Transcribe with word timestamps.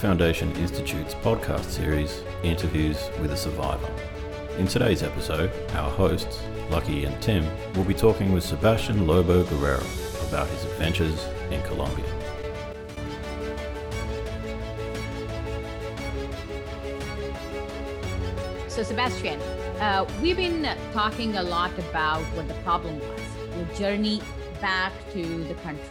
Foundation 0.00 0.50
Institute's 0.56 1.12
podcast 1.16 1.66
series, 1.66 2.22
Interviews 2.42 3.10
with 3.20 3.32
a 3.32 3.36
Survivor. 3.36 3.86
In 4.56 4.66
today's 4.66 5.02
episode, 5.02 5.50
our 5.74 5.90
hosts, 5.90 6.40
Lucky 6.70 7.04
and 7.04 7.22
Tim, 7.22 7.44
will 7.74 7.84
be 7.84 7.92
talking 7.92 8.32
with 8.32 8.42
Sebastian 8.42 9.06
Lobo 9.06 9.44
Guerrero 9.44 9.84
about 10.26 10.48
his 10.48 10.64
adventures 10.64 11.22
in 11.50 11.60
Colombia. 11.64 12.06
So, 18.68 18.82
Sebastian, 18.82 19.38
uh, 19.82 20.08
we've 20.22 20.38
been 20.38 20.66
talking 20.94 21.36
a 21.36 21.42
lot 21.42 21.78
about 21.78 22.22
what 22.34 22.48
the 22.48 22.54
problem 22.64 22.98
was, 23.00 23.20
your 23.54 23.76
journey 23.76 24.22
back 24.62 24.94
to 25.12 25.44
the 25.44 25.54
country, 25.56 25.84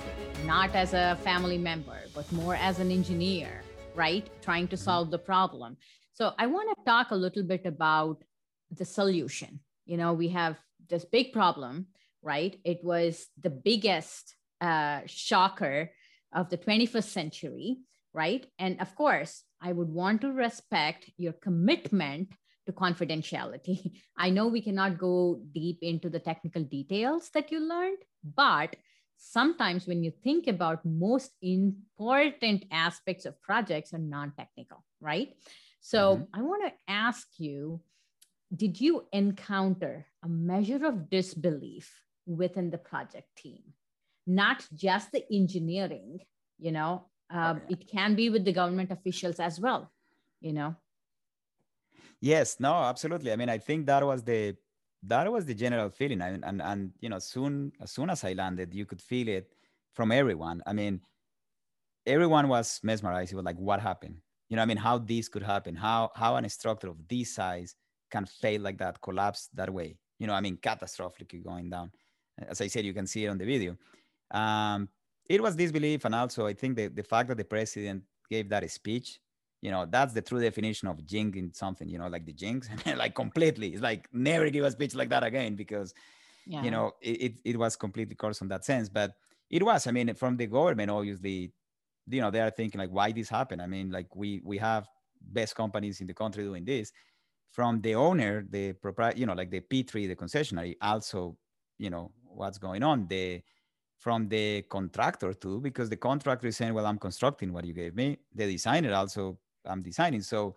not 0.48 0.74
as 0.74 0.96
a 0.96 1.16
family 1.24 1.60
member, 1.60 2.00
but 2.16 2.30
more 2.32 2.56
as 2.56 2.80
an 2.80 2.90
engineer, 2.90 3.62
right? 3.96 4.30
Trying 4.42 4.68
to 4.70 4.78
solve 4.78 5.12
the 5.12 5.20
problem. 5.20 5.78
So, 6.14 6.34
I 6.38 6.48
want 6.48 6.70
to 6.70 6.86
talk 6.86 7.12
a 7.12 7.16
little 7.16 7.44
bit 7.44 7.66
about 7.66 8.24
the 8.72 8.86
solution. 8.86 9.60
You 9.86 9.98
know, 9.98 10.14
we 10.14 10.30
have 10.30 10.58
this 10.90 11.06
big 11.06 11.34
problem, 11.34 11.88
right? 12.22 12.60
It 12.64 12.84
was 12.84 13.28
the 13.42 13.50
biggest 13.50 14.36
uh, 14.62 15.02
shocker 15.06 15.92
of 16.34 16.50
the 16.50 16.58
21st 16.58 17.04
century, 17.04 17.78
right? 18.14 18.46
And 18.58 18.80
of 18.82 18.96
course, 18.96 19.44
I 19.62 19.72
would 19.72 19.90
want 19.90 20.22
to 20.22 20.32
respect 20.32 21.10
your 21.18 21.34
commitment 21.34 22.30
to 22.66 22.74
confidentiality. 22.74 23.94
I 24.18 24.30
know 24.30 24.48
we 24.48 24.62
cannot 24.62 24.98
go 24.98 25.42
deep 25.54 25.80
into 25.82 26.10
the 26.10 26.20
technical 26.20 26.64
details 26.64 27.30
that 27.34 27.52
you 27.52 27.60
learned, 27.60 27.98
but 28.24 28.76
sometimes 29.20 29.86
when 29.86 30.02
you 30.02 30.12
think 30.24 30.48
about 30.48 30.86
most 30.86 31.32
important 31.42 32.66
aspects 32.72 33.26
of 33.26 33.40
projects 33.42 33.94
are 33.94 34.00
non-technical, 34.00 34.84
right? 35.02 35.36
So 35.82 36.16
mm-hmm. 36.16 36.40
I 36.40 36.42
want 36.42 36.64
to 36.66 36.74
ask 36.88 37.28
you, 37.38 37.82
did 38.56 38.80
you 38.80 39.06
encounter 39.12 40.08
a 40.24 40.30
measure 40.30 40.86
of 40.86 41.10
disbelief 41.10 41.94
within 42.26 42.72
the 42.72 42.78
project 42.78 43.28
team? 43.36 43.62
Not 44.26 44.66
just 44.74 45.12
the 45.12 45.24
engineering, 45.32 46.20
you 46.58 46.72
know, 46.72 47.06
uh, 47.34 47.56
okay. 47.58 47.66
it 47.74 47.88
can 47.92 48.16
be 48.16 48.30
with 48.30 48.46
the 48.46 48.54
government 48.54 48.90
officials 48.92 49.40
as 49.40 49.60
well, 49.60 49.92
you 50.40 50.54
know. 50.54 50.76
Yes, 52.22 52.58
no, 52.60 52.74
absolutely. 52.74 53.32
I 53.32 53.36
mean, 53.36 53.50
I 53.50 53.58
think 53.58 53.86
that 53.86 54.06
was 54.06 54.24
the 54.24 54.56
that 55.04 55.32
was 55.32 55.46
the 55.46 55.54
general 55.54 55.90
feeling, 55.90 56.22
and 56.22 56.44
and, 56.44 56.62
and 56.62 56.92
you 57.00 57.10
know, 57.10 57.20
soon 57.20 57.72
as 57.82 57.92
soon 57.92 58.10
as 58.10 58.24
I 58.24 58.34
landed, 58.34 58.74
you 58.74 58.86
could 58.86 59.02
feel 59.02 59.28
it 59.28 59.52
from 59.94 60.12
everyone. 60.12 60.62
I 60.66 60.74
mean, 60.74 61.02
everyone 62.06 62.48
was 62.48 62.80
mesmerized. 62.84 63.32
It 63.32 63.36
was 63.36 63.46
like, 63.46 63.58
what 63.58 63.80
happened? 63.80 64.18
You 64.50 64.58
know, 64.58 64.64
I 64.64 64.66
mean, 64.66 64.78
how 64.78 64.98
this 64.98 65.30
could 65.30 65.44
happen? 65.44 65.76
How 65.76 66.12
how 66.16 66.36
an 66.36 66.48
structure 66.50 66.90
of 66.90 67.08
this 67.08 67.34
size 67.34 67.76
can 68.12 68.26
fail 68.26 68.62
like 68.62 68.78
that, 68.80 69.02
collapse 69.02 69.50
that 69.54 69.72
way? 69.72 69.98
You 70.18 70.28
know, 70.28 70.34
I 70.34 70.42
mean, 70.42 70.58
catastrophically 70.58 71.44
going 71.44 71.70
down. 71.70 71.92
As 72.48 72.62
I 72.62 72.68
said, 72.68 72.86
you 72.86 72.94
can 72.94 73.08
see 73.08 73.26
it 73.26 73.30
on 73.30 73.38
the 73.38 73.46
video. 73.46 73.78
Um, 74.32 74.90
it 75.30 75.42
was 75.42 75.56
disbelief, 75.56 76.06
and 76.06 76.16
also 76.16 76.46
I 76.46 76.54
think 76.54 76.76
the 76.76 76.88
the 76.88 77.04
fact 77.04 77.30
that 77.30 77.38
the 77.38 77.46
president 77.46 78.04
gave 78.30 78.50
that 78.50 78.70
speech 78.70 79.20
you 79.62 79.72
know 79.72 79.86
that's 79.90 80.14
the 80.14 80.22
true 80.22 80.40
definition 80.40 80.88
of 80.88 80.98
jinxing 80.98 81.56
something 81.56 81.90
you 81.90 81.98
know 81.98 82.08
like 82.08 82.26
the 82.26 82.34
jinx 82.34 82.70
like 82.96 83.14
completely 83.14 83.70
it's 83.70 83.82
like 83.82 84.08
never 84.14 84.50
give 84.50 84.64
a 84.64 84.72
speech 84.72 84.96
like 84.96 85.10
that 85.10 85.24
again 85.24 85.56
because 85.56 85.94
yeah. 86.48 86.64
you 86.64 86.72
know 86.72 86.94
it, 87.02 87.40
it, 87.44 87.58
was 87.58 87.76
completely 87.76 88.16
course 88.16 88.40
in 88.42 88.48
that 88.48 88.64
sense 88.64 88.88
but 88.88 89.12
it 89.50 89.62
was 89.62 89.86
i 89.86 89.92
mean 89.92 90.14
from 90.16 90.38
the 90.38 90.48
government 90.48 90.90
obviously 90.90 91.52
you 92.10 92.22
know 92.22 92.32
they 92.32 92.42
are 92.42 92.50
thinking 92.50 92.80
like 92.80 92.90
why 92.90 93.12
this 93.12 93.30
happened? 93.30 93.62
I 93.62 93.68
mean 93.68 93.92
like 93.92 94.16
we 94.16 94.42
we 94.44 94.58
have 94.58 94.88
best 95.22 95.56
companies 95.56 96.02
in 96.02 96.08
the 96.08 96.14
country 96.14 96.44
doing 96.44 96.66
this. 96.66 96.92
From 97.52 97.82
the 97.82 97.96
owner 97.96 98.46
the 98.50 98.74
proprietor 98.74 99.18
you 99.18 99.26
know 99.26 99.34
like 99.34 99.52
the 99.52 99.62
p3 99.62 100.08
the 100.08 100.16
concessionary 100.16 100.76
also 100.82 101.36
you 101.78 101.90
know 101.90 102.12
what's 102.24 102.58
going 102.58 102.84
on 102.84 103.08
the 103.08 103.42
from 103.98 104.30
the 104.30 104.62
contractor 104.70 105.34
too 105.34 105.60
because 105.60 105.90
the 105.90 105.98
contractor 105.98 106.48
is 106.48 106.56
saying 106.56 106.74
well 106.74 106.86
i'm 106.86 107.00
constructing 107.00 107.52
what 107.52 107.66
you 107.66 107.74
gave 107.74 107.96
me. 107.96 108.18
The 108.36 108.52
designer 108.52 108.94
also 108.94 109.40
I'm 109.66 109.82
designing. 109.82 110.22
So 110.22 110.56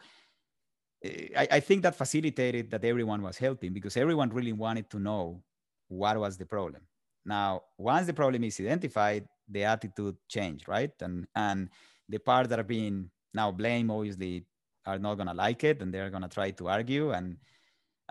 eh, 1.05 1.29
I, 1.37 1.49
I 1.57 1.61
think 1.61 1.83
that 1.83 1.95
facilitated 1.97 2.71
that 2.71 2.85
everyone 2.85 3.23
was 3.23 3.39
helping 3.39 3.73
because 3.73 3.97
everyone 3.97 4.31
really 4.31 4.53
wanted 4.53 4.91
to 4.91 4.99
know 4.99 5.43
what 5.89 6.17
was 6.19 6.37
the 6.37 6.47
problem. 6.47 6.83
Now, 7.25 7.63
once 7.79 8.07
the 8.07 8.15
problem 8.15 8.45
is 8.45 8.59
identified, 8.61 9.29
the 9.49 9.65
attitude 9.65 10.17
changed, 10.29 10.69
right? 10.69 10.93
And 11.01 11.27
and 11.35 11.69
the 12.09 12.19
part 12.19 12.49
that 12.49 12.59
are 12.59 12.65
being 12.65 13.11
now 13.35 13.51
blamed 13.53 13.91
obviously 13.91 14.47
are 14.87 14.99
not 14.99 15.17
gonna 15.17 15.35
like 15.35 15.63
it 15.65 15.83
and 15.83 15.93
they're 15.95 16.11
gonna 16.11 16.29
try 16.29 16.51
to 16.53 16.69
argue 16.69 17.13
and 17.13 17.37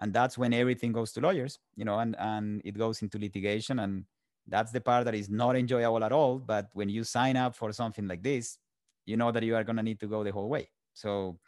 and 0.02 0.14
that's 0.14 0.38
when 0.38 0.54
everything 0.54 0.92
goes 0.94 1.12
to 1.14 1.22
lawyers, 1.22 1.60
you 1.76 1.86
know, 1.86 2.00
and 2.00 2.16
and 2.20 2.62
it 2.66 2.78
goes 2.78 3.02
into 3.02 3.18
litigation 3.20 3.80
and 3.80 4.06
that's 4.48 4.72
the 4.72 4.82
part 4.82 5.06
that 5.06 5.16
is 5.16 5.30
not 5.30 5.56
enjoyable 5.56 6.04
at 6.04 6.12
all. 6.12 6.40
But 6.40 6.70
when 6.74 6.90
you 6.90 7.04
sign 7.04 7.38
up 7.38 7.56
for 7.56 7.72
something 7.74 8.08
like 8.08 8.24
this, 8.24 8.58
you 9.06 9.18
know 9.18 9.32
that 9.32 9.44
you 9.44 9.56
are 9.56 9.64
gonna 9.64 9.84
need 9.84 10.00
to 10.02 10.08
go 10.08 10.24
the 10.24 10.32
whole 10.32 10.50
way. 10.50 10.70
So, 11.02 11.40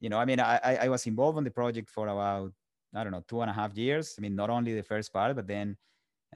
you 0.00 0.08
know, 0.08 0.18
I 0.18 0.24
mean, 0.24 0.40
I, 0.40 0.78
I 0.86 0.88
was 0.88 1.06
involved 1.06 1.38
in 1.38 1.44
the 1.44 1.50
project 1.50 1.88
for 1.90 2.08
about, 2.08 2.52
I 2.94 3.02
don't 3.04 3.12
know, 3.12 3.24
two 3.26 3.40
and 3.42 3.50
a 3.50 3.54
half 3.54 3.76
years. 3.76 4.14
I 4.18 4.22
mean, 4.22 4.34
not 4.36 4.50
only 4.50 4.74
the 4.74 4.82
first 4.82 5.12
part, 5.12 5.36
but 5.36 5.46
then 5.46 5.76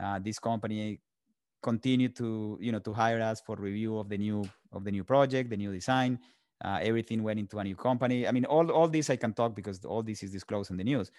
uh, 0.01 0.19
this 0.19 0.39
company 0.39 1.01
continued 1.63 2.15
to, 2.17 2.59
you 2.61 2.73
know, 2.73 2.79
to 2.81 2.93
hire 2.93 3.21
us 3.21 3.41
for 3.41 3.57
review 3.57 3.99
of 3.99 4.09
the 4.09 4.19
new, 4.19 4.45
of 4.73 4.85
the 4.85 4.91
new 4.91 5.05
project, 5.05 5.51
the 5.51 5.57
new 5.57 5.73
design. 5.73 6.19
Uh, 6.65 6.79
everything 6.83 7.23
went 7.23 7.39
into 7.39 7.59
a 7.59 7.65
new 7.65 7.77
company. 7.77 8.27
I 8.27 8.33
mean, 8.33 8.45
all, 8.47 8.71
all 8.71 8.89
this 8.89 9.11
I 9.11 9.17
can 9.17 9.35
talk 9.35 9.55
because 9.55 9.85
all 9.85 10.03
this 10.03 10.23
is 10.23 10.33
disclosed 10.33 10.71
in 10.71 10.77
the 10.77 10.85
news. 10.85 11.11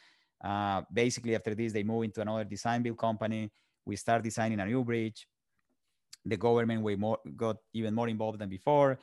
Uh, 0.43 0.81
basically, 0.91 1.35
after 1.35 1.53
this, 1.55 1.73
they 1.73 1.83
move 1.83 2.03
into 2.05 2.21
another 2.21 2.43
design 2.43 2.81
build 2.81 2.97
company. 2.97 3.51
We 3.85 3.95
start 3.95 4.23
designing 4.23 4.59
a 4.59 4.65
new 4.65 4.83
bridge. 4.83 5.27
The 6.25 6.37
government 6.37 6.81
way 6.81 6.95
more 6.95 7.19
got 7.35 7.57
even 7.73 7.93
more 7.93 8.09
involved 8.09 8.39
than 8.39 8.49
before. 8.49 8.99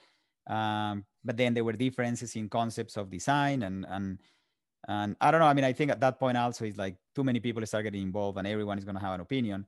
Um, 0.46 1.04
but 1.24 1.36
then 1.36 1.54
there 1.54 1.64
were 1.64 1.72
differences 1.72 2.36
in 2.36 2.48
concepts 2.48 2.96
of 2.96 3.10
design 3.10 3.62
and 3.62 3.86
and 3.88 4.18
and 4.86 5.16
I 5.20 5.30
don't 5.30 5.40
know. 5.40 5.46
I 5.46 5.54
mean, 5.54 5.64
I 5.64 5.72
think 5.72 5.90
at 5.90 6.00
that 6.00 6.18
point 6.18 6.36
also 6.36 6.64
it's 6.64 6.76
like 6.76 6.96
too 7.14 7.24
many 7.24 7.40
people 7.40 7.64
start 7.66 7.84
getting 7.84 8.02
involved 8.02 8.38
and 8.38 8.46
everyone 8.46 8.78
is 8.78 8.84
going 8.84 8.96
to 8.96 9.00
have 9.00 9.14
an 9.14 9.20
opinion. 9.20 9.66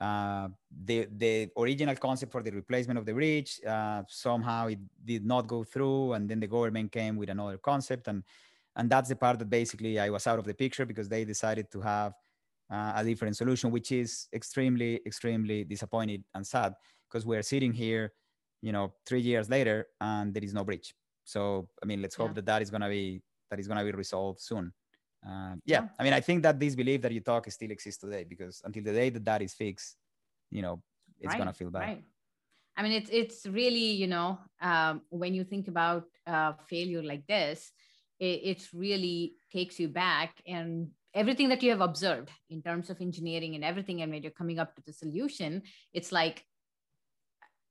Uh, 0.00 0.48
the 0.84 1.06
the 1.16 1.48
original 1.56 1.94
concept 1.94 2.32
for 2.32 2.42
the 2.42 2.50
replacement 2.50 2.98
of 2.98 3.06
the 3.06 3.12
bridge 3.12 3.60
uh, 3.66 4.02
somehow 4.08 4.66
it 4.66 4.78
did 5.04 5.24
not 5.24 5.46
go 5.46 5.62
through, 5.62 6.14
and 6.14 6.28
then 6.28 6.40
the 6.40 6.46
government 6.46 6.90
came 6.90 7.16
with 7.16 7.28
another 7.28 7.58
concept, 7.58 8.08
and 8.08 8.24
and 8.76 8.90
that's 8.90 9.08
the 9.08 9.16
part 9.16 9.38
that 9.38 9.48
basically 9.48 10.00
I 10.00 10.10
was 10.10 10.26
out 10.26 10.38
of 10.38 10.46
the 10.46 10.54
picture 10.54 10.84
because 10.84 11.08
they 11.08 11.24
decided 11.24 11.70
to 11.70 11.80
have 11.80 12.12
uh, 12.70 12.94
a 12.96 13.04
different 13.04 13.36
solution, 13.36 13.70
which 13.70 13.92
is 13.92 14.26
extremely 14.32 15.00
extremely 15.06 15.62
disappointed 15.62 16.24
and 16.34 16.44
sad 16.44 16.74
because 17.08 17.24
we're 17.24 17.42
sitting 17.42 17.72
here 17.72 18.12
you 18.64 18.72
know 18.72 18.86
three 19.06 19.20
years 19.20 19.50
later 19.50 19.86
and 20.00 20.32
there 20.32 20.42
is 20.42 20.54
no 20.58 20.64
breach 20.64 20.94
so 21.24 21.68
i 21.82 21.86
mean 21.86 22.00
let's 22.00 22.16
hope 22.20 22.30
yeah. 22.30 22.36
that 22.38 22.46
that 22.46 22.62
is 22.62 22.70
going 22.70 22.80
to 22.80 22.88
be 22.88 23.22
that 23.50 23.60
is 23.60 23.68
going 23.68 23.78
to 23.78 23.84
be 23.84 23.92
resolved 23.92 24.40
soon 24.40 24.72
uh, 25.26 25.54
yeah. 25.64 25.82
yeah. 25.82 25.88
i 25.98 26.02
mean 26.02 26.14
i 26.14 26.20
think 26.20 26.42
that 26.42 26.58
this 26.58 26.74
belief 26.74 27.02
that 27.02 27.12
you 27.12 27.20
talk 27.20 27.48
still 27.50 27.70
exists 27.70 28.00
today 28.00 28.24
because 28.32 28.62
until 28.64 28.82
the 28.82 28.92
day 29.00 29.10
that 29.10 29.24
that 29.24 29.42
is 29.42 29.52
fixed 29.52 29.96
you 30.50 30.62
know 30.62 30.80
it's 31.20 31.28
right. 31.28 31.38
going 31.38 31.52
to 31.52 31.58
feel 31.60 31.70
bad 31.70 31.80
right. 31.88 32.04
i 32.78 32.82
mean 32.82 32.92
it's 32.92 33.10
it's 33.12 33.46
really 33.46 33.90
you 34.02 34.06
know 34.06 34.38
um, 34.62 35.02
when 35.10 35.34
you 35.34 35.44
think 35.44 35.68
about 35.68 36.06
uh, 36.26 36.52
failure 36.66 37.02
like 37.02 37.26
this 37.26 37.70
it, 38.18 38.40
it 38.52 38.68
really 38.72 39.34
takes 39.52 39.78
you 39.78 39.88
back 39.88 40.40
and 40.46 40.88
everything 41.12 41.48
that 41.50 41.62
you 41.62 41.70
have 41.70 41.82
observed 41.82 42.30
in 42.48 42.62
terms 42.62 42.88
of 42.88 43.00
engineering 43.00 43.54
and 43.54 43.64
everything 43.64 44.00
and 44.00 44.10
when 44.10 44.22
you're 44.22 44.40
coming 44.42 44.58
up 44.58 44.74
to 44.74 44.82
the 44.86 44.92
solution 44.92 45.62
it's 45.92 46.12
like 46.12 46.44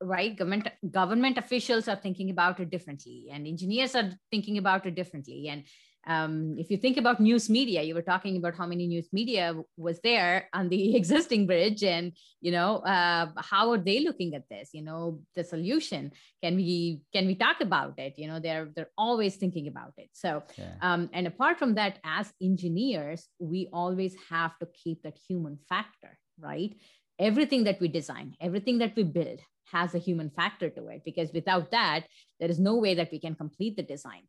right? 0.03 0.35
Government 0.35 0.67
government 0.91 1.37
officials 1.37 1.87
are 1.87 1.95
thinking 1.95 2.29
about 2.29 2.59
it 2.59 2.69
differently 2.69 3.27
and 3.31 3.47
engineers 3.47 3.95
are 3.95 4.11
thinking 4.31 4.57
about 4.57 4.85
it 4.85 4.95
differently. 4.95 5.47
And 5.49 5.63
um, 6.05 6.55
if 6.57 6.69
you 6.69 6.77
think 6.77 6.97
about 6.97 7.21
news 7.21 7.49
media 7.49 7.81
you 7.81 7.95
were 7.95 8.01
talking 8.01 8.35
about 8.35 8.55
how 8.55 8.65
many 8.65 8.87
news 8.87 9.07
media 9.13 9.55
was 9.77 10.01
there 10.01 10.49
on 10.53 10.67
the 10.67 10.95
existing 10.99 11.47
bridge 11.47 11.83
and 11.83 12.11
you 12.41 12.51
know 12.51 12.77
uh, 12.79 13.27
how 13.37 13.71
are 13.71 13.77
they 13.77 14.01
looking 14.01 14.35
at 14.35 14.49
this? 14.49 14.69
You 14.73 14.83
know 14.83 15.21
the 15.35 15.43
solution 15.43 16.11
can 16.43 16.55
we 16.55 17.01
can 17.13 17.25
we 17.25 17.35
talk 17.35 17.61
about 17.61 17.97
it? 17.99 18.15
You 18.17 18.27
know 18.27 18.39
they're 18.39 18.69
they're 18.75 18.91
always 18.97 19.37
thinking 19.37 19.67
about 19.67 19.93
it. 19.97 20.09
So 20.13 20.43
yeah. 20.57 20.75
um, 20.81 21.09
and 21.13 21.27
apart 21.27 21.57
from 21.57 21.75
that 21.75 21.99
as 22.03 22.31
engineers 22.41 23.27
we 23.39 23.69
always 23.71 24.15
have 24.29 24.57
to 24.59 24.67
keep 24.83 25.03
that 25.03 25.17
human 25.27 25.57
factor 25.69 26.17
right? 26.39 26.75
Everything 27.19 27.63
that 27.65 27.79
we 27.79 27.87
design 27.87 28.35
everything 28.41 28.79
that 28.79 28.95
we 28.95 29.03
build 29.03 29.39
has 29.73 29.95
a 29.95 30.05
human 30.07 30.29
factor 30.29 30.69
to 30.69 30.87
it 30.87 31.01
because 31.03 31.29
without 31.33 31.71
that 31.71 32.01
there 32.39 32.49
is 32.49 32.59
no 32.59 32.75
way 32.75 32.93
that 32.95 33.11
we 33.11 33.19
can 33.19 33.35
complete 33.43 33.75
the 33.75 33.87
design 33.95 34.23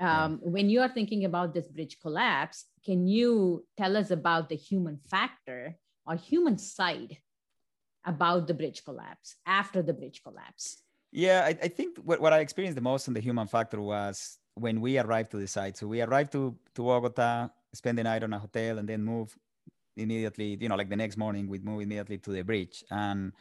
um, 0.00 0.08
yeah. 0.08 0.50
when 0.54 0.68
you 0.72 0.80
are 0.80 0.92
thinking 0.98 1.24
about 1.24 1.54
this 1.54 1.68
bridge 1.68 1.96
collapse 2.04 2.66
can 2.84 3.06
you 3.06 3.64
tell 3.80 3.96
us 3.96 4.10
about 4.10 4.48
the 4.48 4.60
human 4.68 4.98
factor 5.12 5.76
or 6.06 6.14
human 6.16 6.58
side 6.58 7.16
about 8.04 8.46
the 8.46 8.54
bridge 8.54 8.84
collapse 8.84 9.36
after 9.46 9.82
the 9.82 9.92
bridge 9.92 10.20
collapse 10.26 10.82
Yeah, 11.12 11.40
I, 11.44 11.56
I 11.62 11.68
think 11.68 11.98
what, 11.98 12.20
what 12.20 12.32
I 12.32 12.40
experienced 12.40 12.76
the 12.76 12.82
most 12.82 13.08
on 13.08 13.14
the 13.14 13.20
human 13.20 13.46
factor 13.46 13.80
was 13.80 14.38
when 14.54 14.80
we 14.80 14.98
arrived 14.98 15.30
to 15.30 15.38
the 15.38 15.46
site. 15.46 15.76
So 15.76 15.86
we 15.86 16.02
arrived 16.02 16.32
to, 16.32 16.56
to 16.74 16.82
Bogota, 16.82 17.48
spend 17.72 17.98
the 17.98 18.04
night 18.04 18.22
on 18.22 18.32
a 18.32 18.38
hotel, 18.38 18.78
and 18.78 18.88
then 18.88 19.02
move 19.02 19.36
immediately, 19.96 20.58
you 20.60 20.68
know, 20.68 20.76
like 20.76 20.90
the 20.90 20.96
next 20.96 21.16
morning, 21.16 21.48
we'd 21.48 21.64
move 21.64 21.80
immediately 21.80 22.18
to 22.18 22.30
the 22.30 22.42
bridge. 22.42 22.84
And 22.90 23.32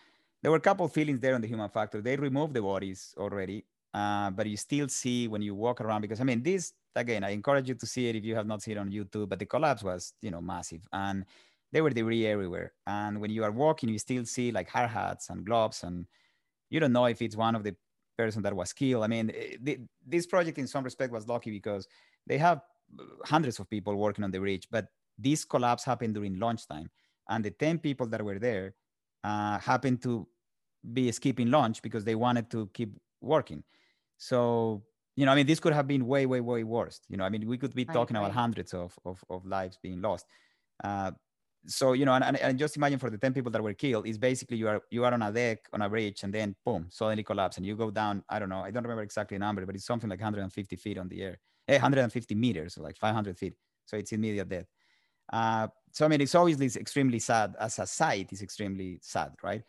there 0.48 0.52
were 0.54 0.60
a 0.60 0.62
couple 0.62 0.86
of 0.86 0.94
feelings 0.94 1.20
there 1.20 1.36
on 1.36 1.42
the 1.42 1.48
human 1.50 1.68
factor. 1.68 2.02
They 2.02 2.16
removed 2.16 2.54
the 2.54 2.62
bodies 2.62 3.14
already, 3.18 3.66
uh, 3.94 4.30
but 4.30 4.48
you 4.48 4.56
still 4.56 4.88
see 4.88 5.28
when 5.28 5.42
you 5.42 5.54
walk 5.54 5.82
around, 5.82 6.00
because 6.04 6.22
I 6.22 6.24
mean, 6.24 6.42
this, 6.42 6.72
again, 6.96 7.26
I 7.26 7.32
encourage 7.32 7.68
you 7.68 7.76
to 7.76 7.86
see 7.86 8.08
it 8.08 8.16
if 8.16 8.24
you 8.24 8.34
have 8.34 8.48
not 8.48 8.62
seen 8.62 8.78
it 8.78 8.80
on 8.80 8.90
YouTube, 8.90 9.28
but 9.28 9.40
the 9.40 9.46
collapse 9.46 9.84
was, 9.84 10.14
you 10.22 10.32
know, 10.32 10.40
massive. 10.40 10.88
And 10.94 11.26
there 11.74 11.84
were 11.84 11.90
debris 11.90 12.26
everywhere. 12.28 12.72
And 12.86 13.20
when 13.20 13.30
you 13.30 13.44
are 13.44 13.52
walking, 13.52 13.90
you 13.90 14.00
still 14.00 14.24
see 14.24 14.54
like 14.54 14.70
hard 14.70 14.90
hats 14.90 15.30
and 15.30 15.46
gloves, 15.46 15.84
and 15.84 16.06
you 16.70 16.80
don't 16.80 16.94
know 16.94 17.08
if 17.08 17.22
it's 17.22 17.36
one 17.36 17.54
of 17.54 17.66
the 17.66 17.76
person 18.18 18.42
that 18.44 18.56
was 18.56 18.72
killed. 18.72 19.04
I 19.04 19.08
mean, 19.08 19.34
eh, 19.36 19.58
the, 19.62 19.80
this 20.06 20.26
project 20.26 20.60
in 20.60 20.68
some 20.68 20.86
respect 20.86 21.12
was 21.12 21.28
lucky 21.28 21.52
because 21.52 21.90
they 22.26 22.38
have 22.38 22.62
hundreds 23.26 23.60
of 23.60 23.70
people 23.70 23.98
working 23.98 24.24
on 24.24 24.32
the 24.32 24.40
bridge, 24.40 24.70
but 24.72 24.88
this 25.18 25.44
collapse 25.44 25.84
happened 25.84 26.14
during 26.14 26.40
lunchtime. 26.40 26.90
And 27.28 27.44
the 27.44 27.52
10 27.52 27.80
people 27.80 28.08
that 28.08 28.24
were 28.24 28.40
there 28.40 28.76
uh, 29.26 29.60
happened 29.60 30.02
to 30.04 30.26
be 30.94 31.12
skipping 31.12 31.52
lunch 31.52 31.82
because 31.82 32.04
they 32.04 32.16
wanted 32.16 32.50
to 32.52 32.70
keep 32.74 32.94
working. 33.22 33.64
So, 34.18 34.84
you 35.16 35.26
know, 35.26 35.32
I 35.32 35.36
mean, 35.36 35.48
this 35.48 35.60
could 35.60 35.74
have 35.74 35.88
been 35.88 36.08
way, 36.08 36.26
way, 36.26 36.42
way 36.42 36.64
worse. 36.64 37.02
You 37.10 37.18
know, 37.18 37.24
I 37.24 37.30
mean, 37.30 37.48
we 37.48 37.58
could 37.58 37.74
be 37.74 37.86
talking 37.86 38.18
about 38.18 38.32
hundreds 38.32 38.74
of, 38.74 38.98
of, 39.06 39.24
of, 39.30 39.46
lives 39.46 39.78
being 39.82 40.02
lost. 40.02 40.26
Uh, 40.84 41.12
so 41.68 41.94
you 41.94 42.06
know 42.06 42.14
and, 42.14 42.38
and, 42.38 42.58
just 42.58 42.78
imagine 42.78 42.98
for 42.98 43.10
the 43.10 43.18
10 43.18 43.34
people 43.34 43.52
that 43.52 43.62
were 43.62 43.74
killed 43.74 44.08
is 44.08 44.18
basically 44.18 44.58
you 44.58 44.68
are 44.68 44.82
you 44.90 45.04
are 45.04 45.14
on 45.14 45.22
a 45.22 45.32
deck 45.32 45.60
on 45.74 45.82
a 45.82 45.90
bridge 45.90 46.24
and 46.24 46.34
then 46.34 46.56
boom 46.66 46.88
suddenly 46.90 47.24
collapse 47.24 47.58
and 47.58 47.66
you 47.66 47.76
go 47.76 47.92
down 47.92 48.24
i 48.30 48.40
don't 48.40 48.50
know 48.50 48.62
i 48.62 48.72
don't 48.72 48.84
remember 48.84 49.04
exactly 49.04 49.36
the 49.36 49.40
number 49.40 49.66
but 49.66 49.76
it's 49.76 49.86
something 49.86 50.10
like 50.10 50.20
150 50.20 50.76
feet 50.76 50.98
on 50.98 51.08
the 51.10 51.22
air 51.22 51.40
eh, 51.68 51.74
150 51.74 52.36
meters 52.36 52.76
so 52.76 52.82
like 52.82 52.98
500 52.98 53.38
feet 53.38 53.54
so 53.86 53.98
it's 53.98 54.12
immediate 54.12 54.48
death 54.48 54.66
uh, 55.34 55.68
so 55.92 56.06
i 56.06 56.08
mean 56.08 56.22
it's 56.22 56.36
always 56.36 56.76
extremely 56.78 57.20
sad 57.20 57.56
as 57.60 57.80
a 57.80 57.86
site 57.86 58.32
is 58.32 58.42
extremely 58.42 59.00
sad 59.02 59.34
right 59.44 59.64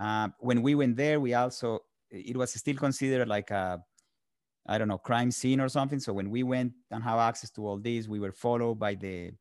uh, 0.00 0.28
when 0.38 0.62
we 0.62 0.74
went 0.74 0.96
there 0.96 1.20
we 1.20 1.34
also 1.34 1.80
it 2.10 2.36
was 2.36 2.52
still 2.52 2.76
considered 2.76 3.28
like 3.28 3.50
a 3.50 3.82
i 4.66 4.78
don't 4.78 4.88
know 4.88 4.98
crime 4.98 5.30
scene 5.30 5.60
or 5.60 5.68
something 5.68 6.00
so 6.00 6.12
when 6.12 6.30
we 6.30 6.42
went 6.42 6.72
and 6.90 7.02
have 7.02 7.18
access 7.18 7.50
to 7.50 7.66
all 7.66 7.78
this 7.78 8.08
we 8.08 8.20
were 8.20 8.32
followed 8.32 8.78
by 8.78 8.94
the 8.94 9.32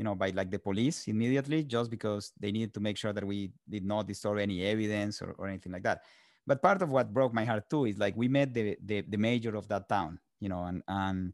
you 0.00 0.04
know, 0.04 0.14
by 0.14 0.30
like 0.30 0.50
the 0.50 0.58
police 0.58 1.08
immediately, 1.08 1.64
just 1.64 1.90
because 1.90 2.32
they 2.38 2.52
needed 2.52 2.72
to 2.74 2.80
make 2.80 2.96
sure 2.96 3.12
that 3.12 3.22
we 3.22 3.50
did 3.68 3.84
not 3.84 4.06
destroy 4.06 4.38
any 4.38 4.64
evidence 4.64 5.20
or, 5.20 5.34
or 5.38 5.48
anything 5.48 5.72
like 5.72 5.82
that. 5.82 6.00
But 6.46 6.62
part 6.62 6.82
of 6.82 6.90
what 6.90 7.12
broke 7.12 7.34
my 7.34 7.44
heart 7.44 7.68
too 7.68 7.84
is 7.84 7.98
like 7.98 8.16
we 8.16 8.28
met 8.28 8.54
the, 8.54 8.76
the, 8.84 9.02
the 9.02 9.18
mayor 9.18 9.54
of 9.56 9.68
that 9.68 9.88
town, 9.88 10.18
you 10.40 10.48
know, 10.48 10.64
and, 10.64 10.82
and 10.88 11.32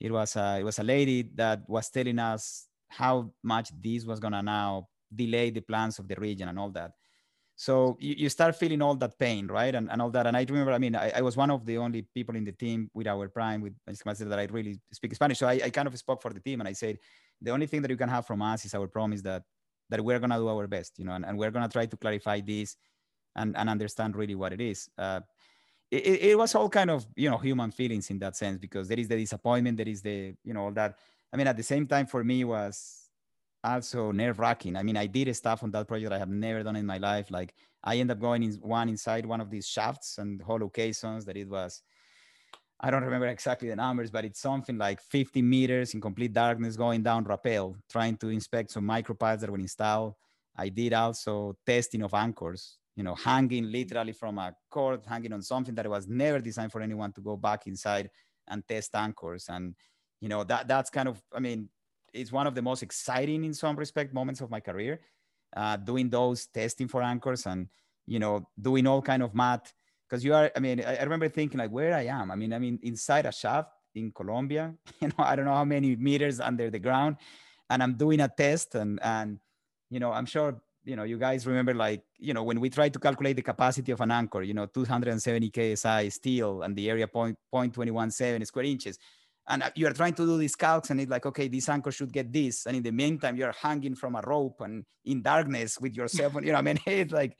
it 0.00 0.10
was 0.10 0.36
a, 0.36 0.58
it 0.58 0.64
was 0.64 0.78
a 0.78 0.82
lady 0.82 1.30
that 1.34 1.60
was 1.68 1.88
telling 1.90 2.18
us 2.18 2.66
how 2.88 3.32
much 3.42 3.70
this 3.80 4.04
was 4.04 4.18
gonna 4.18 4.42
now 4.42 4.88
delay 5.14 5.50
the 5.50 5.60
plans 5.60 5.98
of 5.98 6.08
the 6.08 6.16
region 6.16 6.48
and 6.48 6.58
all 6.58 6.70
that. 6.70 6.92
So 7.62 7.96
you, 8.00 8.16
you 8.18 8.28
start 8.28 8.56
feeling 8.56 8.82
all 8.82 8.96
that 8.96 9.16
pain, 9.20 9.46
right? 9.46 9.72
And, 9.72 9.88
and 9.88 10.02
all 10.02 10.10
that. 10.10 10.26
And 10.26 10.36
I 10.36 10.44
remember, 10.48 10.72
I 10.72 10.78
mean, 10.78 10.96
I, 10.96 11.12
I 11.14 11.20
was 11.20 11.36
one 11.36 11.48
of 11.48 11.64
the 11.64 11.78
only 11.78 12.02
people 12.12 12.34
in 12.34 12.42
the 12.42 12.50
team 12.50 12.90
with 12.92 13.06
our 13.06 13.28
prime, 13.28 13.60
with 13.60 13.74
that 13.86 14.38
I 14.40 14.48
really 14.50 14.80
speak 14.92 15.14
Spanish. 15.14 15.38
So 15.38 15.46
I, 15.46 15.60
I 15.66 15.70
kind 15.70 15.86
of 15.86 15.96
spoke 15.96 16.20
for 16.20 16.32
the 16.32 16.40
team 16.40 16.60
and 16.60 16.68
I 16.68 16.72
said, 16.72 16.98
the 17.40 17.52
only 17.52 17.66
thing 17.66 17.80
that 17.82 17.90
you 17.92 17.96
can 17.96 18.08
have 18.08 18.26
from 18.26 18.42
us 18.42 18.64
is 18.64 18.74
our 18.74 18.88
promise 18.88 19.22
that 19.22 19.44
that 19.90 20.02
we're 20.02 20.18
gonna 20.18 20.38
do 20.38 20.48
our 20.48 20.66
best, 20.66 20.98
you 20.98 21.04
know, 21.04 21.12
and, 21.12 21.24
and 21.24 21.38
we're 21.38 21.52
gonna 21.52 21.68
try 21.68 21.86
to 21.86 21.96
clarify 21.96 22.40
this 22.40 22.76
and, 23.36 23.56
and 23.56 23.70
understand 23.70 24.16
really 24.16 24.34
what 24.34 24.52
it 24.52 24.60
is. 24.60 24.88
Uh, 24.98 25.20
it, 25.88 26.30
it 26.30 26.38
was 26.38 26.56
all 26.56 26.68
kind 26.68 26.90
of 26.90 27.06
you 27.14 27.30
know 27.30 27.38
human 27.38 27.70
feelings 27.70 28.10
in 28.10 28.18
that 28.18 28.34
sense 28.34 28.58
because 28.58 28.88
there 28.88 28.98
is 28.98 29.06
the 29.06 29.16
disappointment, 29.16 29.76
there 29.76 29.88
is 29.88 30.02
the 30.02 30.34
you 30.42 30.52
know 30.52 30.64
all 30.64 30.72
that. 30.72 30.96
I 31.32 31.36
mean, 31.36 31.46
at 31.46 31.56
the 31.56 31.62
same 31.62 31.86
time, 31.86 32.06
for 32.06 32.24
me 32.24 32.42
was 32.42 33.01
also 33.64 34.12
nerve 34.12 34.38
wracking. 34.38 34.76
I 34.76 34.82
mean, 34.82 34.96
I 34.96 35.06
did 35.06 35.34
stuff 35.36 35.62
on 35.62 35.70
that 35.72 35.88
project 35.88 36.12
I 36.12 36.18
have 36.18 36.28
never 36.28 36.62
done 36.62 36.76
in 36.76 36.86
my 36.86 36.98
life. 36.98 37.30
Like 37.30 37.54
I 37.84 37.96
ended 37.96 38.16
up 38.16 38.20
going 38.20 38.42
in 38.42 38.52
one 38.54 38.88
inside 38.88 39.26
one 39.26 39.40
of 39.40 39.50
these 39.50 39.66
shafts 39.66 40.18
and 40.18 40.42
hollow 40.42 40.68
caissons 40.68 41.24
that 41.26 41.36
it 41.36 41.48
was 41.48 41.82
I 42.84 42.90
don't 42.90 43.04
remember 43.04 43.28
exactly 43.28 43.68
the 43.68 43.76
numbers, 43.76 44.10
but 44.10 44.24
it's 44.24 44.40
something 44.40 44.76
like 44.76 45.00
50 45.00 45.40
meters 45.40 45.94
in 45.94 46.00
complete 46.00 46.32
darkness 46.32 46.76
going 46.76 47.04
down 47.04 47.22
rappel, 47.22 47.76
trying 47.88 48.16
to 48.16 48.28
inspect 48.28 48.72
some 48.72 48.84
micropiles 48.84 49.38
that 49.40 49.50
were 49.50 49.58
installed. 49.58 50.14
I 50.56 50.68
did 50.68 50.92
also 50.92 51.56
testing 51.64 52.02
of 52.02 52.12
anchors, 52.12 52.78
you 52.96 53.04
know, 53.04 53.14
hanging 53.14 53.70
literally 53.70 54.12
from 54.12 54.38
a 54.38 54.52
cord, 54.68 55.02
hanging 55.06 55.32
on 55.32 55.42
something 55.42 55.76
that 55.76 55.88
was 55.88 56.08
never 56.08 56.40
designed 56.40 56.72
for 56.72 56.80
anyone 56.80 57.12
to 57.12 57.20
go 57.20 57.36
back 57.36 57.68
inside 57.68 58.10
and 58.48 58.66
test 58.66 58.96
anchors. 58.96 59.46
And, 59.48 59.76
you 60.20 60.28
know, 60.28 60.42
that 60.42 60.66
that's 60.66 60.90
kind 60.90 61.08
of, 61.08 61.22
I 61.32 61.38
mean, 61.38 61.68
it's 62.12 62.32
one 62.32 62.46
of 62.46 62.54
the 62.54 62.62
most 62.62 62.82
exciting 62.82 63.44
in 63.44 63.54
some 63.54 63.76
respect 63.76 64.12
moments 64.12 64.40
of 64.40 64.50
my 64.50 64.60
career, 64.60 65.00
uh, 65.56 65.76
doing 65.76 66.10
those 66.10 66.46
testing 66.46 66.88
for 66.88 67.02
anchors 67.02 67.46
and, 67.46 67.68
you 68.06 68.18
know, 68.18 68.48
doing 68.60 68.86
all 68.86 69.02
kind 69.02 69.22
of 69.22 69.34
math. 69.34 69.72
Because 70.08 70.24
you 70.24 70.34
are 70.34 70.50
i 70.54 70.60
mean 70.60 70.84
I, 70.84 70.96
I, 70.96 71.02
remember 71.04 71.26
thinking 71.30 71.56
like 71.56 71.70
where 71.70 71.94
i 71.94 72.02
am? 72.02 72.30
I 72.30 72.36
mean 72.36 72.52
i 72.52 72.58
mean 72.58 72.78
inside 72.82 73.24
a 73.24 73.32
shaft 73.32 73.70
in 73.94 74.12
colombia 74.12 74.74
you 75.00 75.08
know 75.08 75.14
i 75.18 75.34
don't 75.34 75.46
know 75.46 75.54
how 75.54 75.64
many 75.64 75.96
meters 75.96 76.38
under 76.38 76.68
the 76.68 76.78
ground 76.78 77.16
and 77.70 77.82
i'm 77.82 77.94
doing 77.94 78.20
a 78.20 78.28
test 78.28 78.74
and 78.74 79.00
and 79.02 79.38
you 79.88 80.00
know 80.00 80.12
i'm 80.12 80.26
sure 80.26 80.60
you 80.84 80.96
know 80.96 81.04
you 81.04 81.18
guys 81.18 81.46
remember 81.46 81.74
like 81.74 82.02
you 82.18 82.34
know 82.34 82.42
when 82.42 82.60
we 82.60 82.68
try 82.68 82.88
to 82.88 82.98
calculate 82.98 83.36
the 83.36 83.42
capacity 83.42 83.92
of 83.92 84.00
an 84.00 84.10
anchor 84.10 84.42
you 84.42 84.54
know 84.54 84.66
270 84.66 85.50
ksi 85.50 86.12
steel 86.12 86.62
and 86.62 86.76
the 86.76 86.90
area 86.90 87.06
point, 87.06 87.38
0.217 87.54 88.46
square 88.46 88.64
inches 88.64 88.98
and 89.52 89.62
uh, 89.62 89.70
you 89.74 89.86
are 89.86 89.92
trying 89.92 90.14
to 90.14 90.24
do 90.24 90.38
these 90.38 90.56
calcs 90.56 90.88
and 90.90 90.98
it's 91.00 91.10
like 91.10 91.26
okay 91.26 91.46
this 91.46 91.68
anchor 91.68 91.92
should 91.92 92.12
get 92.12 92.32
this. 92.32 92.66
And 92.66 92.76
in 92.76 92.82
the 92.82 92.90
meantime 92.90 93.36
you're 93.36 93.52
hanging 93.52 93.94
from 93.94 94.16
a 94.16 94.22
rope 94.22 94.62
and 94.62 94.84
in 95.04 95.20
darkness 95.22 95.78
with 95.78 95.94
yourself 95.94 96.34
and 96.36 96.46
you 96.46 96.52
know 96.52 96.58
i 96.58 96.62
mean? 96.62 96.78
It's 96.86 97.12
like 97.12 97.36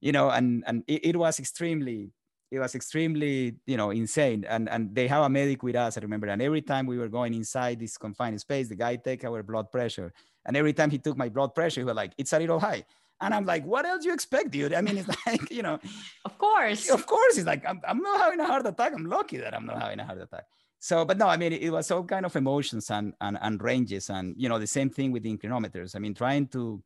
you 0.00 0.12
know, 0.12 0.30
and 0.30 0.64
and 0.66 0.82
it, 0.86 1.04
it, 1.10 1.16
was 1.16 1.38
extremely 1.38 2.10
it 2.50 2.58
was 2.58 2.74
extremely 2.74 3.56
you 3.66 3.76
know 3.76 3.90
insane. 3.90 4.46
And 4.48 4.68
and 4.68 4.94
they 4.94 5.08
have 5.08 5.24
a 5.24 5.28
medic 5.28 5.62
with 5.62 5.76
us 5.76 5.98
i 5.98 6.00
remember. 6.00 6.28
And 6.28 6.40
every 6.40 6.62
time 6.62 6.86
we 6.86 6.98
were 6.98 7.08
going 7.08 7.34
inside 7.34 7.80
this 7.80 7.98
confined 7.98 8.40
space 8.40 8.68
the 8.68 8.76
guy 8.76 8.96
take 8.96 9.24
our 9.24 9.42
blood 9.42 9.70
pressure. 9.72 10.12
And 10.46 10.56
every 10.56 10.72
time 10.72 10.90
he 10.90 10.98
took 10.98 11.16
my 11.16 11.28
blood 11.28 11.54
pressure 11.54 11.80
he 11.80 11.84
was 11.84 11.96
like 11.96 12.12
it's 12.16 12.32
a 12.32 12.38
little 12.38 12.60
high. 12.60 12.84
And 13.20 13.34
i'm 13.34 13.44
like 13.44 13.66
what 13.66 13.84
else 13.84 14.04
you 14.04 14.14
expect 14.14 14.52
dude? 14.52 14.72
I 14.72 14.82
mean 14.82 14.98
it's 14.98 15.10
like 15.26 15.50
you 15.50 15.62
know. 15.62 15.80
Of 16.24 16.38
course. 16.38 16.88
Of 16.90 17.06
course. 17.06 17.38
It's 17.38 17.46
like 17.46 17.66
i'm, 17.66 17.80
I'm 17.86 18.00
not 18.00 18.20
having 18.20 18.38
a 18.38 18.46
heart 18.46 18.66
attack. 18.66 18.92
I'm 18.94 19.06
lucky 19.06 19.38
that 19.38 19.52
i'm 19.52 19.66
not 19.66 19.82
having 19.82 19.98
a 19.98 20.04
heart 20.04 20.20
attack 20.20 20.44
so 20.80 21.04
but 21.04 21.16
no 21.16 21.28
i 21.28 21.36
mean 21.36 21.52
it, 21.52 21.62
it 21.62 21.70
was 21.70 21.90
all 21.90 22.02
kind 22.02 22.26
of 22.26 22.34
emotions 22.34 22.90
and, 22.90 23.14
and 23.20 23.38
and 23.40 23.62
ranges 23.62 24.10
and 24.10 24.34
you 24.36 24.48
know 24.48 24.58
the 24.58 24.66
same 24.66 24.90
thing 24.90 25.12
with 25.12 25.22
the 25.22 25.36
inclinometers 25.36 25.94
i 25.94 25.98
mean 26.00 26.14
trying 26.14 26.46
to 26.48 26.82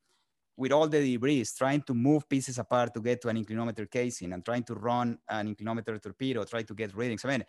with 0.56 0.72
all 0.72 0.88
the 0.88 1.12
debris, 1.12 1.44
trying 1.56 1.82
to 1.82 1.94
move 1.94 2.28
pieces 2.28 2.58
apart 2.58 2.94
to 2.94 3.00
get 3.00 3.20
to 3.22 3.28
an 3.28 3.42
inclinometer 3.42 3.90
casing 3.90 4.32
and 4.32 4.44
trying 4.44 4.62
to 4.64 4.74
run 4.74 5.18
an 5.28 5.54
inclinometer 5.54 6.00
torpedo, 6.00 6.44
try 6.44 6.62
to 6.62 6.74
get 6.74 6.94
readings. 6.94 7.24
I 7.24 7.28
mean, 7.28 7.44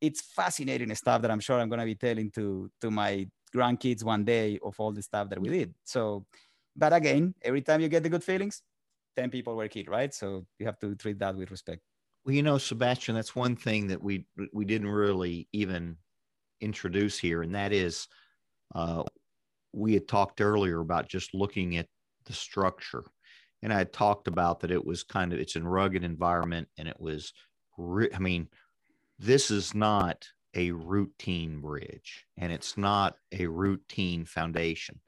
it's 0.00 0.20
fascinating 0.20 0.94
stuff 0.94 1.22
that 1.22 1.30
I'm 1.30 1.40
sure 1.40 1.58
I'm 1.58 1.68
going 1.68 1.80
to 1.80 1.86
be 1.86 1.94
telling 1.94 2.30
to, 2.32 2.70
to 2.80 2.90
my 2.90 3.26
grandkids 3.54 4.04
one 4.04 4.24
day 4.24 4.58
of 4.62 4.78
all 4.78 4.92
the 4.92 5.02
stuff 5.02 5.30
that 5.30 5.40
we 5.40 5.48
did. 5.48 5.74
So, 5.84 6.26
but 6.76 6.92
again, 6.92 7.34
every 7.42 7.62
time 7.62 7.80
you 7.80 7.88
get 7.88 8.02
the 8.02 8.08
good 8.08 8.24
feelings, 8.24 8.62
10 9.16 9.30
people 9.30 9.54
were 9.56 9.68
killed, 9.68 9.88
right? 9.88 10.12
So 10.12 10.46
you 10.58 10.66
have 10.66 10.78
to 10.80 10.94
treat 10.94 11.18
that 11.20 11.36
with 11.36 11.50
respect. 11.50 11.82
Well, 12.24 12.34
you 12.34 12.42
know, 12.42 12.58
Sebastian, 12.58 13.14
that's 13.14 13.34
one 13.34 13.56
thing 13.56 13.88
that 13.88 14.02
we 14.02 14.26
we 14.52 14.64
didn't 14.64 14.88
really 14.88 15.48
even 15.52 15.96
introduce 16.60 17.18
here, 17.18 17.42
and 17.42 17.54
that 17.54 17.72
is 17.72 18.06
uh, 18.74 19.02
we 19.72 19.94
had 19.94 20.08
talked 20.08 20.40
earlier 20.40 20.80
about 20.80 21.08
just 21.08 21.34
looking 21.34 21.76
at 21.76 21.88
the 22.26 22.32
structure. 22.32 23.04
And 23.62 23.72
I 23.72 23.78
had 23.78 23.92
talked 23.92 24.28
about 24.28 24.60
that 24.60 24.70
it 24.70 24.84
was 24.84 25.04
kind 25.04 25.32
of 25.32 25.38
it's 25.38 25.56
in 25.56 25.66
rugged 25.66 26.04
environment 26.04 26.68
and 26.78 26.88
it 26.88 26.98
was 27.00 27.32
I 27.78 28.18
mean, 28.18 28.48
this 29.18 29.50
is 29.50 29.74
not 29.74 30.26
a 30.54 30.72
routine 30.72 31.60
bridge 31.60 32.26
and 32.36 32.52
it's 32.52 32.76
not 32.76 33.16
a 33.32 33.46
routine 33.46 34.24
foundation. 34.26 35.00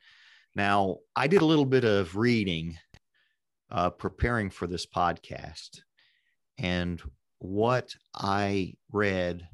Now, 0.55 0.99
I 1.15 1.27
did 1.27 1.43
a 1.43 1.47
little 1.47 1.67
bit 1.67 1.85
of 1.85 2.17
reading 2.17 2.79
uh, 3.71 3.91
preparing 3.91 4.51
for 4.51 4.67
this 4.67 4.87
podcast, 4.87 5.81
and 6.59 7.01
what 7.39 7.95
I 8.15 8.75
read 8.93 9.47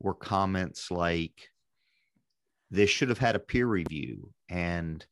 were 0.00 0.14
comments 0.14 0.90
like, 0.90 1.48
this 2.70 2.90
should 2.90 3.08
have 3.08 3.18
had 3.18 3.36
a 3.36 3.40
peer 3.40 3.66
review, 3.66 4.32
and 4.48 5.04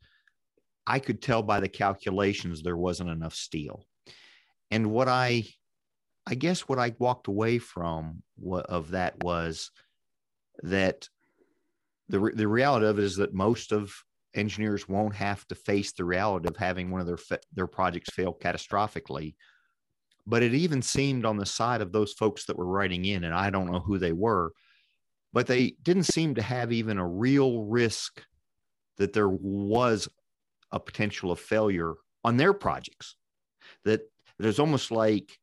I 0.86 0.98
could 0.98 1.22
tell 1.22 1.42
by 1.42 1.60
the 1.60 1.68
calculations 1.68 2.62
there 2.62 2.76
wasn't 2.76 3.10
enough 3.10 3.34
steel. 3.34 3.84
And 4.70 4.90
what 4.90 5.08
I, 5.08 5.44
I 6.26 6.34
guess 6.34 6.62
what 6.62 6.78
I 6.78 6.94
walked 6.98 7.28
away 7.28 7.58
from 7.58 8.22
of 8.68 8.90
that 8.90 9.22
was 9.22 9.70
that 10.62 11.08
the, 12.08 12.18
the 12.34 12.48
reality 12.48 12.86
of 12.86 12.98
it 12.98 13.04
is 13.04 13.16
that 13.16 13.34
most 13.34 13.72
of 13.72 13.92
engineers 14.34 14.88
won't 14.88 15.14
have 15.14 15.46
to 15.48 15.54
face 15.54 15.92
the 15.92 16.04
reality 16.04 16.48
of 16.48 16.56
having 16.56 16.90
one 16.90 17.00
of 17.00 17.06
their, 17.06 17.18
their 17.52 17.66
projects 17.66 18.10
fail 18.10 18.34
catastrophically 18.34 19.34
but 20.26 20.42
it 20.42 20.54
even 20.54 20.82
seemed 20.82 21.24
on 21.24 21.36
the 21.36 21.46
side 21.46 21.80
of 21.80 21.92
those 21.92 22.12
folks 22.12 22.46
that 22.46 22.56
were 22.56 22.66
writing 22.66 23.04
in, 23.04 23.24
and 23.24 23.34
I 23.34 23.50
don't 23.50 23.70
know 23.70 23.80
who 23.80 23.98
they 23.98 24.12
were, 24.12 24.52
but 25.32 25.46
they 25.46 25.74
didn't 25.82 26.04
seem 26.04 26.34
to 26.34 26.42
have 26.42 26.72
even 26.72 26.98
a 26.98 27.06
real 27.06 27.64
risk 27.64 28.22
that 28.98 29.12
there 29.12 29.28
was 29.28 30.08
a 30.72 30.80
potential 30.80 31.30
of 31.30 31.40
failure 31.40 31.94
on 32.24 32.36
their 32.36 32.52
projects. 32.52 33.16
That 33.84 34.02
there's 34.38 34.58
almost 34.58 34.90
like, 34.90 35.38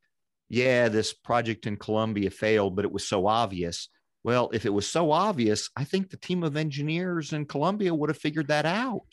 yeah, 0.50 0.90
this 0.90 1.14
project 1.14 1.68
in 1.68 1.78
Colombia 1.78 2.30
failed, 2.30 2.76
but 2.76 2.86
it 2.86 2.92
was 2.92 3.08
so 3.08 3.28
obvious. 3.28 3.90
Well, 4.24 4.50
if 4.54 4.66
it 4.66 4.74
was 4.74 4.88
so 4.88 5.12
obvious, 5.12 5.70
I 5.76 5.84
think 5.84 6.10
the 6.10 6.18
team 6.18 6.44
of 6.44 6.58
engineers 6.58 7.34
in 7.34 7.46
Colombia 7.46 7.94
would 7.94 8.10
have 8.10 8.18
figured 8.18 8.48
that 8.48 8.66
out. 8.66 9.08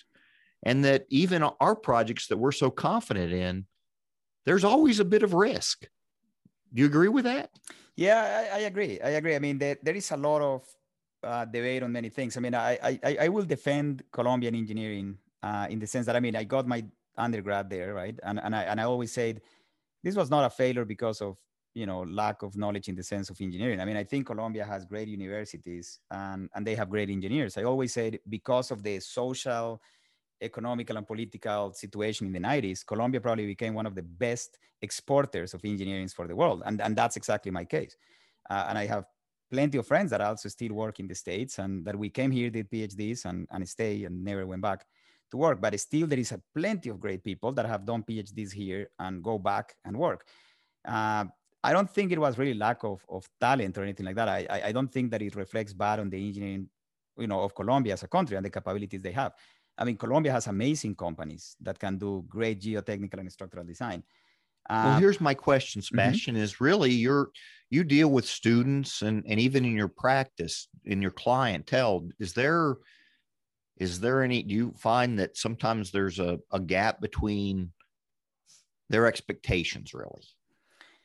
And 0.64 0.84
that 0.84 1.04
even 1.10 1.42
our 1.42 1.76
projects 1.76 2.28
that 2.28 2.38
we're 2.38 2.52
so 2.52 2.70
confident 2.70 3.32
in, 3.32 3.66
there's 4.44 4.64
always 4.64 5.00
a 5.00 5.04
bit 5.04 5.22
of 5.22 5.34
risk. 5.34 5.88
Do 6.72 6.80
you 6.82 6.86
agree 6.86 7.08
with 7.08 7.24
that? 7.24 7.50
Yeah, 7.96 8.48
I, 8.52 8.56
I 8.56 8.60
agree. 8.60 9.00
I 9.00 9.10
agree. 9.10 9.36
I 9.36 9.38
mean, 9.38 9.58
there, 9.58 9.76
there 9.82 9.94
is 9.94 10.10
a 10.10 10.16
lot 10.16 10.42
of 10.42 10.66
uh, 11.22 11.44
debate 11.44 11.82
on 11.82 11.92
many 11.92 12.08
things. 12.08 12.36
I 12.36 12.40
mean, 12.40 12.54
I, 12.54 12.78
I, 12.82 13.16
I 13.22 13.28
will 13.28 13.44
defend 13.44 14.02
Colombian 14.12 14.54
engineering 14.54 15.18
uh, 15.42 15.66
in 15.70 15.78
the 15.78 15.86
sense 15.86 16.06
that, 16.06 16.16
I 16.16 16.20
mean, 16.20 16.36
I 16.36 16.44
got 16.44 16.66
my 16.66 16.84
undergrad 17.16 17.70
there, 17.70 17.94
right? 17.94 18.18
And, 18.24 18.40
and, 18.42 18.54
I, 18.54 18.62
and 18.62 18.80
I 18.80 18.84
always 18.84 19.12
said 19.12 19.40
this 20.02 20.16
was 20.16 20.30
not 20.30 20.44
a 20.44 20.50
failure 20.50 20.84
because 20.84 21.20
of, 21.20 21.38
you 21.74 21.86
know, 21.86 22.02
lack 22.02 22.42
of 22.42 22.56
knowledge 22.56 22.88
in 22.88 22.94
the 22.94 23.02
sense 23.02 23.30
of 23.30 23.40
engineering. 23.40 23.80
I 23.80 23.84
mean, 23.84 23.96
I 23.96 24.04
think 24.04 24.26
Colombia 24.26 24.64
has 24.64 24.84
great 24.84 25.08
universities 25.08 26.00
and, 26.10 26.48
and 26.54 26.66
they 26.66 26.74
have 26.74 26.90
great 26.90 27.10
engineers. 27.10 27.56
I 27.56 27.62
always 27.62 27.92
said 27.92 28.18
because 28.28 28.70
of 28.70 28.82
the 28.82 29.00
social 29.00 29.80
economical 30.44 30.96
and 30.96 31.06
political 31.06 31.72
situation 31.72 32.26
in 32.26 32.32
the 32.32 32.40
90s, 32.40 32.86
Colombia 32.86 33.20
probably 33.20 33.46
became 33.46 33.74
one 33.74 33.86
of 33.86 33.94
the 33.94 34.02
best 34.02 34.58
exporters 34.82 35.54
of 35.54 35.64
engineering 35.64 36.08
for 36.08 36.26
the 36.26 36.36
world. 36.36 36.62
And, 36.66 36.80
and 36.80 36.94
that's 36.96 37.16
exactly 37.16 37.50
my 37.50 37.64
case. 37.64 37.96
Uh, 38.48 38.66
and 38.68 38.78
I 38.78 38.86
have 38.86 39.04
plenty 39.50 39.78
of 39.78 39.86
friends 39.86 40.10
that 40.10 40.20
also 40.20 40.48
still 40.48 40.72
work 40.72 41.00
in 41.00 41.06
the 41.06 41.14
States 41.14 41.58
and 41.58 41.84
that 41.84 41.96
we 41.96 42.10
came 42.10 42.30
here, 42.30 42.50
did 42.50 42.70
PhDs 42.70 43.24
and, 43.24 43.46
and 43.50 43.68
stay 43.68 44.04
and 44.04 44.24
never 44.24 44.46
went 44.46 44.62
back 44.62 44.84
to 45.30 45.36
work. 45.36 45.60
But 45.60 45.78
still, 45.80 46.06
there 46.06 46.18
is 46.18 46.32
a 46.32 46.40
plenty 46.54 46.88
of 46.90 47.00
great 47.00 47.22
people 47.22 47.52
that 47.52 47.66
have 47.66 47.84
done 47.84 48.02
PhDs 48.02 48.52
here 48.52 48.88
and 48.98 49.22
go 49.22 49.38
back 49.38 49.74
and 49.84 49.96
work. 49.96 50.26
Uh, 50.86 51.24
I 51.62 51.72
don't 51.72 51.88
think 51.88 52.12
it 52.12 52.18
was 52.18 52.36
really 52.36 52.54
lack 52.54 52.84
of, 52.84 53.02
of 53.08 53.26
talent 53.40 53.78
or 53.78 53.84
anything 53.84 54.04
like 54.04 54.16
that. 54.16 54.28
I, 54.28 54.62
I 54.66 54.72
don't 54.72 54.92
think 54.92 55.10
that 55.12 55.22
it 55.22 55.34
reflects 55.34 55.72
bad 55.72 55.98
on 55.98 56.10
the 56.10 56.26
engineering, 56.26 56.68
you 57.16 57.26
know, 57.26 57.40
of 57.40 57.54
Colombia 57.54 57.94
as 57.94 58.02
a 58.02 58.08
country 58.08 58.36
and 58.36 58.44
the 58.44 58.50
capabilities 58.50 59.00
they 59.00 59.12
have. 59.12 59.32
I 59.76 59.84
mean, 59.84 59.96
Colombia 59.96 60.32
has 60.32 60.46
amazing 60.46 60.94
companies 60.94 61.56
that 61.60 61.78
can 61.78 61.98
do 61.98 62.24
great 62.28 62.60
geotechnical 62.60 63.18
and 63.18 63.32
structural 63.32 63.64
design. 63.64 64.02
Uh, 64.68 64.82
well, 64.86 64.98
here's 64.98 65.20
my 65.20 65.34
question, 65.34 65.80
mm-hmm. 65.80 65.86
Sebastian: 65.96 66.34
mm-hmm. 66.34 66.44
Is 66.44 66.60
really 66.60 66.90
you're 66.90 67.30
you 67.70 67.84
deal 67.84 68.08
with 68.08 68.24
students 68.24 69.02
and 69.02 69.24
and 69.28 69.38
even 69.40 69.64
in 69.64 69.74
your 69.74 69.88
practice 69.88 70.68
in 70.84 71.02
your 71.02 71.10
clientele, 71.10 72.08
is 72.18 72.32
there 72.32 72.76
is 73.76 74.00
there 74.00 74.22
any? 74.22 74.42
Do 74.42 74.54
you 74.54 74.74
find 74.78 75.18
that 75.18 75.36
sometimes 75.36 75.90
there's 75.90 76.18
a, 76.18 76.38
a 76.52 76.60
gap 76.60 77.00
between 77.00 77.72
their 78.88 79.06
expectations? 79.06 79.92
Really, 79.92 80.22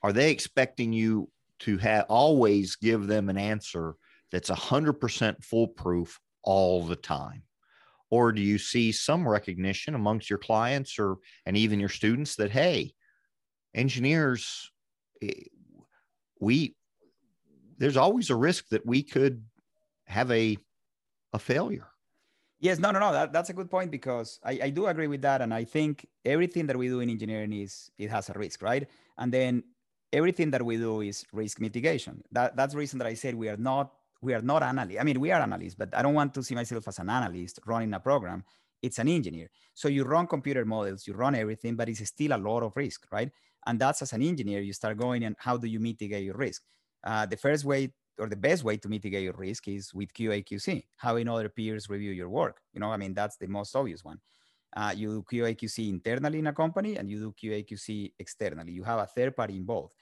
are 0.03 0.13
they 0.13 0.31
expecting 0.31 0.93
you 0.93 1.29
to 1.59 1.77
have 1.79 2.05
always 2.07 2.75
give 2.77 3.07
them 3.07 3.29
an 3.29 3.37
answer 3.37 3.95
that's 4.31 4.51
a 4.51 4.55
hundred 4.55 4.93
percent 4.93 5.43
foolproof 5.43 6.19
all 6.43 6.83
the 6.83 6.95
time? 6.95 7.43
Or 8.09 8.31
do 8.31 8.41
you 8.41 8.57
see 8.57 8.91
some 8.91 9.27
recognition 9.27 9.95
amongst 9.95 10.29
your 10.29 10.39
clients 10.39 10.97
or 10.97 11.17
and 11.45 11.55
even 11.55 11.79
your 11.79 11.89
students 11.89 12.35
that 12.35 12.51
hey 12.51 12.93
engineers 13.73 14.71
eh, 15.21 15.31
we 16.39 16.75
there's 17.77 17.97
always 17.97 18.29
a 18.29 18.35
risk 18.35 18.67
that 18.69 18.85
we 18.85 19.03
could 19.03 19.43
have 20.05 20.31
a 20.31 20.57
a 21.33 21.39
failure? 21.39 21.87
Yes 22.59 22.79
no 22.79 22.91
no 22.91 22.99
no 22.99 23.13
that, 23.13 23.31
that's 23.31 23.49
a 23.49 23.53
good 23.53 23.69
point 23.69 23.91
because 23.91 24.39
I, 24.43 24.59
I 24.63 24.69
do 24.69 24.87
agree 24.87 25.07
with 25.07 25.21
that 25.21 25.41
and 25.41 25.53
i 25.53 25.63
think 25.63 26.05
everything 26.25 26.65
that 26.67 26.77
we 26.77 26.87
do 26.87 26.99
in 26.99 27.09
engineering 27.09 27.53
is 27.53 27.89
it 27.97 28.09
has 28.09 28.29
a 28.29 28.33
risk 28.33 28.61
right? 28.61 28.87
And 29.17 29.31
then 29.31 29.63
everything 30.11 30.49
that 30.51 30.63
we 30.65 30.77
do 30.77 31.01
is 31.01 31.25
risk 31.31 31.59
mitigation. 31.59 32.23
That, 32.31 32.55
that's 32.55 32.73
the 32.73 32.79
reason 32.79 32.97
that 32.99 33.07
i 33.07 33.13
said 33.13 33.35
we 33.35 33.47
are 33.49 33.57
not 33.57 33.93
we 34.21 34.33
are 34.33 34.41
not 34.41 34.63
analysts. 34.63 34.97
I 34.99 35.03
mean, 35.03 35.19
we 35.19 35.31
are 35.31 35.41
analysts, 35.41 35.75
but 35.75 35.89
I 35.95 36.01
don't 36.01 36.13
want 36.13 36.33
to 36.33 36.43
see 36.43 36.55
myself 36.55 36.87
as 36.87 36.99
an 36.99 37.09
analyst 37.09 37.59
running 37.65 37.93
a 37.93 37.99
program. 37.99 38.43
It's 38.81 38.99
an 38.99 39.07
engineer. 39.07 39.49
So 39.73 39.87
you 39.87 40.03
run 40.03 40.27
computer 40.27 40.65
models, 40.65 41.07
you 41.07 41.13
run 41.13 41.35
everything, 41.35 41.75
but 41.75 41.89
it's 41.89 42.05
still 42.07 42.33
a 42.33 42.37
lot 42.37 42.63
of 42.63 42.75
risk, 42.75 43.05
right? 43.11 43.29
And 43.65 43.79
that's 43.79 44.01
as 44.01 44.13
an 44.13 44.21
engineer, 44.21 44.61
you 44.61 44.73
start 44.73 44.97
going 44.97 45.23
and 45.23 45.35
how 45.39 45.57
do 45.57 45.67
you 45.67 45.79
mitigate 45.79 46.23
your 46.23 46.35
risk? 46.35 46.63
Uh, 47.03 47.25
the 47.25 47.37
first 47.37 47.65
way 47.65 47.93
or 48.17 48.27
the 48.27 48.35
best 48.35 48.63
way 48.63 48.77
to 48.77 48.89
mitigate 48.89 49.23
your 49.23 49.33
risk 49.33 49.67
is 49.67 49.93
with 49.93 50.13
QA/QC, 50.13 50.83
having 50.97 51.27
other 51.29 51.49
peers 51.49 51.89
review 51.89 52.11
your 52.11 52.29
work. 52.29 52.61
You 52.73 52.81
know, 52.81 52.91
I 52.91 52.97
mean, 52.97 53.13
that's 53.13 53.37
the 53.37 53.47
most 53.47 53.75
obvious 53.75 54.03
one. 54.03 54.19
Uh, 54.75 54.93
you 54.95 55.09
do 55.09 55.23
QA/QC 55.23 55.89
internally 55.89 56.39
in 56.39 56.47
a 56.47 56.53
company, 56.53 56.97
and 56.97 57.09
you 57.09 57.19
do 57.19 57.33
QA/QC 57.41 58.13
externally. 58.19 58.73
You 58.73 58.83
have 58.83 58.99
a 58.99 59.07
third 59.07 59.35
party 59.35 59.55
involved. 59.55 59.93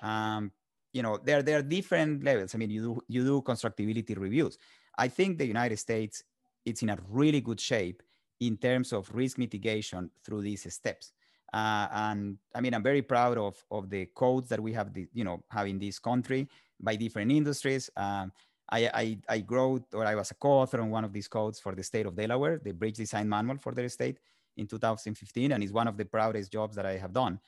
Um, 0.00 0.52
you 0.92 1.02
know 1.02 1.18
there 1.22 1.42
there 1.42 1.58
are 1.58 1.62
different 1.62 2.22
levels. 2.22 2.54
I 2.54 2.58
mean 2.58 2.70
you 2.70 2.82
do 2.82 3.00
you 3.08 3.24
do 3.24 3.42
constructability 3.42 4.18
reviews. 4.18 4.58
I 4.98 5.08
think 5.08 5.38
the 5.38 5.46
united 5.46 5.78
states 5.78 6.22
it's 6.64 6.82
in 6.82 6.90
a 6.90 6.98
really 7.08 7.40
good 7.40 7.60
shape 7.60 8.02
in 8.40 8.56
terms 8.56 8.92
of 8.92 9.10
risk 9.14 9.38
mitigation 9.38 10.10
through 10.24 10.42
these 10.42 10.72
steps. 10.72 11.12
Uh, 11.52 11.86
and 11.92 12.38
i 12.54 12.62
mean 12.62 12.72
i'm 12.72 12.82
very 12.82 13.02
proud 13.02 13.36
of 13.36 13.62
of 13.70 13.90
the 13.90 14.06
codes 14.14 14.48
that 14.48 14.58
we 14.58 14.72
have 14.72 14.94
the, 14.94 15.06
you 15.12 15.22
know 15.22 15.44
have 15.50 15.66
in 15.66 15.78
this 15.78 15.98
country 15.98 16.48
by 16.82 16.96
different 16.96 17.30
industries. 17.30 17.88
Um, 17.96 18.32
I, 18.70 18.90
I, 18.94 19.18
I 19.28 19.44
wrote 19.48 19.84
or 19.92 20.04
I 20.04 20.14
was 20.14 20.30
a 20.30 20.34
co-author 20.34 20.80
on 20.80 20.90
one 20.90 21.04
of 21.04 21.12
these 21.12 21.28
codes 21.28 21.60
for 21.60 21.74
the 21.74 21.82
state 21.82 22.06
of 22.06 22.16
Delaware, 22.16 22.58
the 22.58 22.72
bridge 22.72 22.96
design 22.96 23.28
manual 23.28 23.58
for 23.58 23.72
their 23.72 23.88
state 23.88 24.18
in 24.56 24.66
2015, 24.66 25.52
and 25.52 25.62
it's 25.62 25.72
one 25.72 25.88
of 25.88 25.96
the 25.96 26.04
proudest 26.04 26.50
jobs 26.50 26.74
that 26.76 26.86
I 26.86 26.96
have 26.96 27.12
done 27.12 27.38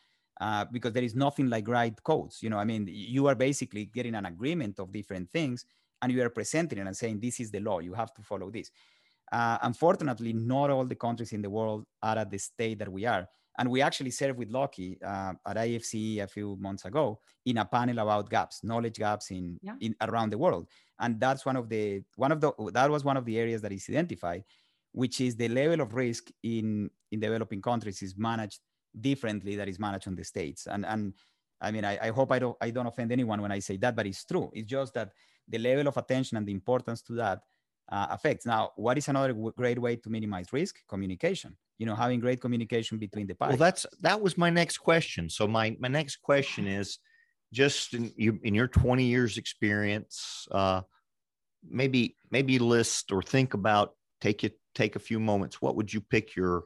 uh, 0.40 0.64
because 0.70 0.92
there 0.92 1.02
is 1.02 1.14
nothing 1.14 1.48
like 1.48 1.68
write 1.68 2.02
codes. 2.02 2.42
You 2.42 2.50
know, 2.50 2.58
I 2.58 2.64
mean, 2.64 2.88
you 2.90 3.26
are 3.26 3.34
basically 3.34 3.86
getting 3.86 4.14
an 4.14 4.26
agreement 4.26 4.78
of 4.78 4.92
different 4.92 5.30
things 5.30 5.64
and 6.02 6.12
you 6.12 6.22
are 6.22 6.30
presenting 6.30 6.78
it 6.78 6.86
and 6.86 6.96
saying, 6.96 7.20
this 7.20 7.40
is 7.40 7.50
the 7.50 7.60
law, 7.60 7.78
you 7.78 7.94
have 7.94 8.12
to 8.14 8.22
follow 8.22 8.50
this. 8.50 8.70
Uh, 9.32 9.58
unfortunately, 9.62 10.32
not 10.32 10.70
all 10.70 10.84
the 10.84 10.94
countries 10.94 11.32
in 11.32 11.42
the 11.42 11.50
world 11.50 11.86
are 12.02 12.18
at 12.18 12.30
the 12.30 12.38
state 12.38 12.78
that 12.78 12.90
we 12.90 13.06
are. 13.06 13.26
And 13.56 13.70
we 13.70 13.80
actually 13.80 14.10
served 14.10 14.38
with 14.38 14.50
Lucky 14.50 14.98
uh, 15.04 15.32
at 15.46 15.56
IFC 15.56 16.20
a 16.20 16.26
few 16.26 16.56
months 16.56 16.84
ago 16.84 17.20
in 17.46 17.58
a 17.58 17.64
panel 17.64 18.00
about 18.00 18.28
gaps, 18.28 18.64
knowledge 18.64 18.98
gaps 18.98 19.30
in, 19.30 19.58
yeah. 19.62 19.74
in 19.80 19.94
around 20.00 20.30
the 20.30 20.38
world. 20.38 20.66
And 20.98 21.20
that's 21.20 21.46
one 21.46 21.56
of 21.56 21.68
the 21.68 22.02
one 22.16 22.32
of 22.32 22.40
the 22.40 22.52
that 22.72 22.90
was 22.90 23.04
one 23.04 23.16
of 23.16 23.24
the 23.24 23.38
areas 23.38 23.62
that 23.62 23.72
is 23.72 23.86
identified, 23.88 24.44
which 24.92 25.20
is 25.20 25.36
the 25.36 25.48
level 25.48 25.80
of 25.80 25.94
risk 25.94 26.30
in 26.42 26.90
in 27.12 27.20
developing 27.20 27.62
countries 27.62 28.02
is 28.02 28.16
managed 28.16 28.60
differently 29.00 29.56
that 29.56 29.68
is 29.68 29.78
managed 29.78 30.08
on 30.08 30.14
the 30.14 30.24
states. 30.24 30.66
And 30.66 30.84
and 30.86 31.14
I 31.60 31.70
mean, 31.70 31.84
I, 31.84 31.98
I 32.02 32.10
hope 32.10 32.32
I 32.32 32.38
don't 32.38 32.56
I 32.60 32.70
don't 32.70 32.86
offend 32.86 33.12
anyone 33.12 33.40
when 33.40 33.52
I 33.52 33.58
say 33.58 33.76
that, 33.78 33.96
but 33.96 34.06
it's 34.06 34.24
true. 34.24 34.50
It's 34.52 34.68
just 34.68 34.94
that 34.94 35.12
the 35.48 35.58
level 35.58 35.88
of 35.88 35.96
attention 35.96 36.36
and 36.36 36.46
the 36.46 36.52
importance 36.52 37.02
to 37.02 37.14
that 37.14 37.40
uh, 37.90 38.06
affects. 38.10 38.46
Now, 38.46 38.72
what 38.76 38.98
is 38.98 39.08
another 39.08 39.32
w- 39.32 39.52
great 39.56 39.78
way 39.78 39.96
to 39.96 40.10
minimize 40.10 40.52
risk? 40.52 40.76
Communication. 40.88 41.56
You 41.78 41.86
know, 41.86 41.94
having 41.94 42.20
great 42.20 42.40
communication 42.40 42.98
between 42.98 43.26
the 43.26 43.34
parties. 43.34 43.58
Well, 43.58 43.66
that's 43.66 43.86
that 44.00 44.20
was 44.20 44.38
my 44.38 44.50
next 44.50 44.78
question. 44.78 45.28
So 45.28 45.46
my 45.46 45.76
my 45.80 45.88
next 45.88 46.16
question 46.16 46.66
is, 46.66 46.98
just 47.52 47.94
in 47.94 48.12
you 48.16 48.38
in 48.42 48.54
your 48.54 48.68
20 48.68 49.04
years 49.04 49.38
experience, 49.38 50.46
uh, 50.50 50.82
maybe 51.68 52.16
maybe 52.30 52.58
list 52.58 53.12
or 53.12 53.22
think 53.22 53.54
about 53.54 53.96
take 54.20 54.44
it 54.44 54.58
take 54.74 54.96
a 54.96 55.00
few 55.00 55.18
moments. 55.18 55.60
What 55.60 55.76
would 55.76 55.92
you 55.92 56.00
pick 56.00 56.36
your 56.36 56.64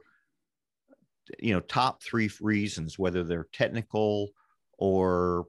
you 1.39 1.53
know 1.53 1.59
top 1.61 2.01
three 2.01 2.29
reasons 2.41 2.97
whether 2.97 3.23
they're 3.23 3.47
technical 3.53 4.29
or 4.77 5.45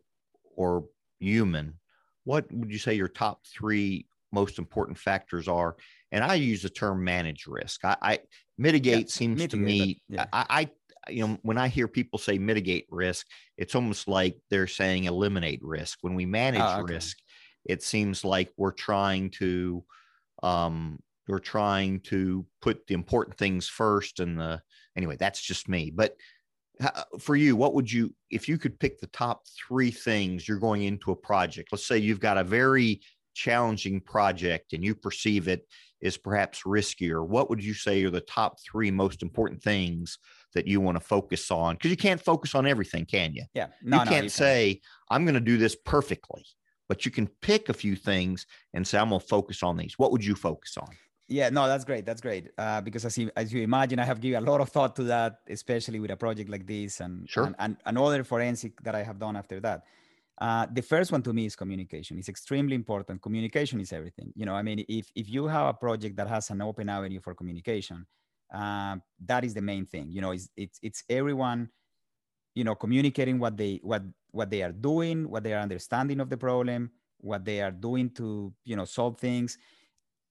or 0.56 0.84
human 1.18 1.74
what 2.24 2.50
would 2.52 2.70
you 2.70 2.78
say 2.78 2.94
your 2.94 3.08
top 3.08 3.40
three 3.46 4.06
most 4.32 4.58
important 4.58 4.98
factors 4.98 5.48
are 5.48 5.76
and 6.12 6.24
i 6.24 6.34
use 6.34 6.62
the 6.62 6.70
term 6.70 7.02
manage 7.02 7.46
risk 7.46 7.84
i, 7.84 7.96
I 8.02 8.18
mitigate 8.58 9.06
yeah, 9.06 9.12
seems 9.12 9.38
mitigate, 9.38 9.50
to 9.50 9.56
me 9.56 10.02
yeah. 10.08 10.26
I, 10.32 10.46
I 10.50 10.70
you 11.10 11.26
know 11.26 11.38
when 11.42 11.58
i 11.58 11.68
hear 11.68 11.88
people 11.88 12.18
say 12.18 12.38
mitigate 12.38 12.86
risk 12.90 13.26
it's 13.56 13.74
almost 13.74 14.08
like 14.08 14.36
they're 14.50 14.66
saying 14.66 15.04
eliminate 15.04 15.60
risk 15.62 15.98
when 16.02 16.14
we 16.14 16.26
manage 16.26 16.62
oh, 16.62 16.82
okay. 16.82 16.94
risk 16.94 17.18
it 17.64 17.82
seems 17.82 18.24
like 18.24 18.50
we're 18.56 18.72
trying 18.72 19.30
to 19.30 19.84
um 20.42 20.98
we're 21.28 21.38
trying 21.38 22.00
to 22.00 22.44
put 22.60 22.86
the 22.86 22.94
important 22.94 23.36
things 23.38 23.68
first 23.68 24.20
and 24.20 24.38
the 24.38 24.60
anyway, 25.00 25.16
that's 25.16 25.40
just 25.40 25.68
me. 25.68 25.90
But 25.94 26.16
uh, 26.82 27.02
for 27.18 27.36
you, 27.36 27.56
what 27.56 27.74
would 27.74 27.90
you, 27.90 28.14
if 28.30 28.48
you 28.48 28.58
could 28.58 28.78
pick 28.78 29.00
the 29.00 29.06
top 29.08 29.42
three 29.66 29.90
things 29.90 30.46
you're 30.46 30.58
going 30.58 30.82
into 30.82 31.10
a 31.10 31.16
project? 31.16 31.68
Let's 31.72 31.86
say 31.86 31.98
you've 31.98 32.20
got 32.20 32.38
a 32.38 32.44
very 32.44 33.00
challenging 33.34 34.00
project 34.00 34.72
and 34.72 34.84
you 34.84 34.94
perceive 34.94 35.48
it, 35.48 35.66
is 36.00 36.16
perhaps 36.16 36.62
riskier, 36.62 37.26
what 37.26 37.50
would 37.50 37.62
you 37.62 37.74
say 37.74 38.02
are 38.04 38.10
the 38.10 38.22
top 38.22 38.58
three 38.60 38.90
most 38.90 39.22
important 39.22 39.62
things 39.62 40.18
that 40.54 40.66
you 40.66 40.80
want 40.80 40.96
to 40.96 41.00
focus 41.00 41.50
on? 41.50 41.74
Because 41.74 41.90
you 41.90 41.96
can't 41.96 42.22
focus 42.22 42.54
on 42.54 42.66
everything, 42.66 43.04
can 43.04 43.34
you? 43.34 43.44
Yeah. 43.54 43.66
No, 43.82 43.98
you 43.98 44.08
can't 44.08 44.24
you 44.24 44.30
say, 44.30 44.80
I'm 45.10 45.24
going 45.24 45.34
to 45.34 45.40
do 45.40 45.58
this 45.58 45.76
perfectly, 45.84 46.44
but 46.88 47.04
you 47.04 47.10
can 47.10 47.28
pick 47.42 47.68
a 47.68 47.74
few 47.74 47.96
things 47.96 48.46
and 48.72 48.86
say, 48.86 48.98
I'm 48.98 49.10
going 49.10 49.20
to 49.20 49.26
focus 49.26 49.62
on 49.62 49.76
these. 49.76 49.98
What 49.98 50.10
would 50.12 50.24
you 50.24 50.34
focus 50.34 50.76
on? 50.78 50.88
Yeah, 51.30 51.48
no, 51.48 51.68
that's 51.68 51.84
great. 51.84 52.04
That's 52.04 52.20
great. 52.20 52.50
Uh, 52.58 52.80
because 52.80 53.04
as 53.04 53.16
you, 53.16 53.30
as 53.36 53.52
you 53.52 53.62
imagine, 53.62 54.00
I 54.00 54.04
have 54.04 54.20
given 54.20 54.42
a 54.42 54.50
lot 54.50 54.60
of 54.60 54.68
thought 54.68 54.96
to 54.96 55.04
that, 55.04 55.38
especially 55.48 56.00
with 56.00 56.10
a 56.10 56.16
project 56.16 56.50
like 56.50 56.66
this 56.66 56.98
and, 56.98 57.30
sure. 57.30 57.44
and, 57.44 57.54
and, 57.60 57.76
and 57.86 57.96
other 57.96 58.24
forensic 58.24 58.82
that 58.82 58.96
I 58.96 59.04
have 59.04 59.20
done 59.20 59.36
after 59.36 59.60
that. 59.60 59.84
Uh, 60.40 60.66
the 60.72 60.82
first 60.82 61.12
one 61.12 61.22
to 61.22 61.32
me 61.32 61.46
is 61.46 61.54
communication. 61.54 62.18
It's 62.18 62.28
extremely 62.28 62.74
important. 62.74 63.22
Communication 63.22 63.80
is 63.80 63.92
everything. 63.92 64.32
You 64.34 64.44
know, 64.44 64.54
I 64.54 64.62
mean, 64.62 64.84
if, 64.88 65.12
if 65.14 65.30
you 65.30 65.46
have 65.46 65.68
a 65.68 65.74
project 65.74 66.16
that 66.16 66.26
has 66.26 66.50
an 66.50 66.62
open 66.62 66.88
avenue 66.88 67.20
for 67.20 67.32
communication, 67.32 68.06
uh, 68.52 68.96
that 69.24 69.44
is 69.44 69.54
the 69.54 69.62
main 69.62 69.86
thing. 69.86 70.10
You 70.10 70.22
know, 70.22 70.32
it's, 70.32 70.48
it's, 70.56 70.80
it's 70.82 71.04
everyone, 71.08 71.68
you 72.56 72.64
know, 72.64 72.74
communicating 72.74 73.38
what 73.38 73.56
they, 73.56 73.78
what, 73.84 74.02
what 74.32 74.50
they 74.50 74.64
are 74.64 74.72
doing, 74.72 75.30
what 75.30 75.44
they 75.44 75.52
are 75.52 75.60
understanding 75.60 76.18
of 76.18 76.28
the 76.28 76.36
problem, 76.36 76.90
what 77.18 77.44
they 77.44 77.60
are 77.60 77.70
doing 77.70 78.10
to, 78.10 78.52
you 78.64 78.74
know, 78.74 78.84
solve 78.84 79.16
things 79.20 79.58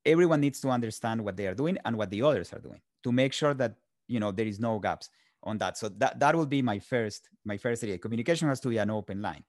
everyone 0.06 0.42
needs 0.42 0.60
to 0.62 0.70
understand 0.70 1.24
what 1.24 1.38
they 1.38 1.48
are 1.48 1.56
doing 1.56 1.78
and 1.86 1.98
what 1.98 2.10
the 2.10 2.22
others 2.22 2.54
are 2.54 2.60
doing 2.60 2.80
to 3.04 3.12
make 3.12 3.34
sure 3.34 3.54
that 3.54 3.76
you 4.08 4.20
know 4.20 4.32
there 4.32 4.46
is 4.48 4.60
no 4.60 4.80
gaps 4.80 5.10
on 5.44 5.58
that. 5.60 5.78
So 5.78 5.90
that 5.90 6.20
that 6.20 6.36
will 6.36 6.46
be 6.46 6.62
my 6.62 6.80
first 6.80 7.30
my 7.46 7.58
first 7.58 7.84
area 7.84 7.98
communication 7.98 8.48
has 8.50 8.60
to 8.62 8.70
be 8.70 8.78
an 8.78 8.90
open 8.90 9.22
line. 9.22 9.44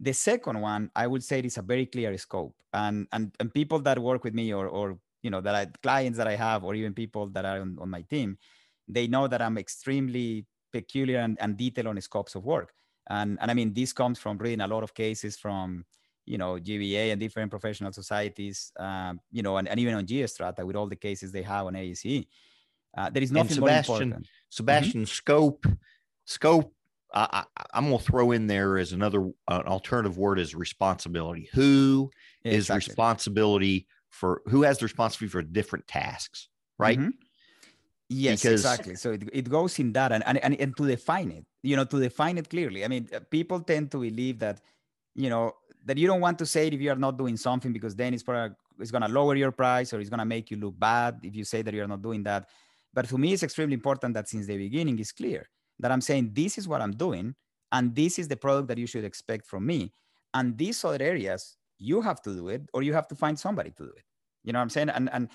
The 0.00 0.12
second 0.12 0.60
one 0.60 0.90
i 0.96 1.06
would 1.06 1.22
say 1.22 1.40
is 1.40 1.58
a 1.58 1.62
very 1.62 1.86
clear 1.86 2.16
scope. 2.18 2.54
And 2.72 3.06
and, 3.12 3.34
and 3.40 3.52
people 3.52 3.78
that 3.80 3.98
work 3.98 4.24
with 4.24 4.34
me 4.34 4.52
or 4.52 4.66
or 4.68 4.98
you 5.22 5.30
know 5.30 5.40
that 5.40 5.54
I, 5.54 5.66
clients 5.82 6.18
that 6.18 6.26
i 6.26 6.34
have 6.34 6.64
or 6.64 6.74
even 6.74 6.94
people 6.94 7.28
that 7.28 7.44
are 7.44 7.60
on, 7.60 7.78
on 7.80 7.88
my 7.88 8.02
team 8.02 8.38
they 8.88 9.06
know 9.06 9.28
that 9.28 9.40
i'm 9.40 9.56
extremely 9.56 10.46
peculiar 10.72 11.20
and, 11.20 11.38
and 11.40 11.56
detailed 11.56 11.86
on 11.86 12.00
scopes 12.00 12.34
of 12.34 12.44
work. 12.44 12.72
And 13.08 13.38
and 13.40 13.50
i 13.50 13.54
mean 13.54 13.72
this 13.72 13.92
comes 13.92 14.18
from 14.18 14.38
reading 14.38 14.62
a 14.62 14.66
lot 14.66 14.82
of 14.82 14.94
cases 14.94 15.36
from 15.36 15.84
you 16.24 16.38
know, 16.38 16.54
GBA 16.54 17.12
and 17.12 17.20
different 17.20 17.50
professional 17.50 17.92
societies, 17.92 18.72
um, 18.78 19.20
you 19.30 19.42
know, 19.42 19.56
and, 19.56 19.68
and 19.68 19.80
even 19.80 19.94
on 19.94 20.06
Geostrata 20.06 20.64
with 20.64 20.76
all 20.76 20.86
the 20.86 20.96
cases 20.96 21.32
they 21.32 21.42
have 21.42 21.66
on 21.66 21.74
AEC. 21.74 22.26
Uh, 22.96 23.10
there 23.10 23.22
is 23.22 23.32
nothing 23.32 23.54
Sebastian, 23.54 23.94
more 23.94 24.02
important. 24.02 24.28
Sebastian, 24.50 25.02
mm-hmm. 25.02 25.06
scope, 25.06 25.66
scope. 26.24 26.74
I, 27.14 27.44
am 27.74 27.88
going 27.88 27.98
to 27.98 28.04
throw 28.04 28.30
in 28.32 28.46
there 28.46 28.78
as 28.78 28.92
another 28.92 29.30
uh, 29.46 29.62
alternative 29.66 30.16
word 30.16 30.38
is 30.38 30.54
responsibility. 30.54 31.50
Who 31.52 32.10
yeah, 32.42 32.52
is 32.52 32.64
exactly. 32.70 32.90
responsibility 32.90 33.86
for 34.08 34.40
who 34.46 34.62
has 34.62 34.78
the 34.78 34.86
responsibility 34.86 35.30
for 35.30 35.42
different 35.42 35.86
tasks, 35.86 36.48
right? 36.78 36.98
Mm-hmm. 36.98 37.10
Yes, 38.08 38.42
because, 38.42 38.60
exactly. 38.60 38.94
So 38.96 39.12
it, 39.12 39.22
it 39.32 39.50
goes 39.50 39.78
in 39.78 39.92
that 39.94 40.12
and, 40.12 40.22
and, 40.26 40.38
and, 40.38 40.54
and 40.60 40.76
to 40.76 40.86
define 40.86 41.30
it, 41.30 41.44
you 41.62 41.76
know, 41.76 41.84
to 41.84 42.00
define 42.00 42.38
it 42.38 42.48
clearly. 42.48 42.84
I 42.84 42.88
mean, 42.88 43.08
uh, 43.14 43.20
people 43.30 43.60
tend 43.60 43.90
to 43.92 43.98
believe 43.98 44.38
that, 44.40 44.60
you 45.14 45.30
know, 45.30 45.54
that 45.84 45.98
you 45.98 46.06
don't 46.06 46.20
want 46.20 46.38
to 46.38 46.46
say 46.46 46.66
it 46.68 46.74
if 46.74 46.80
you 46.80 46.90
are 46.90 46.96
not 46.96 47.18
doing 47.18 47.36
something 47.36 47.72
because 47.72 47.94
then 47.94 48.14
it's 48.14 48.22
probably 48.22 48.54
it's 48.78 48.90
going 48.90 49.02
to 49.02 49.08
lower 49.08 49.34
your 49.34 49.52
price 49.52 49.92
or 49.92 50.00
it's 50.00 50.10
going 50.10 50.18
to 50.18 50.24
make 50.24 50.50
you 50.50 50.56
look 50.56 50.78
bad 50.78 51.18
if 51.22 51.34
you 51.34 51.44
say 51.44 51.62
that 51.62 51.74
you're 51.74 51.88
not 51.88 52.02
doing 52.02 52.22
that. 52.22 52.48
But 52.94 53.06
for 53.06 53.18
me, 53.18 53.32
it's 53.32 53.42
extremely 53.42 53.74
important 53.74 54.14
that 54.14 54.28
since 54.28 54.46
the 54.46 54.56
beginning 54.56 54.98
is 54.98 55.12
clear 55.12 55.48
that 55.78 55.90
I'm 55.90 56.00
saying 56.00 56.30
this 56.32 56.58
is 56.58 56.68
what 56.68 56.80
I'm 56.80 56.92
doing 56.92 57.34
and 57.72 57.94
this 57.94 58.18
is 58.18 58.28
the 58.28 58.36
product 58.36 58.68
that 58.68 58.78
you 58.78 58.86
should 58.86 59.04
expect 59.04 59.46
from 59.46 59.66
me. 59.66 59.92
And 60.34 60.56
these 60.56 60.84
other 60.84 61.02
areas, 61.02 61.56
you 61.78 62.00
have 62.00 62.22
to 62.22 62.34
do 62.34 62.48
it 62.48 62.62
or 62.72 62.82
you 62.82 62.92
have 62.92 63.08
to 63.08 63.14
find 63.14 63.38
somebody 63.38 63.70
to 63.70 63.84
do 63.84 63.90
it. 63.90 64.04
You 64.44 64.52
know 64.52 64.58
what 64.58 64.64
I'm 64.64 64.70
saying? 64.70 64.90
And 64.90 65.10
and 65.12 65.28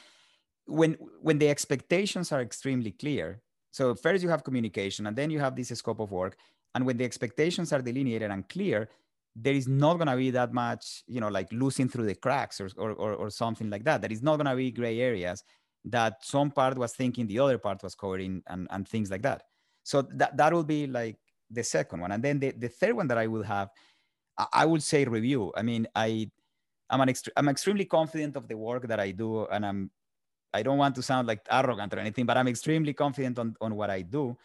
when 0.66 0.94
when 1.22 1.40
the 1.40 1.50
expectations 1.50 2.32
are 2.32 2.42
extremely 2.42 2.92
clear, 2.92 3.42
so 3.72 3.96
first 3.96 4.24
you 4.24 4.30
have 4.30 4.44
communication 4.44 5.08
and 5.08 5.16
then 5.16 5.30
you 5.30 5.40
have 5.40 5.56
this 5.56 5.70
scope 5.70 6.00
of 6.00 6.12
work. 6.12 6.38
And 6.76 6.86
when 6.86 6.98
the 6.98 7.06
expectations 7.06 7.74
are 7.74 7.82
delineated 7.82 8.30
and 8.32 8.48
clear, 8.50 8.90
there 9.40 9.54
is 9.54 9.68
not 9.68 9.96
going 9.96 10.08
to 10.08 10.18
be 10.18 10.32
that 10.32 10.52
much, 10.52 11.04
you 11.08 11.22
know, 11.22 11.28
like 11.28 11.48
losing 11.52 11.88
through 11.88 12.06
the 12.06 12.16
cracks 12.16 12.60
or, 12.60 12.70
or, 12.78 12.92
or, 12.94 13.14
or 13.14 13.30
something 13.30 13.70
like 13.70 13.84
that. 13.84 14.02
There 14.02 14.12
is 14.12 14.24
not 14.24 14.38
going 14.38 14.48
to 14.48 14.56
be 14.56 14.72
gray 14.72 15.00
areas 15.00 15.44
that 15.86 16.26
some 16.26 16.50
part 16.50 16.78
was 16.78 16.94
thinking 16.94 17.28
the 17.28 17.40
other 17.40 17.60
part 17.60 17.84
was 17.84 17.94
covering 17.94 18.42
and, 18.48 18.68
and 18.72 18.88
things 18.88 19.12
like 19.12 19.22
that. 19.22 19.44
So 19.84 20.02
that, 20.02 20.36
that 20.38 20.52
will 20.54 20.64
be 20.64 20.88
like 20.88 21.18
the 21.52 21.64
second 21.64 22.02
one. 22.02 22.12
And 22.12 22.24
then 22.24 22.40
the, 22.40 22.52
the 22.52 22.68
third 22.68 22.94
one 22.94 23.08
that 23.10 23.18
I 23.18 23.28
will 23.28 23.44
have, 23.44 23.70
I, 24.38 24.48
I 24.54 24.66
would 24.66 24.82
say 24.82 25.06
review. 25.06 25.54
I 25.56 25.62
mean, 25.62 25.88
I, 25.96 26.32
I'm 26.90 27.02
an 27.02 27.10
ext- 27.10 27.30
I'm 27.38 27.48
extremely 27.48 27.86
confident 27.86 28.38
of 28.38 28.48
the 28.48 28.58
work 28.58 28.88
that 28.88 29.00
I 29.00 29.12
do. 29.12 29.46
And 29.46 29.66
I'm, 29.66 29.92
I 30.52 30.64
don't 30.64 30.80
want 30.80 30.96
to 30.96 31.04
sound 31.04 31.28
like 31.28 31.42
arrogant 31.52 31.94
or 31.94 32.00
anything, 32.00 32.26
but 32.26 32.38
I'm 32.38 32.48
extremely 32.48 32.94
confident 32.94 33.38
on, 33.38 33.56
on 33.62 33.76
what 33.76 33.92
I 33.92 34.02
do 34.02 34.36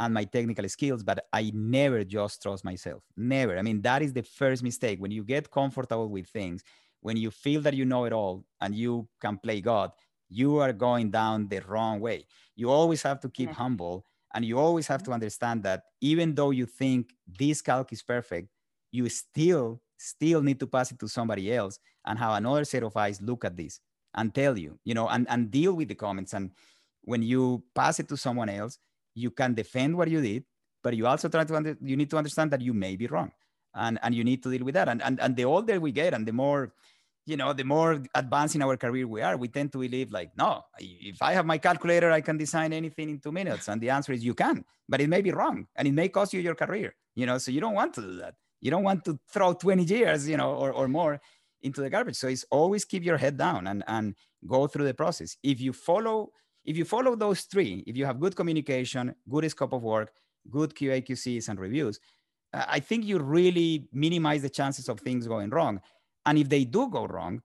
and 0.00 0.14
my 0.14 0.24
technical 0.24 0.68
skills, 0.68 1.02
but 1.02 1.26
I 1.32 1.52
never 1.54 2.04
just 2.04 2.42
trust 2.42 2.64
myself. 2.64 3.02
Never. 3.16 3.58
I 3.58 3.62
mean, 3.62 3.82
that 3.82 4.02
is 4.02 4.12
the 4.12 4.22
first 4.22 4.62
mistake. 4.62 5.00
When 5.00 5.10
you 5.10 5.22
get 5.22 5.50
comfortable 5.50 6.08
with 6.08 6.26
things, 6.26 6.62
when 7.00 7.16
you 7.16 7.30
feel 7.30 7.60
that 7.62 7.74
you 7.74 7.84
know 7.84 8.04
it 8.04 8.12
all 8.12 8.44
and 8.60 8.74
you 8.74 9.08
can 9.20 9.38
play 9.38 9.60
God, 9.60 9.92
you 10.28 10.58
are 10.58 10.72
going 10.72 11.10
down 11.10 11.48
the 11.48 11.60
wrong 11.60 12.00
way. 12.00 12.26
You 12.56 12.70
always 12.70 13.02
have 13.02 13.20
to 13.20 13.28
keep 13.28 13.50
yeah. 13.50 13.54
humble 13.54 14.04
and 14.34 14.44
you 14.44 14.58
always 14.58 14.86
have 14.86 15.00
to 15.02 15.04
mm-hmm. 15.04 15.14
understand 15.14 15.62
that 15.64 15.84
even 16.00 16.34
though 16.34 16.50
you 16.50 16.66
think 16.66 17.14
this 17.26 17.60
calc 17.60 17.92
is 17.92 18.02
perfect, 18.02 18.48
you 18.90 19.08
still 19.08 19.80
still 19.98 20.42
need 20.42 20.58
to 20.58 20.66
pass 20.66 20.90
it 20.90 20.98
to 20.98 21.06
somebody 21.06 21.54
else 21.54 21.78
and 22.06 22.18
have 22.18 22.36
another 22.36 22.64
set 22.64 22.82
of 22.82 22.96
eyes 22.96 23.22
look 23.22 23.44
at 23.44 23.56
this 23.56 23.80
and 24.14 24.34
tell 24.34 24.58
you, 24.58 24.78
you 24.84 24.94
know, 24.94 25.08
and, 25.08 25.26
and 25.30 25.50
deal 25.50 25.74
with 25.74 25.88
the 25.88 25.94
comments. 25.94 26.32
And 26.32 26.50
when 27.02 27.22
you 27.22 27.62
pass 27.74 28.00
it 28.00 28.08
to 28.08 28.16
someone 28.16 28.48
else, 28.48 28.78
you 29.14 29.30
can 29.30 29.54
defend 29.54 29.96
what 29.96 30.08
you 30.08 30.20
did, 30.20 30.44
but 30.82 30.96
you 30.96 31.06
also 31.06 31.28
try 31.28 31.44
to 31.44 31.56
under, 31.56 31.76
you 31.80 31.96
need 31.96 32.10
to 32.10 32.16
understand 32.16 32.50
that 32.50 32.60
you 32.60 32.74
may 32.74 32.96
be 32.96 33.06
wrong, 33.06 33.32
and 33.74 33.98
and 34.02 34.14
you 34.14 34.24
need 34.24 34.42
to 34.42 34.50
deal 34.50 34.64
with 34.64 34.74
that. 34.74 34.88
And 34.88 35.02
and 35.02 35.20
and 35.20 35.36
the 35.36 35.44
older 35.44 35.80
we 35.80 35.92
get, 35.92 36.14
and 36.14 36.26
the 36.26 36.32
more 36.32 36.72
you 37.24 37.36
know, 37.36 37.52
the 37.52 37.64
more 37.64 38.02
advanced 38.14 38.56
in 38.56 38.62
our 38.62 38.76
career 38.76 39.06
we 39.06 39.22
are, 39.22 39.36
we 39.36 39.48
tend 39.48 39.70
to 39.72 39.78
believe 39.78 40.10
like, 40.10 40.30
no, 40.36 40.62
if 40.78 41.22
I 41.22 41.32
have 41.34 41.46
my 41.46 41.58
calculator, 41.58 42.10
I 42.10 42.20
can 42.20 42.36
design 42.36 42.72
anything 42.72 43.10
in 43.10 43.20
two 43.20 43.30
minutes. 43.30 43.68
And 43.68 43.80
the 43.80 43.90
answer 43.90 44.12
is 44.12 44.24
you 44.24 44.34
can, 44.34 44.64
but 44.88 45.00
it 45.00 45.08
may 45.08 45.22
be 45.22 45.30
wrong 45.30 45.66
and 45.76 45.86
it 45.86 45.92
may 45.92 46.08
cost 46.08 46.32
you 46.32 46.40
your 46.40 46.56
career, 46.56 46.94
you 47.14 47.26
know, 47.26 47.38
so 47.38 47.50
you 47.50 47.60
don't 47.60 47.74
want 47.74 47.94
to 47.94 48.00
do 48.00 48.16
that. 48.16 48.34
You 48.60 48.70
don't 48.70 48.82
want 48.82 49.04
to 49.04 49.18
throw 49.32 49.52
20 49.54 49.84
years, 49.84 50.28
you 50.28 50.36
know, 50.36 50.54
or, 50.54 50.72
or 50.72 50.88
more 50.88 51.20
into 51.62 51.80
the 51.80 51.90
garbage. 51.90 52.16
So 52.16 52.28
it's 52.28 52.44
always 52.50 52.84
keep 52.84 53.04
your 53.04 53.18
head 53.18 53.36
down 53.36 53.66
and, 53.66 53.84
and 53.86 54.14
go 54.46 54.66
through 54.66 54.86
the 54.86 54.94
process. 54.94 55.36
If 55.42 55.60
you 55.60 55.72
follow 55.72 56.30
if 56.64 56.76
you 56.76 56.84
follow 56.84 57.16
those 57.16 57.42
three, 57.42 57.82
if 57.86 57.96
you 57.96 58.04
have 58.04 58.20
good 58.20 58.36
communication, 58.36 59.14
good 59.28 59.50
scope 59.50 59.72
of 59.72 59.82
work, 59.82 60.12
good 60.50 60.74
QA, 60.74 61.06
QCs, 61.06 61.48
and 61.48 61.58
reviews, 61.58 61.98
uh, 62.52 62.64
I 62.68 62.80
think 62.80 63.04
you 63.04 63.18
really 63.18 63.88
minimize 63.92 64.42
the 64.42 64.50
chances 64.50 64.88
of 64.88 65.00
things 65.00 65.26
going 65.26 65.50
wrong. 65.50 65.80
And 66.26 66.38
if 66.38 66.48
they 66.48 66.64
do 66.64 66.88
go 66.88 67.06
wrong, 67.06 67.42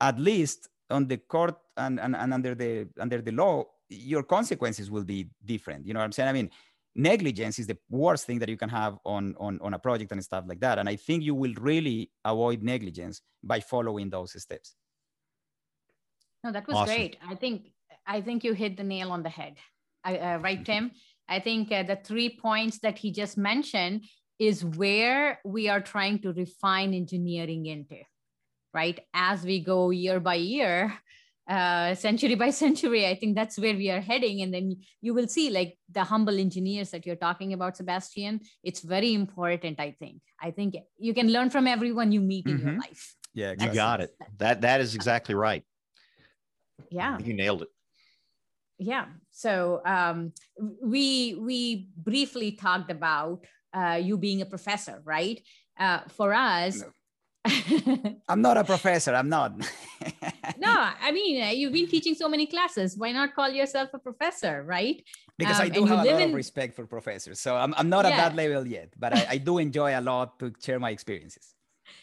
at 0.00 0.18
least 0.18 0.68
on 0.90 1.06
the 1.06 1.18
court 1.18 1.56
and, 1.76 1.98
and, 2.00 2.14
and 2.14 2.34
under 2.34 2.54
the 2.54 2.88
under 3.00 3.20
the 3.20 3.32
law, 3.32 3.64
your 3.88 4.22
consequences 4.22 4.90
will 4.90 5.04
be 5.04 5.28
different. 5.44 5.86
You 5.86 5.94
know 5.94 6.00
what 6.00 6.04
I'm 6.04 6.12
saying? 6.12 6.28
I 6.28 6.32
mean, 6.32 6.50
negligence 6.94 7.58
is 7.58 7.66
the 7.66 7.78
worst 7.88 8.26
thing 8.26 8.38
that 8.40 8.48
you 8.48 8.56
can 8.56 8.68
have 8.68 8.98
on, 9.04 9.34
on, 9.38 9.58
on 9.62 9.74
a 9.74 9.78
project 9.78 10.12
and 10.12 10.22
stuff 10.22 10.44
like 10.46 10.60
that. 10.60 10.78
And 10.78 10.88
I 10.88 10.96
think 10.96 11.22
you 11.22 11.34
will 11.34 11.54
really 11.58 12.10
avoid 12.24 12.62
negligence 12.62 13.22
by 13.42 13.60
following 13.60 14.10
those 14.10 14.40
steps. 14.40 14.74
No, 16.44 16.52
that 16.52 16.66
was 16.66 16.76
awesome. 16.76 16.94
great. 16.94 17.16
I 17.26 17.34
think 17.34 17.72
I 18.08 18.22
think 18.22 18.42
you 18.42 18.54
hit 18.54 18.78
the 18.78 18.84
nail 18.84 19.12
on 19.12 19.22
the 19.22 19.28
head. 19.28 19.58
Uh, 20.02 20.38
right, 20.40 20.64
Tim? 20.64 20.92
I 21.28 21.40
think 21.40 21.70
uh, 21.70 21.82
the 21.82 21.96
three 21.96 22.38
points 22.40 22.78
that 22.78 22.96
he 22.96 23.12
just 23.12 23.36
mentioned 23.36 24.06
is 24.38 24.64
where 24.64 25.40
we 25.44 25.68
are 25.68 25.80
trying 25.80 26.20
to 26.20 26.32
refine 26.32 26.94
engineering 26.94 27.66
into, 27.66 27.98
right? 28.72 28.98
As 29.12 29.44
we 29.44 29.60
go 29.60 29.90
year 29.90 30.20
by 30.20 30.36
year, 30.36 30.94
uh, 31.50 31.94
century 31.94 32.34
by 32.34 32.50
century, 32.50 33.06
I 33.06 33.14
think 33.14 33.36
that's 33.36 33.58
where 33.58 33.74
we 33.74 33.90
are 33.90 34.00
heading. 34.00 34.40
And 34.40 34.54
then 34.54 34.76
you 35.02 35.12
will 35.12 35.28
see 35.28 35.50
like 35.50 35.76
the 35.90 36.04
humble 36.04 36.38
engineers 36.38 36.90
that 36.90 37.04
you're 37.04 37.16
talking 37.16 37.52
about, 37.52 37.76
Sebastian. 37.76 38.40
It's 38.62 38.80
very 38.80 39.12
important, 39.12 39.80
I 39.80 39.94
think. 39.98 40.22
I 40.40 40.50
think 40.50 40.76
you 40.98 41.12
can 41.12 41.30
learn 41.30 41.50
from 41.50 41.66
everyone 41.66 42.12
you 42.12 42.20
meet 42.20 42.46
mm-hmm. 42.46 42.56
in 42.56 42.62
your 42.62 42.70
mm-hmm. 42.70 42.80
life. 42.80 43.14
Yeah, 43.34 43.50
exactly. 43.50 43.76
you 43.76 43.82
got 43.82 44.00
it. 44.00 44.14
That 44.38 44.62
that 44.62 44.80
is 44.80 44.94
exactly 44.94 45.34
right. 45.34 45.62
Yeah. 46.90 47.18
You 47.18 47.34
nailed 47.34 47.62
it 47.62 47.68
yeah. 48.78 49.06
So 49.30 49.82
um, 49.84 50.32
we 50.82 51.34
we 51.34 51.88
briefly 51.96 52.52
talked 52.52 52.90
about 52.90 53.44
uh, 53.74 53.98
you 54.00 54.16
being 54.16 54.40
a 54.42 54.46
professor 54.46 55.02
right? 55.04 55.42
Uh, 55.78 56.00
for 56.08 56.34
us 56.34 56.82
no. 56.82 56.90
i'm 58.28 58.42
not 58.42 58.56
a 58.56 58.64
professor 58.64 59.14
i'm 59.14 59.28
not. 59.28 59.52
No 60.58 60.74
i 61.00 61.12
mean 61.12 61.40
uh, 61.42 61.50
you've 61.50 61.72
been 61.72 61.86
teaching 61.86 62.14
so 62.14 62.28
many 62.28 62.46
classes. 62.46 62.98
Why 62.98 63.12
not 63.12 63.34
call 63.34 63.50
yourself 63.50 63.90
a 63.94 63.98
professor 63.98 64.64
right? 64.64 65.02
Because 65.38 65.60
um, 65.60 65.66
i 65.66 65.68
do 65.68 65.84
have 65.84 66.00
a 66.00 66.10
lot 66.10 66.20
in... 66.20 66.30
of 66.30 66.34
respect 66.34 66.74
for 66.74 66.84
professors 66.84 67.38
so 67.38 67.54
i'm, 67.54 67.72
I'm 67.76 67.88
not 67.88 68.04
yeah. 68.04 68.10
at 68.10 68.16
that 68.16 68.34
level 68.34 68.66
yet 68.66 68.92
but 68.98 69.16
I, 69.16 69.26
I 69.30 69.38
do 69.38 69.58
enjoy 69.58 69.96
a 69.96 70.00
lot 70.00 70.38
to 70.40 70.52
share 70.60 70.80
my 70.80 70.90
experiences 70.90 71.54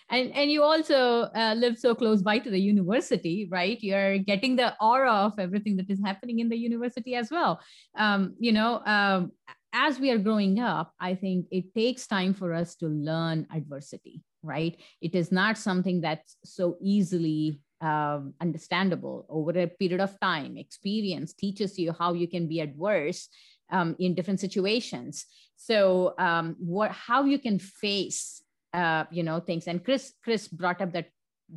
and 0.10 0.32
and 0.34 0.52
you 0.52 0.63
also 0.63 1.30
uh, 1.36 1.56
live 1.58 1.78
so 1.78 1.95
close 1.95 2.21
by 2.21 2.39
to 2.39 2.50
the 2.50 2.60
university 2.60 3.48
right? 3.52 3.82
You're 3.82 4.17
getting 4.19 4.56
the 4.56 4.76
aura 4.82 5.12
of 5.12 5.39
everything 5.39 5.78
that 5.78 5.89
is 5.89 6.02
happening 6.04 6.39
in 6.39 6.50
the 6.50 6.58
university 6.58 7.15
as 7.15 7.30
well. 7.32 7.60
Um, 7.98 8.36
you 8.39 8.52
know 8.52 8.82
um, 8.86 9.32
as 9.74 10.00
we 10.00 10.10
are 10.10 10.17
growing 10.17 10.58
up 10.58 10.93
i 11.02 11.13
think 11.13 11.48
it 11.52 11.76
takes 11.76 12.08
time 12.08 12.34
for 12.34 12.54
us 12.54 12.76
to 12.76 12.88
learn 12.88 13.45
adversity 13.54 14.24
right? 14.45 14.78
It 15.02 15.15
is 15.15 15.32
not 15.32 15.58
something 15.58 16.02
that's 16.02 16.38
so 16.45 16.78
easily 16.82 17.60
um, 17.82 18.34
understandable. 18.39 19.26
Over 19.30 19.60
a 19.60 19.67
period 19.67 20.00
of 20.00 20.17
time 20.19 20.58
experience 20.58 21.34
teaches 21.34 21.78
you 21.78 21.91
how 21.91 22.13
you 22.13 22.28
can 22.28 22.48
be 22.48 22.62
adverse 22.62 23.28
um, 23.71 23.95
in 24.00 24.13
different 24.13 24.39
situations. 24.39 25.26
So 25.58 26.13
um, 26.19 26.56
what 26.60 26.91
how 26.91 27.26
you 27.26 27.39
can 27.39 27.60
face 27.60 28.41
uh, 28.75 29.05
you 29.11 29.23
know 29.23 29.39
things. 29.39 29.67
And 29.67 29.83
chris 29.83 30.13
chris 30.23 30.47
brought 30.47 30.81
up 30.81 30.91
that 30.93 31.09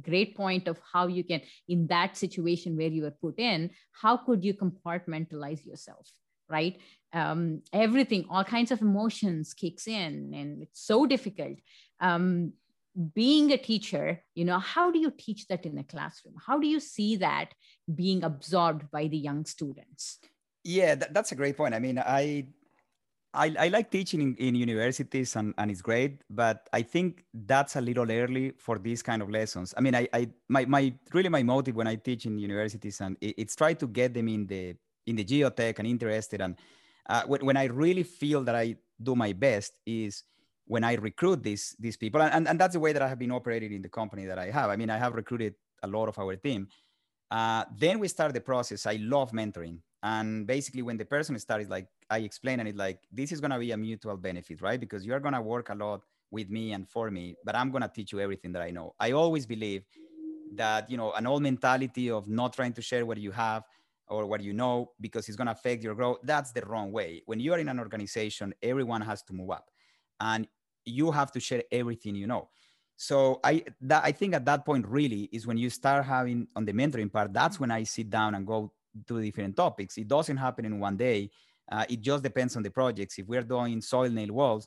great 0.02 0.36
point 0.36 0.68
of 0.68 0.78
how 0.92 1.06
you 1.06 1.24
can 1.24 1.40
in 1.66 1.86
that 1.86 2.16
situation 2.16 2.76
where 2.76 2.88
you 2.96 3.02
were 3.02 3.16
put 3.22 3.38
in 3.38 3.70
how 4.02 4.18
could 4.18 4.44
you 4.44 4.52
compartmentalize 4.52 5.64
yourself 5.64 6.06
right? 6.48 6.78
Um, 7.12 7.62
everything 7.72 8.26
all 8.28 8.44
kinds 8.44 8.70
of 8.70 8.82
emotions 8.82 9.54
kicks 9.54 9.86
in 9.86 10.32
and 10.34 10.62
it's 10.62 10.80
so 10.82 11.06
difficult. 11.06 11.58
Um, 12.00 12.52
being 13.14 13.52
a 13.52 13.56
teacher 13.56 14.24
you 14.34 14.44
know 14.44 14.58
how 14.58 14.90
do 14.90 14.98
you 14.98 15.12
teach 15.16 15.46
that 15.48 15.64
in 15.64 15.78
a 15.78 15.84
classroom? 15.84 16.34
How 16.44 16.58
do 16.58 16.66
you 16.66 16.80
see 16.80 17.16
that 17.16 17.52
being 17.94 18.24
absorbed 18.24 18.90
by 18.90 19.06
the 19.06 19.16
young 19.16 19.44
students? 19.44 20.18
Yeah 20.64 20.96
that, 20.96 21.14
that's 21.14 21.32
a 21.32 21.36
great 21.36 21.56
point. 21.56 21.74
I 21.74 21.78
mean 21.78 21.98
i 21.98 22.48
I, 23.34 23.54
I 23.58 23.68
like 23.68 23.90
teaching 23.90 24.22
in, 24.22 24.34
in 24.36 24.54
universities 24.54 25.36
and, 25.36 25.52
and 25.58 25.70
it's 25.70 25.82
great, 25.82 26.22
but 26.30 26.68
I 26.72 26.82
think 26.82 27.24
that's 27.34 27.76
a 27.76 27.80
little 27.80 28.10
early 28.10 28.52
for 28.56 28.78
these 28.78 29.02
kind 29.02 29.20
of 29.20 29.28
lessons. 29.28 29.74
I 29.76 29.80
mean, 29.80 29.94
I, 29.94 30.08
I 30.12 30.28
my, 30.48 30.64
my 30.64 30.94
really 31.12 31.28
my 31.28 31.42
motive 31.42 31.76
when 31.76 31.86
I 31.86 31.96
teach 31.96 32.24
in 32.24 32.38
universities 32.38 33.00
and 33.00 33.16
it, 33.20 33.34
it's 33.36 33.54
try 33.54 33.74
to 33.74 33.86
get 33.86 34.14
them 34.14 34.28
in 34.28 34.46
the 34.46 34.76
in 35.06 35.16
the 35.16 35.24
geotech 35.24 35.78
and 35.78 35.86
interested. 35.86 36.40
And 36.40 36.56
uh, 37.08 37.22
when, 37.26 37.44
when 37.44 37.56
I 37.56 37.64
really 37.64 38.02
feel 38.02 38.44
that 38.44 38.54
I 38.54 38.76
do 39.02 39.14
my 39.14 39.32
best 39.32 39.78
is 39.86 40.24
when 40.66 40.84
I 40.84 40.94
recruit 40.94 41.42
these 41.42 41.76
these 41.78 41.96
people, 41.96 42.22
and, 42.22 42.32
and, 42.32 42.48
and 42.48 42.58
that's 42.58 42.74
the 42.74 42.80
way 42.80 42.92
that 42.92 43.02
I 43.02 43.08
have 43.08 43.18
been 43.18 43.32
operating 43.32 43.72
in 43.72 43.82
the 43.82 43.88
company 43.88 44.24
that 44.26 44.38
I 44.38 44.50
have. 44.50 44.70
I 44.70 44.76
mean, 44.76 44.90
I 44.90 44.96
have 44.96 45.14
recruited 45.14 45.54
a 45.82 45.86
lot 45.86 46.08
of 46.08 46.18
our 46.18 46.36
team. 46.36 46.68
Uh, 47.30 47.64
then 47.76 47.98
we 47.98 48.08
start 48.08 48.32
the 48.32 48.40
process. 48.40 48.86
I 48.86 48.96
love 49.00 49.32
mentoring. 49.32 49.80
And 50.02 50.46
basically, 50.46 50.82
when 50.82 50.96
the 50.96 51.04
person 51.04 51.38
starts, 51.38 51.68
like 51.68 51.88
I 52.10 52.18
explain, 52.18 52.60
and 52.60 52.68
it 52.68 52.76
like 52.76 53.00
this 53.12 53.32
is 53.32 53.40
gonna 53.40 53.58
be 53.58 53.72
a 53.72 53.76
mutual 53.76 54.16
benefit, 54.16 54.62
right? 54.62 54.80
Because 54.80 55.04
you're 55.04 55.20
gonna 55.20 55.42
work 55.42 55.68
a 55.70 55.74
lot 55.74 56.02
with 56.30 56.50
me 56.50 56.72
and 56.72 56.88
for 56.88 57.10
me, 57.10 57.36
but 57.44 57.56
I'm 57.56 57.70
gonna 57.70 57.90
teach 57.94 58.12
you 58.12 58.20
everything 58.20 58.52
that 58.52 58.62
I 58.62 58.70
know. 58.70 58.94
I 58.98 59.12
always 59.12 59.46
believe 59.46 59.84
that 60.54 60.90
you 60.90 60.96
know 60.96 61.12
an 61.12 61.26
old 61.26 61.42
mentality 61.42 62.10
of 62.10 62.28
not 62.28 62.52
trying 62.54 62.72
to 62.74 62.82
share 62.82 63.04
what 63.04 63.18
you 63.18 63.30
have 63.32 63.64
or 64.08 64.24
what 64.26 64.42
you 64.42 64.54
know 64.54 64.92
because 65.00 65.28
it's 65.28 65.36
gonna 65.36 65.50
affect 65.52 65.82
your 65.82 65.94
growth. 65.94 66.18
That's 66.22 66.52
the 66.52 66.62
wrong 66.62 66.92
way. 66.92 67.22
When 67.26 67.40
you 67.40 67.52
are 67.52 67.58
in 67.58 67.68
an 67.68 67.78
organization, 67.78 68.54
everyone 68.62 69.02
has 69.02 69.22
to 69.24 69.32
move 69.34 69.50
up, 69.50 69.70
and 70.20 70.46
you 70.84 71.10
have 71.10 71.30
to 71.32 71.40
share 71.40 71.62
everything 71.70 72.14
you 72.14 72.26
know 72.26 72.48
so 72.96 73.38
i 73.44 73.62
that 73.80 74.02
i 74.04 74.10
think 74.10 74.34
at 74.34 74.44
that 74.44 74.64
point 74.64 74.86
really 74.86 75.28
is 75.32 75.46
when 75.46 75.56
you 75.58 75.70
start 75.70 76.04
having 76.04 76.46
on 76.56 76.64
the 76.64 76.72
mentoring 76.72 77.12
part 77.12 77.32
that's 77.32 77.60
when 77.60 77.70
i 77.70 77.82
sit 77.82 78.08
down 78.10 78.34
and 78.34 78.46
go 78.46 78.72
to 79.06 79.20
different 79.20 79.54
topics 79.56 79.98
it 79.98 80.08
doesn't 80.08 80.38
happen 80.38 80.64
in 80.64 80.80
one 80.80 80.96
day 80.96 81.30
uh, 81.70 81.84
it 81.88 82.00
just 82.00 82.22
depends 82.22 82.56
on 82.56 82.62
the 82.62 82.70
projects. 82.70 83.18
If 83.18 83.26
we're 83.26 83.42
doing 83.42 83.80
soil 83.80 84.10
nail 84.10 84.32
walls 84.32 84.66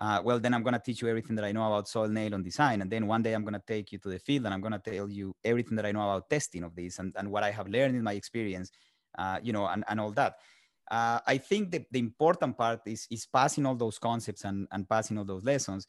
uh, 0.00 0.20
well 0.24 0.38
then 0.38 0.54
i'm 0.54 0.62
going 0.62 0.74
to 0.74 0.80
teach 0.80 1.02
you 1.02 1.08
everything 1.08 1.36
that 1.36 1.44
i 1.44 1.52
know 1.52 1.66
about 1.66 1.88
soil 1.88 2.08
nail 2.08 2.34
on 2.34 2.42
design. 2.42 2.80
And 2.80 2.90
then 2.90 3.06
one 3.06 3.22
day 3.22 3.32
i'm 3.32 3.42
going 3.42 3.54
to 3.54 3.62
take 3.66 3.92
you 3.92 3.98
to 3.98 4.08
the 4.08 4.18
field 4.18 4.44
and 4.46 4.54
i'm 4.54 4.60
going 4.60 4.72
to 4.72 4.78
tell 4.78 5.10
you 5.10 5.34
everything 5.44 5.76
that 5.76 5.86
i 5.86 5.92
know 5.92 6.02
about 6.02 6.30
testing 6.30 6.64
of 6.64 6.74
this 6.74 6.98
and, 6.98 7.14
and 7.16 7.30
what 7.30 7.42
i 7.42 7.50
have 7.50 7.68
learned 7.68 7.96
in 7.96 8.02
my 8.02 8.12
experience 8.12 8.70
uh, 9.18 9.38
you 9.42 9.52
know 9.52 9.66
and, 9.66 9.84
and 9.88 10.00
all 10.00 10.12
that. 10.12 10.36
Uh, 10.90 11.20
i 11.26 11.36
think 11.36 11.70
the, 11.70 11.84
the 11.90 11.98
important 11.98 12.56
part 12.56 12.80
is, 12.86 13.06
is 13.10 13.26
passing 13.26 13.66
all 13.66 13.74
those 13.74 13.98
concepts 13.98 14.44
and, 14.44 14.66
and 14.72 14.88
passing 14.88 15.18
all 15.18 15.24
those 15.24 15.44
lessons 15.44 15.86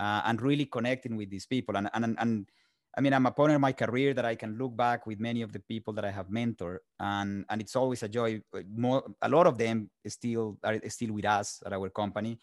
uh, 0.00 0.22
and 0.24 0.42
really 0.42 0.66
connecting 0.66 1.16
with 1.16 1.30
these 1.30 1.46
people. 1.46 1.76
And, 1.76 1.88
and, 1.94 2.16
and 2.18 2.48
I 2.96 3.00
mean, 3.00 3.12
I'm 3.12 3.26
a 3.26 3.32
point 3.32 3.52
in 3.52 3.60
my 3.60 3.72
career 3.72 4.14
that 4.14 4.24
I 4.24 4.36
can 4.36 4.56
look 4.56 4.76
back 4.76 5.06
with 5.06 5.18
many 5.18 5.42
of 5.42 5.52
the 5.52 5.58
people 5.58 5.92
that 5.94 6.04
I 6.04 6.10
have 6.10 6.28
mentored, 6.28 6.78
and 7.00 7.44
and 7.48 7.60
it's 7.60 7.74
always 7.74 8.02
a 8.02 8.08
joy. 8.08 8.40
More, 8.76 9.02
a 9.20 9.28
lot 9.28 9.46
of 9.46 9.58
them 9.58 9.90
still 10.06 10.58
are 10.62 10.78
still 10.88 11.12
with 11.12 11.24
us 11.24 11.62
at 11.66 11.72
our 11.72 11.90
company. 11.90 12.38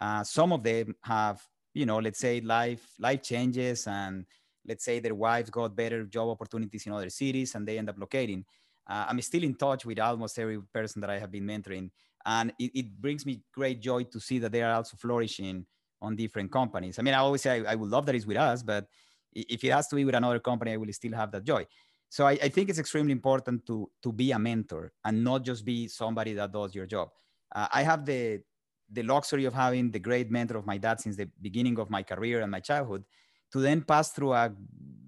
Uh, 0.00 0.24
some 0.24 0.52
of 0.52 0.62
them 0.62 0.96
have, 1.02 1.40
you 1.74 1.86
know, 1.86 1.98
let's 1.98 2.18
say 2.18 2.40
life 2.40 2.84
life 2.98 3.22
changes, 3.22 3.86
and 3.86 4.26
let's 4.66 4.84
say 4.84 4.98
their 4.98 5.14
wives 5.14 5.50
got 5.50 5.76
better 5.76 6.04
job 6.04 6.28
opportunities 6.30 6.86
in 6.86 6.92
other 6.92 7.10
cities, 7.10 7.54
and 7.54 7.66
they 7.66 7.78
end 7.78 7.88
up 7.88 7.98
locating. 7.98 8.44
Uh, 8.90 9.06
I'm 9.08 9.20
still 9.20 9.44
in 9.44 9.54
touch 9.54 9.86
with 9.86 10.00
almost 10.00 10.38
every 10.38 10.60
person 10.74 11.00
that 11.02 11.10
I 11.10 11.18
have 11.20 11.30
been 11.30 11.46
mentoring, 11.46 11.90
and 12.26 12.52
it, 12.58 12.72
it 12.74 13.00
brings 13.00 13.24
me 13.24 13.42
great 13.54 13.80
joy 13.80 14.02
to 14.04 14.18
see 14.18 14.40
that 14.40 14.50
they 14.50 14.62
are 14.62 14.74
also 14.74 14.96
flourishing 14.96 15.64
on 16.00 16.16
different 16.16 16.50
companies. 16.50 16.98
I 16.98 17.02
mean, 17.02 17.14
I 17.14 17.18
always 17.18 17.42
say 17.42 17.60
I, 17.60 17.72
I 17.72 17.74
would 17.76 17.90
love 17.90 18.06
that 18.06 18.16
it's 18.16 18.26
with 18.26 18.36
us, 18.36 18.64
but 18.64 18.88
if 19.34 19.64
it 19.64 19.70
has 19.72 19.88
to 19.88 19.96
be 19.96 20.04
with 20.04 20.14
another 20.14 20.38
company, 20.38 20.72
I 20.72 20.76
will 20.76 20.92
still 20.92 21.12
have 21.12 21.30
that 21.32 21.44
joy. 21.44 21.66
So 22.08 22.26
I, 22.26 22.32
I, 22.32 22.48
think 22.50 22.68
it's 22.68 22.78
extremely 22.78 23.12
important 23.12 23.64
to 23.66 23.90
to 24.02 24.12
be 24.12 24.32
a 24.32 24.38
mentor 24.38 24.92
and 25.04 25.24
not 25.24 25.44
just 25.44 25.64
be 25.64 25.88
somebody 25.88 26.34
that 26.34 26.52
does 26.52 26.74
your 26.74 26.86
job. 26.86 27.08
Uh, 27.54 27.68
I 27.72 27.82
have 27.82 28.04
the 28.04 28.42
the 28.90 29.02
luxury 29.02 29.46
of 29.46 29.54
having 29.54 29.90
the 29.90 29.98
great 29.98 30.30
mentor 30.30 30.58
of 30.58 30.66
my 30.66 30.76
dad 30.76 31.00
since 31.00 31.16
the 31.16 31.28
beginning 31.40 31.78
of 31.78 31.88
my 31.88 32.02
career 32.02 32.42
and 32.42 32.50
my 32.50 32.60
childhood, 32.60 33.04
to 33.52 33.60
then 33.60 33.80
pass 33.80 34.10
through 34.12 34.34
a, 34.34 34.52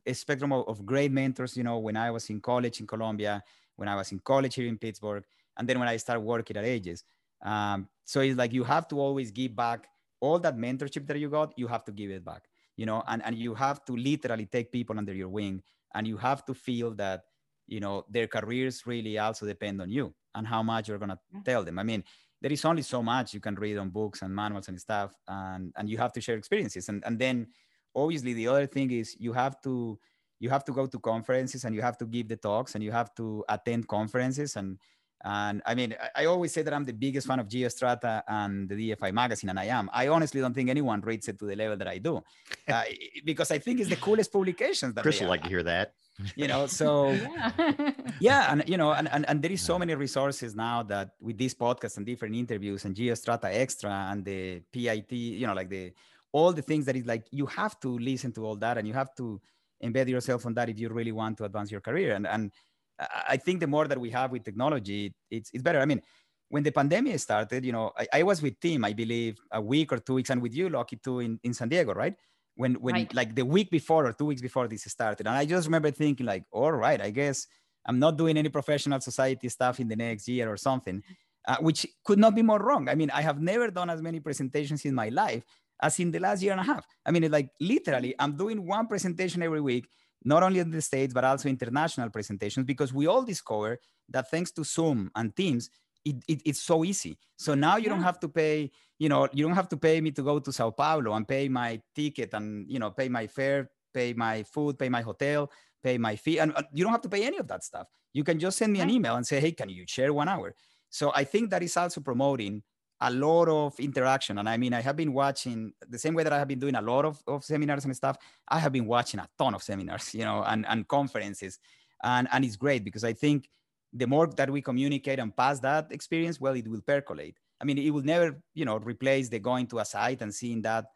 a 0.07 0.15
spectrum 0.15 0.53
of, 0.53 0.67
of 0.67 0.87
great 0.87 1.13
mentors. 1.13 1.57
You 1.57 1.65
know, 1.65 1.79
when 1.79 1.97
I 1.97 2.11
was 2.11 2.31
in 2.31 2.41
college 2.41 2.81
in 2.81 2.87
Colombia, 2.87 3.43
when 3.77 3.89
I 3.89 3.97
was 3.97 4.11
in 4.13 4.21
college 4.21 4.55
here 4.55 4.67
in 4.67 4.79
Pittsburgh, 4.79 5.25
and 5.59 5.69
then 5.69 5.79
when 5.79 5.89
I 5.89 5.97
started 5.99 6.21
working 6.21 6.57
at 6.57 6.65
AGES. 6.65 7.05
Um, 7.43 7.89
so 8.05 8.21
it's 8.21 8.39
like 8.39 8.53
you 8.53 8.65
have 8.65 8.89
to 8.89 8.99
always 8.99 9.31
give 9.31 9.55
back 9.55 9.87
all 10.21 10.39
that 10.39 10.57
mentorship 10.57 11.07
that 11.07 11.19
you 11.19 11.29
got, 11.29 11.53
you 11.57 11.67
have 11.67 11.85
to 11.85 11.93
give 11.93 12.11
it 12.11 12.25
back, 12.25 12.45
you 12.77 12.87
know, 12.87 13.03
and, 13.07 13.23
and 13.25 13.37
you 13.37 13.55
have 13.55 13.85
to 13.85 13.97
literally 13.97 14.47
take 14.47 14.73
people 14.73 14.99
under 14.99 15.15
your 15.15 15.29
wing 15.29 15.63
and 15.95 16.07
you 16.07 16.17
have 16.17 16.45
to 16.45 16.55
feel 16.55 16.95
that, 16.95 17.23
you 17.67 17.81
know, 17.81 18.05
their 18.11 18.27
careers 18.27 18.87
really 18.87 19.19
also 19.19 19.47
depend 19.47 19.81
on 19.81 19.91
you 19.91 20.15
and 20.35 20.47
how 20.47 20.63
much 20.63 20.89
you're 20.89 20.99
going 20.99 21.11
to 21.11 21.19
tell 21.45 21.65
them. 21.65 21.79
I 21.79 21.83
mean, 21.83 22.03
there 22.41 22.53
is 22.53 22.65
only 22.65 22.83
so 22.83 23.03
much 23.03 23.33
you 23.33 23.41
can 23.41 23.55
read 23.55 23.79
on 23.79 23.91
books 23.91 24.23
and 24.23 24.35
manuals 24.35 24.69
and 24.69 24.79
stuff, 24.79 25.15
and, 25.29 25.73
and 25.77 25.89
you 25.89 25.97
have 25.97 26.13
to 26.13 26.21
share 26.21 26.37
experiences. 26.37 26.89
And, 26.89 27.03
and 27.07 27.19
then 27.19 27.47
obviously 27.95 28.35
the 28.35 28.49
other 28.49 28.67
thing 28.67 28.91
is 28.91 29.17
you 29.19 29.33
have 29.33 29.61
to, 29.63 29.99
you 30.41 30.51
have 30.51 30.65
to 30.65 30.73
go 30.73 30.87
to 30.87 30.99
conferences 30.99 31.65
and 31.65 31.75
you 31.75 31.81
have 31.81 31.97
to 31.99 32.07
give 32.07 32.29
the 32.29 32.37
talks 32.37 32.75
and 32.75 32.85
you 32.85 32.93
have 32.93 33.15
to 33.15 33.45
attend 33.49 33.89
conferences 33.89 34.57
and 34.57 34.79
and 35.25 35.63
I 35.65 35.75
mean, 35.75 35.97
I, 36.15 36.27
always 36.27 36.53
say 36.53 36.61
that 36.63 36.75
I'm 36.75 36.85
the 36.85 36.93
biggest 36.93 37.27
fan 37.27 37.41
of 37.41 37.49
Geostrata 37.49 38.23
and 38.29 38.69
the 38.69 38.75
DFI 38.75 39.13
magazine, 39.13 39.49
and 39.49 39.59
I 39.59 39.65
am. 39.65 39.89
I 39.93 40.09
honestly 40.09 40.41
don't 40.43 40.53
think 40.53 40.69
anyone 40.69 41.01
reads 41.01 41.29
it 41.29 41.39
to 41.39 41.47
the 41.47 41.57
level 41.57 41.79
that 41.79 41.89
I 41.89 41.97
do, 41.97 42.23
uh, 42.69 42.83
because 43.25 43.51
I 43.51 43.59
think 43.59 43.81
it's 43.81 43.89
the 43.89 43.97
coolest 43.97 44.33
publications. 44.33 44.95
That 44.95 45.03
Chris 45.03 45.21
would 45.21 45.31
like 45.31 45.43
to 45.43 45.49
hear 45.49 45.63
that. 45.63 45.95
You 46.37 46.47
know, 46.47 46.67
so 46.67 47.11
yeah. 47.13 47.93
yeah, 48.21 48.53
and 48.53 48.69
you 48.69 48.77
know, 48.77 48.93
and, 48.93 49.09
and 49.11 49.25
and 49.29 49.41
there 49.41 49.51
is 49.51 49.63
so 49.63 49.79
many 49.79 49.95
resources 49.95 50.55
now 50.55 50.83
that 50.85 51.13
with 51.21 51.39
this 51.39 51.55
podcast 51.55 51.97
and 51.97 52.05
different 52.05 52.35
interviews 52.35 52.85
and 52.85 52.95
Geostrata 52.95 53.47
Extra 53.47 54.09
and 54.11 54.25
the 54.25 54.61
PIT, 54.73 55.13
you 55.13 55.47
know, 55.47 55.55
like 55.55 55.71
the 55.71 55.93
all 56.33 56.53
the 56.53 56.63
things 56.63 56.85
that 56.85 56.97
is 56.97 57.07
like 57.07 57.27
you 57.31 57.47
have 57.47 57.81
to 57.81 57.99
listen 57.99 58.31
to 58.33 58.45
all 58.45 58.57
that 58.57 58.77
and 58.77 58.87
you 58.87 58.93
have 58.93 59.15
to 59.15 59.41
embed 59.83 60.09
yourself 60.09 60.45
on 60.45 60.55
that 60.55 60.69
if 60.69 60.79
you 60.79 60.89
really 60.89 61.13
want 61.13 61.39
to 61.39 61.45
advance 61.45 61.71
your 61.71 61.81
career 61.81 62.15
and 62.15 62.27
and 62.27 62.53
I 62.98 63.37
think 63.37 63.61
the 63.61 63.66
more 63.66 63.88
that 63.88 64.00
we 64.00 64.11
have 64.11 64.30
with 64.30 64.44
technology, 64.44 65.14
it's, 65.30 65.50
it's 65.52 65.62
better. 65.62 65.80
I 65.80 65.85
mean, 65.85 66.00
when 66.48 66.62
the 66.62 66.70
pandemic 66.70 67.18
started, 67.18 67.64
you 67.64 67.72
know, 67.72 67.92
I, 67.98 68.07
I 68.12 68.22
was 68.22 68.40
with 68.40 68.61
Tim, 68.61 68.85
I 68.85 68.92
believe, 68.92 69.37
a 69.50 69.61
week 69.61 69.92
or 69.92 69.98
two 69.98 70.14
weeks, 70.14 70.30
and 70.30 70.40
with 70.40 70.54
you, 70.54 70.68
Lucky, 70.68 70.96
too, 70.96 71.20
in, 71.20 71.40
in 71.42 71.54
San 71.54 71.68
Diego, 71.68 71.92
right? 71.92 72.14
When, 72.54 72.74
when 72.74 72.94
right. 72.94 73.14
like 73.14 73.35
the 73.35 73.44
week 73.44 73.70
before 73.70 74.07
or 74.07 74.12
two 74.12 74.26
weeks 74.26 74.40
before 74.40 74.68
this 74.68 74.85
started. 74.85 75.26
And 75.26 75.37
I 75.37 75.44
just 75.44 75.66
remember 75.66 75.90
thinking, 75.90 76.26
like, 76.26 76.44
all 76.52 76.70
right, 76.70 77.00
I 77.00 77.11
guess 77.11 77.48
I'm 77.85 77.98
not 77.98 78.16
doing 78.16 78.37
any 78.37 78.48
professional 78.48 79.00
society 79.00 79.48
stuff 79.48 79.80
in 79.80 79.88
the 79.88 79.96
next 79.96 80.28
year 80.28 80.50
or 80.50 80.57
something, 80.57 81.02
uh, 81.48 81.57
which 81.59 81.87
could 82.04 82.18
not 82.18 82.35
be 82.35 82.42
more 82.42 82.61
wrong. 82.61 82.88
I 82.88 82.94
mean, 82.94 83.11
I 83.11 83.22
have 83.22 83.40
never 83.40 83.70
done 83.70 83.90
as 83.90 84.00
many 84.00 84.20
presentations 84.20 84.85
in 84.85 84.94
my 84.94 85.09
life 85.09 85.42
as 85.83 85.98
in 85.98 86.12
the 86.12 86.20
last 86.20 86.42
year 86.42 86.52
and 86.52 86.61
a 86.61 86.64
half. 86.64 86.87
I 87.04 87.11
mean, 87.11 87.28
like 87.30 87.50
literally, 87.61 88.14
I'm 88.20 88.37
doing 88.37 88.64
one 88.64 88.87
presentation 88.87 89.42
every 89.42 89.61
week 89.61 89.88
not 90.25 90.43
only 90.43 90.61
in 90.61 90.71
the 90.71 90.81
States, 90.81 91.13
but 91.13 91.25
also 91.25 91.49
international 91.49 92.11
presentations, 92.11 92.67
because 92.67 92.93
we 92.93 93.07
all 93.07 93.23
discover 93.23 93.79
that 94.09 94.31
thanks 94.31 94.51
to 94.53 94.65
Zoom 94.65 95.11
and 95.15 95.35
Teams, 95.37 95.71
it, 96.05 96.17
it, 96.29 96.43
it's 96.45 96.61
so 96.61 96.85
easy. 96.85 97.19
So 97.37 97.55
now 97.55 97.77
you 97.77 97.85
yeah. 97.85 97.91
don't 97.91 98.03
have 98.03 98.21
to 98.21 98.29
pay, 98.29 98.71
you 98.99 99.09
know, 99.09 99.29
you 99.33 99.45
don't 99.45 99.55
have 99.55 99.69
to 99.71 99.77
pay 99.77 100.01
me 100.01 100.11
to 100.13 100.23
go 100.23 100.39
to 100.39 100.53
Sao 100.53 100.71
Paulo 100.71 101.15
and 101.15 101.27
pay 101.27 101.49
my 101.49 101.81
ticket 101.95 102.35
and, 102.35 102.71
you 102.71 102.79
know, 102.79 102.91
pay 102.91 103.09
my 103.09 103.27
fare, 103.27 103.71
pay 103.93 104.13
my 104.13 104.43
food, 104.43 104.79
pay 104.79 104.89
my 104.89 105.01
hotel, 105.03 105.51
pay 105.83 105.99
my 105.99 106.17
fee. 106.17 106.39
And 106.39 106.53
you 106.73 106.85
don't 106.85 106.93
have 106.93 107.03
to 107.03 107.09
pay 107.09 107.25
any 107.25 107.39
of 107.39 107.49
that 107.49 107.65
stuff. 107.65 107.87
You 108.13 108.25
can 108.25 108.39
just 108.39 108.59
send 108.59 108.73
me 108.73 108.81
an 108.81 108.91
email 108.91 109.17
and 109.17 109.27
say, 109.27 109.41
hey, 109.41 109.53
can 109.53 109.69
you 109.69 109.85
share 109.87 110.13
one 110.13 110.29
hour? 110.29 110.55
So 110.91 111.11
I 111.15 111.25
think 111.25 111.51
that 111.51 111.63
is 111.63 111.77
also 111.77 112.01
promoting 112.01 112.63
a 113.05 113.11
lot 113.11 113.49
of 113.49 113.79
interaction. 113.79 114.38
And 114.38 114.49
I 114.49 114.57
mean, 114.57 114.73
I 114.73 114.81
have 114.81 114.97
been 114.97 115.12
watching 115.12 115.73
the 115.88 115.99
same 115.99 116.14
way 116.14 116.23
that 116.25 116.33
I 116.33 116.38
have 116.38 116.49
been 116.49 116.59
doing 116.59 116.75
a 116.75 116.81
lot 116.81 117.05
of, 117.05 117.23
of 117.27 117.45
seminars 117.45 117.85
and 117.85 117.95
stuff. 117.95 118.17
I 118.49 118.59
have 118.59 118.73
been 118.73 118.87
watching 118.87 119.21
a 119.21 119.29
ton 119.38 119.55
of 119.55 119.62
seminars, 119.62 120.14
you 120.19 120.25
know, 120.25 120.43
and, 120.47 120.64
and 120.67 120.88
conferences. 120.88 121.59
And, 122.03 122.29
and 122.33 122.45
it's 122.45 122.57
great 122.57 122.83
because 122.85 123.05
I 123.05 123.12
think 123.12 123.49
the 123.93 124.07
more 124.07 124.27
that 124.27 124.51
we 124.51 124.62
communicate 124.62 125.19
and 125.19 125.37
pass 125.37 125.61
that 125.61 125.93
experience, 125.93 126.40
well, 126.40 126.55
it 126.55 126.67
will 126.67 126.81
percolate. 126.81 127.37
I 127.61 127.64
mean, 127.64 127.79
it 127.79 127.90
will 127.90 128.03
never, 128.03 128.40
you 128.55 128.64
know, 128.64 128.79
replace 128.79 129.29
the 129.29 129.38
going 129.38 129.67
to 129.69 129.79
a 129.79 129.85
site 129.85 130.23
and 130.23 130.35
seeing 130.35 130.62
that 130.62 130.87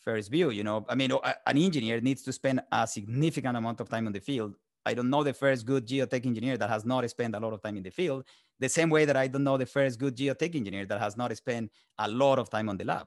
first 0.00 0.30
view. 0.30 0.50
You 0.50 0.64
know, 0.64 0.84
I 0.88 0.94
mean, 0.94 1.12
an 1.46 1.58
engineer 1.58 2.00
needs 2.00 2.22
to 2.22 2.32
spend 2.32 2.62
a 2.72 2.86
significant 2.86 3.56
amount 3.56 3.80
of 3.80 3.88
time 3.88 4.06
on 4.06 4.12
the 4.12 4.20
field. 4.20 4.56
I 4.84 4.94
don't 4.94 5.10
know 5.10 5.22
the 5.22 5.32
first 5.32 5.64
good 5.64 5.86
geotech 5.86 6.26
engineer 6.26 6.56
that 6.58 6.68
has 6.68 6.84
not 6.84 7.08
spent 7.08 7.34
a 7.34 7.40
lot 7.40 7.52
of 7.52 7.62
time 7.62 7.76
in 7.76 7.82
the 7.82 7.90
field. 7.90 8.24
The 8.58 8.68
same 8.68 8.90
way 8.90 9.04
that 9.04 9.16
I 9.16 9.28
don't 9.28 9.44
know 9.44 9.56
the 9.56 9.66
first 9.66 9.98
good 9.98 10.16
geotech 10.16 10.54
engineer 10.54 10.86
that 10.86 11.00
has 11.00 11.16
not 11.16 11.36
spent 11.36 11.70
a 11.98 12.08
lot 12.08 12.38
of 12.38 12.50
time 12.50 12.68
on 12.68 12.76
the 12.76 12.84
lab. 12.84 13.06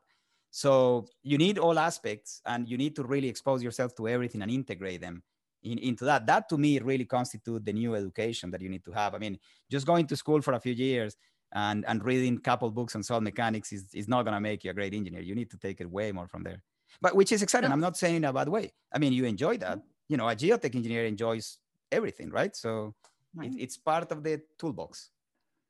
So 0.51 1.07
you 1.21 1.37
need 1.37 1.57
all 1.57 1.77
aspects, 1.77 2.41
and 2.45 2.67
you 2.69 2.77
need 2.77 2.95
to 2.95 3.03
really 3.03 3.27
expose 3.27 3.61
yourself 3.61 3.93
to 3.95 4.07
everything 4.07 4.41
and 4.41 4.49
integrate 4.49 5.01
them 5.01 5.21
in, 5.63 5.77
into 5.79 6.05
that. 6.05 6.25
That 6.27 6.47
to 6.49 6.57
me 6.57 6.79
really 6.79 7.05
constitute 7.05 7.65
the 7.65 7.73
new 7.73 7.95
education 7.95 8.51
that 8.51 8.61
you 8.61 8.69
need 8.69 8.85
to 8.85 8.91
have. 8.91 9.13
I 9.15 9.17
mean, 9.17 9.37
just 9.69 9.85
going 9.85 10.07
to 10.07 10.15
school 10.15 10.41
for 10.41 10.53
a 10.53 10.59
few 10.59 10.73
years 10.73 11.17
and, 11.51 11.83
and 11.87 12.03
reading 12.03 12.37
a 12.37 12.39
couple 12.39 12.69
books 12.71 12.95
on 12.95 13.03
solid 13.03 13.23
mechanics 13.23 13.73
is, 13.73 13.93
is 13.93 14.07
not 14.07 14.23
going 14.23 14.33
to 14.33 14.39
make 14.39 14.63
you 14.63 14.71
a 14.71 14.73
great 14.73 14.93
engineer. 14.93 15.21
You 15.21 15.35
need 15.35 15.51
to 15.51 15.57
take 15.57 15.81
it 15.81 15.89
way 15.89 16.11
more 16.13 16.27
from 16.27 16.43
there. 16.43 16.61
But 17.01 17.15
which 17.15 17.31
is 17.31 17.41
exciting. 17.41 17.71
I'm 17.71 17.81
not 17.81 17.97
saying 17.97 18.15
in 18.15 18.23
a 18.23 18.31
bad 18.31 18.47
way. 18.47 18.71
I 18.93 18.99
mean, 18.99 19.11
you 19.11 19.25
enjoy 19.25 19.57
that. 19.57 19.79
Mm-hmm. 19.79 19.87
You 20.07 20.17
know, 20.17 20.29
a 20.29 20.35
geotech 20.35 20.75
engineer 20.75 21.05
enjoys 21.05 21.57
everything, 21.91 22.29
right? 22.29 22.55
So 22.55 22.95
right. 23.35 23.51
It, 23.53 23.61
it's 23.61 23.77
part 23.77 24.11
of 24.11 24.23
the 24.23 24.41
toolbox 24.57 25.11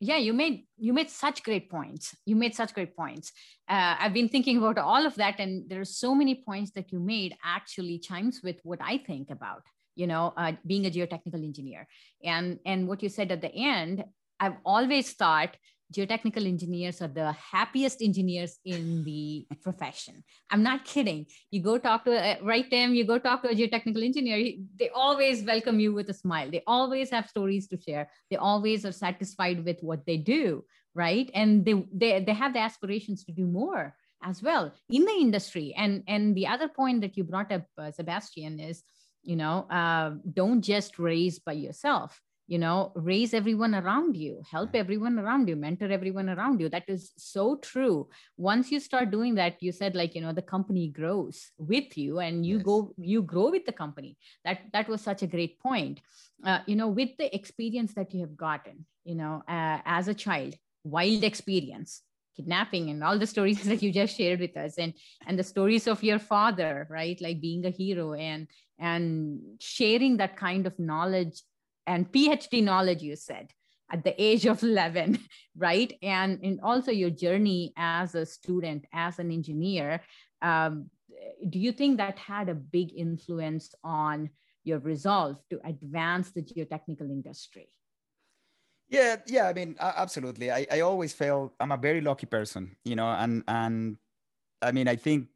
yeah 0.00 0.16
you 0.16 0.32
made 0.32 0.66
you 0.76 0.92
made 0.92 1.08
such 1.08 1.42
great 1.42 1.70
points 1.70 2.14
you 2.26 2.36
made 2.36 2.54
such 2.54 2.74
great 2.74 2.94
points 2.94 3.32
uh, 3.68 3.96
i've 3.98 4.12
been 4.12 4.28
thinking 4.28 4.58
about 4.58 4.78
all 4.78 5.06
of 5.06 5.14
that 5.14 5.40
and 5.40 5.68
there 5.68 5.80
are 5.80 5.86
so 5.86 6.14
many 6.14 6.42
points 6.46 6.70
that 6.72 6.92
you 6.92 7.00
made 7.00 7.34
actually 7.44 7.98
chimes 7.98 8.40
with 8.42 8.56
what 8.62 8.78
i 8.82 8.98
think 8.98 9.30
about 9.30 9.62
you 9.94 10.06
know 10.06 10.34
uh, 10.36 10.52
being 10.66 10.86
a 10.86 10.90
geotechnical 10.90 11.42
engineer 11.42 11.86
and 12.22 12.58
and 12.66 12.86
what 12.86 13.02
you 13.02 13.08
said 13.08 13.32
at 13.32 13.40
the 13.40 13.54
end 13.54 14.04
i've 14.38 14.56
always 14.64 15.12
thought 15.12 15.56
geotechnical 15.92 16.46
engineers 16.46 17.00
are 17.00 17.08
the 17.08 17.32
happiest 17.32 18.02
engineers 18.02 18.58
in 18.64 19.04
the 19.04 19.46
profession. 19.62 20.24
I'm 20.50 20.62
not 20.62 20.84
kidding. 20.84 21.26
You 21.50 21.62
go 21.62 21.78
talk 21.78 22.04
to 22.04 22.12
a, 22.12 22.32
uh, 22.32 22.36
right 22.42 22.68
them, 22.70 22.94
you 22.94 23.04
go 23.04 23.18
talk 23.18 23.42
to 23.42 23.50
a 23.50 23.54
geotechnical 23.54 24.04
engineer, 24.04 24.54
they 24.78 24.90
always 24.90 25.44
welcome 25.44 25.80
you 25.80 25.92
with 25.92 26.08
a 26.10 26.14
smile. 26.14 26.50
They 26.50 26.62
always 26.66 27.10
have 27.10 27.28
stories 27.28 27.68
to 27.68 27.80
share. 27.80 28.10
They 28.30 28.36
always 28.36 28.84
are 28.84 28.92
satisfied 28.92 29.64
with 29.64 29.80
what 29.80 30.06
they 30.06 30.16
do, 30.16 30.64
right? 30.94 31.30
And 31.34 31.64
they 31.64 31.84
they, 31.92 32.24
they 32.24 32.34
have 32.34 32.52
the 32.52 32.60
aspirations 32.60 33.24
to 33.24 33.32
do 33.32 33.46
more 33.46 33.94
as 34.22 34.42
well 34.42 34.72
in 34.90 35.04
the 35.04 35.16
industry. 35.20 35.74
And 35.76 36.02
and 36.08 36.34
the 36.34 36.48
other 36.48 36.68
point 36.68 37.02
that 37.02 37.16
you 37.16 37.24
brought 37.24 37.52
up, 37.52 37.64
uh, 37.78 37.90
Sebastian, 37.92 38.60
is 38.60 38.82
you 39.22 39.36
know 39.36 39.66
uh, 39.70 40.14
don't 40.32 40.62
just 40.62 40.98
raise 40.98 41.38
by 41.38 41.52
yourself 41.52 42.20
you 42.46 42.58
know 42.58 42.92
raise 42.94 43.34
everyone 43.34 43.74
around 43.74 44.16
you 44.16 44.40
help 44.50 44.74
everyone 44.74 45.18
around 45.18 45.48
you 45.48 45.56
mentor 45.56 45.90
everyone 45.90 46.28
around 46.28 46.60
you. 46.60 46.68
That 46.68 46.84
is 46.88 47.12
so 47.16 47.56
true. 47.56 48.08
Once 48.36 48.70
you 48.70 48.80
start 48.80 49.10
doing 49.10 49.34
that 49.36 49.62
you 49.62 49.72
said 49.72 49.94
like 49.94 50.14
you 50.14 50.20
know 50.20 50.32
the 50.32 50.42
company 50.42 50.88
grows 50.88 51.50
with 51.58 51.96
you 51.98 52.20
and 52.20 52.46
you 52.46 52.56
yes. 52.56 52.64
go 52.64 52.94
you 52.98 53.22
grow 53.22 53.50
with 53.50 53.66
the 53.66 53.72
company. 53.72 54.16
That 54.44 54.60
that 54.72 54.88
was 54.88 55.00
such 55.00 55.22
a 55.22 55.26
great 55.26 55.58
point. 55.58 56.00
Uh, 56.44 56.60
you 56.66 56.76
know 56.76 56.88
with 56.88 57.10
the 57.18 57.34
experience 57.34 57.94
that 57.94 58.12
you 58.14 58.20
have 58.20 58.36
gotten 58.36 58.86
you 59.04 59.14
know 59.14 59.42
uh, 59.48 59.78
as 59.84 60.08
a 60.08 60.14
child 60.14 60.54
wild 60.84 61.24
experience 61.24 62.02
kidnapping 62.36 62.90
and 62.90 63.02
all 63.02 63.18
the 63.18 63.26
stories 63.26 63.62
that 63.68 63.82
you 63.82 63.90
just 63.92 64.16
shared 64.16 64.40
with 64.40 64.56
us 64.56 64.74
and 64.78 64.92
and 65.26 65.38
the 65.38 65.42
stories 65.42 65.86
of 65.86 66.04
your 66.04 66.18
father 66.18 66.86
right? 66.90 67.20
Like 67.20 67.40
being 67.40 67.64
a 67.66 67.70
hero 67.70 68.12
and 68.12 68.46
and 68.78 69.40
sharing 69.58 70.18
that 70.18 70.36
kind 70.36 70.66
of 70.66 70.78
knowledge 70.78 71.42
and 71.86 72.10
PhD 72.10 72.62
knowledge, 72.62 73.02
you 73.02 73.16
said, 73.16 73.50
at 73.90 74.04
the 74.04 74.20
age 74.22 74.46
of 74.46 74.62
11, 74.62 75.18
right? 75.56 75.92
And, 76.02 76.40
and 76.42 76.60
also 76.62 76.90
your 76.90 77.10
journey 77.10 77.72
as 77.76 78.14
a 78.14 78.26
student, 78.26 78.86
as 78.92 79.18
an 79.18 79.30
engineer. 79.30 80.00
Um, 80.42 80.90
do 81.48 81.58
you 81.58 81.72
think 81.72 81.98
that 81.98 82.18
had 82.18 82.48
a 82.48 82.54
big 82.54 82.92
influence 82.96 83.74
on 83.84 84.30
your 84.64 84.80
resolve 84.80 85.36
to 85.50 85.60
advance 85.64 86.30
the 86.32 86.42
geotechnical 86.42 87.08
industry? 87.08 87.68
Yeah, 88.88 89.16
yeah. 89.26 89.48
I 89.48 89.52
mean, 89.52 89.76
absolutely. 89.80 90.50
I, 90.50 90.66
I 90.70 90.80
always 90.80 91.12
felt 91.12 91.54
I'm 91.58 91.72
a 91.72 91.76
very 91.76 92.00
lucky 92.00 92.26
person, 92.26 92.76
you 92.84 92.94
know, 92.94 93.08
and 93.08 93.42
and 93.48 93.96
I 94.62 94.70
mean, 94.70 94.86
I 94.86 94.96
think 94.96 95.28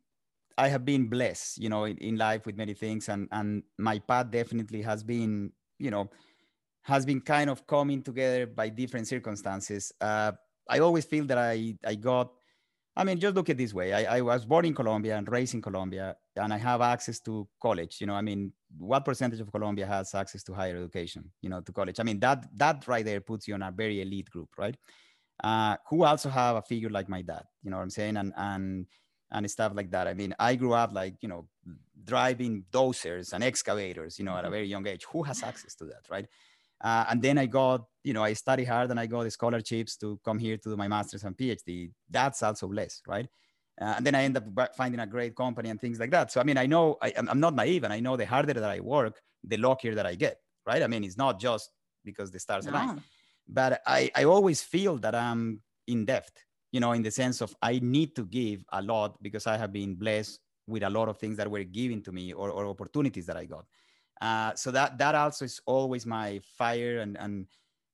I 0.56 0.68
have 0.68 0.84
been 0.84 1.08
blessed, 1.08 1.58
you 1.58 1.68
know, 1.68 1.84
in, 1.84 1.96
in 1.98 2.16
life 2.16 2.46
with 2.46 2.56
many 2.56 2.74
things, 2.74 3.08
and 3.08 3.28
and 3.32 3.64
my 3.76 3.98
path 3.98 4.30
definitely 4.30 4.82
has 4.82 5.02
been, 5.02 5.52
you 5.78 5.90
know, 5.90 6.10
has 6.90 7.06
been 7.06 7.20
kind 7.20 7.48
of 7.48 7.66
coming 7.66 8.02
together 8.02 8.46
by 8.46 8.68
different 8.68 9.06
circumstances. 9.06 9.92
Uh, 10.00 10.32
I 10.68 10.80
always 10.80 11.04
feel 11.04 11.24
that 11.26 11.38
I, 11.38 11.76
I 11.84 11.94
got, 11.94 12.32
I 12.96 13.04
mean, 13.04 13.18
just 13.18 13.36
look 13.36 13.48
at 13.48 13.56
this 13.56 13.72
way. 13.72 13.92
I, 13.92 14.18
I 14.18 14.20
was 14.20 14.44
born 14.44 14.64
in 14.64 14.74
Colombia 14.74 15.16
and 15.16 15.26
raised 15.30 15.54
in 15.54 15.62
Colombia, 15.62 16.16
and 16.36 16.52
I 16.52 16.58
have 16.58 16.80
access 16.80 17.20
to 17.20 17.48
college. 17.62 17.98
You 18.00 18.08
know, 18.08 18.14
I 18.14 18.22
mean, 18.22 18.52
what 18.76 19.04
percentage 19.04 19.40
of 19.40 19.52
Colombia 19.52 19.86
has 19.86 20.14
access 20.14 20.42
to 20.44 20.52
higher 20.52 20.76
education? 20.76 21.30
You 21.42 21.50
know, 21.50 21.60
to 21.60 21.72
college. 21.72 22.00
I 22.00 22.02
mean, 22.02 22.18
that 22.20 22.46
that 22.56 22.86
right 22.88 23.04
there 23.04 23.20
puts 23.20 23.46
you 23.46 23.54
in 23.54 23.62
a 23.62 23.70
very 23.70 24.02
elite 24.02 24.28
group, 24.28 24.48
right? 24.58 24.76
Uh, 25.42 25.76
who 25.88 26.04
also 26.04 26.28
have 26.28 26.56
a 26.56 26.62
figure 26.62 26.90
like 26.90 27.08
my 27.08 27.22
dad. 27.22 27.44
You 27.62 27.70
know 27.70 27.76
what 27.76 27.84
I'm 27.84 27.90
saying? 27.90 28.16
And 28.16 28.32
and 28.36 28.86
and 29.30 29.50
stuff 29.50 29.72
like 29.76 29.90
that. 29.92 30.08
I 30.08 30.14
mean, 30.14 30.34
I 30.38 30.56
grew 30.56 30.72
up 30.72 30.92
like 30.92 31.14
you 31.20 31.28
know 31.28 31.46
driving 32.04 32.64
dozers 32.72 33.32
and 33.32 33.44
excavators. 33.44 34.18
You 34.18 34.24
know, 34.24 34.32
at 34.32 34.40
a 34.40 34.42
mm-hmm. 34.42 34.52
very 34.56 34.68
young 34.74 34.86
age. 34.88 35.04
Who 35.12 35.22
has 35.22 35.42
access 35.44 35.74
to 35.76 35.84
that, 35.86 36.04
right? 36.10 36.26
Uh, 36.82 37.04
and 37.10 37.20
then 37.20 37.38
I 37.38 37.46
got, 37.46 37.84
you 38.04 38.12
know, 38.12 38.22
I 38.22 38.32
studied 38.32 38.64
hard 38.64 38.90
and 38.90 38.98
I 38.98 39.06
got 39.06 39.24
the 39.24 39.30
scholarships 39.30 39.96
to 39.98 40.18
come 40.24 40.38
here 40.38 40.56
to 40.56 40.70
do 40.70 40.76
my 40.76 40.88
master's 40.88 41.24
and 41.24 41.36
PhD. 41.36 41.90
That's 42.08 42.42
also 42.42 42.68
less, 42.68 43.02
right? 43.06 43.28
Uh, 43.80 43.94
and 43.96 44.06
then 44.06 44.14
I 44.14 44.24
end 44.24 44.36
up 44.36 44.76
finding 44.76 45.00
a 45.00 45.06
great 45.06 45.34
company 45.34 45.70
and 45.70 45.80
things 45.80 45.98
like 45.98 46.10
that. 46.10 46.30
So, 46.32 46.40
I 46.40 46.44
mean, 46.44 46.58
I 46.58 46.66
know 46.66 46.96
I, 47.02 47.12
am 47.16 47.40
not 47.40 47.54
naive 47.54 47.84
and 47.84 47.92
I 47.92 48.00
know 48.00 48.16
the 48.16 48.26
harder 48.26 48.52
that 48.52 48.64
I 48.64 48.80
work, 48.80 49.20
the 49.44 49.56
luckier 49.56 49.94
that 49.94 50.06
I 50.06 50.14
get, 50.14 50.38
right? 50.66 50.82
I 50.82 50.86
mean, 50.86 51.04
it's 51.04 51.16
not 51.16 51.40
just 51.40 51.70
because 52.04 52.30
the 52.30 52.38
stars 52.38 52.66
no. 52.66 52.72
align, 52.72 53.02
but 53.48 53.80
I, 53.86 54.10
I 54.14 54.24
always 54.24 54.62
feel 54.62 54.96
that 54.98 55.14
I'm 55.14 55.60
in 55.86 56.04
depth, 56.04 56.44
you 56.72 56.80
know, 56.80 56.92
in 56.92 57.02
the 57.02 57.10
sense 57.10 57.40
of 57.40 57.54
I 57.62 57.80
need 57.82 58.14
to 58.16 58.24
give 58.24 58.64
a 58.72 58.82
lot 58.82 59.22
because 59.22 59.46
I 59.46 59.56
have 59.56 59.72
been 59.72 59.94
blessed 59.94 60.38
with 60.66 60.82
a 60.82 60.90
lot 60.90 61.08
of 61.08 61.18
things 61.18 61.36
that 61.38 61.50
were 61.50 61.64
given 61.64 62.02
to 62.02 62.12
me 62.12 62.32
or, 62.32 62.50
or 62.50 62.66
opportunities 62.66 63.26
that 63.26 63.36
I 63.36 63.46
got. 63.46 63.64
Uh, 64.20 64.54
so 64.54 64.70
that 64.70 64.98
that 64.98 65.14
also 65.14 65.44
is 65.44 65.60
always 65.64 66.04
my 66.04 66.40
fire 66.58 66.98
and, 66.98 67.16
and 67.18 67.46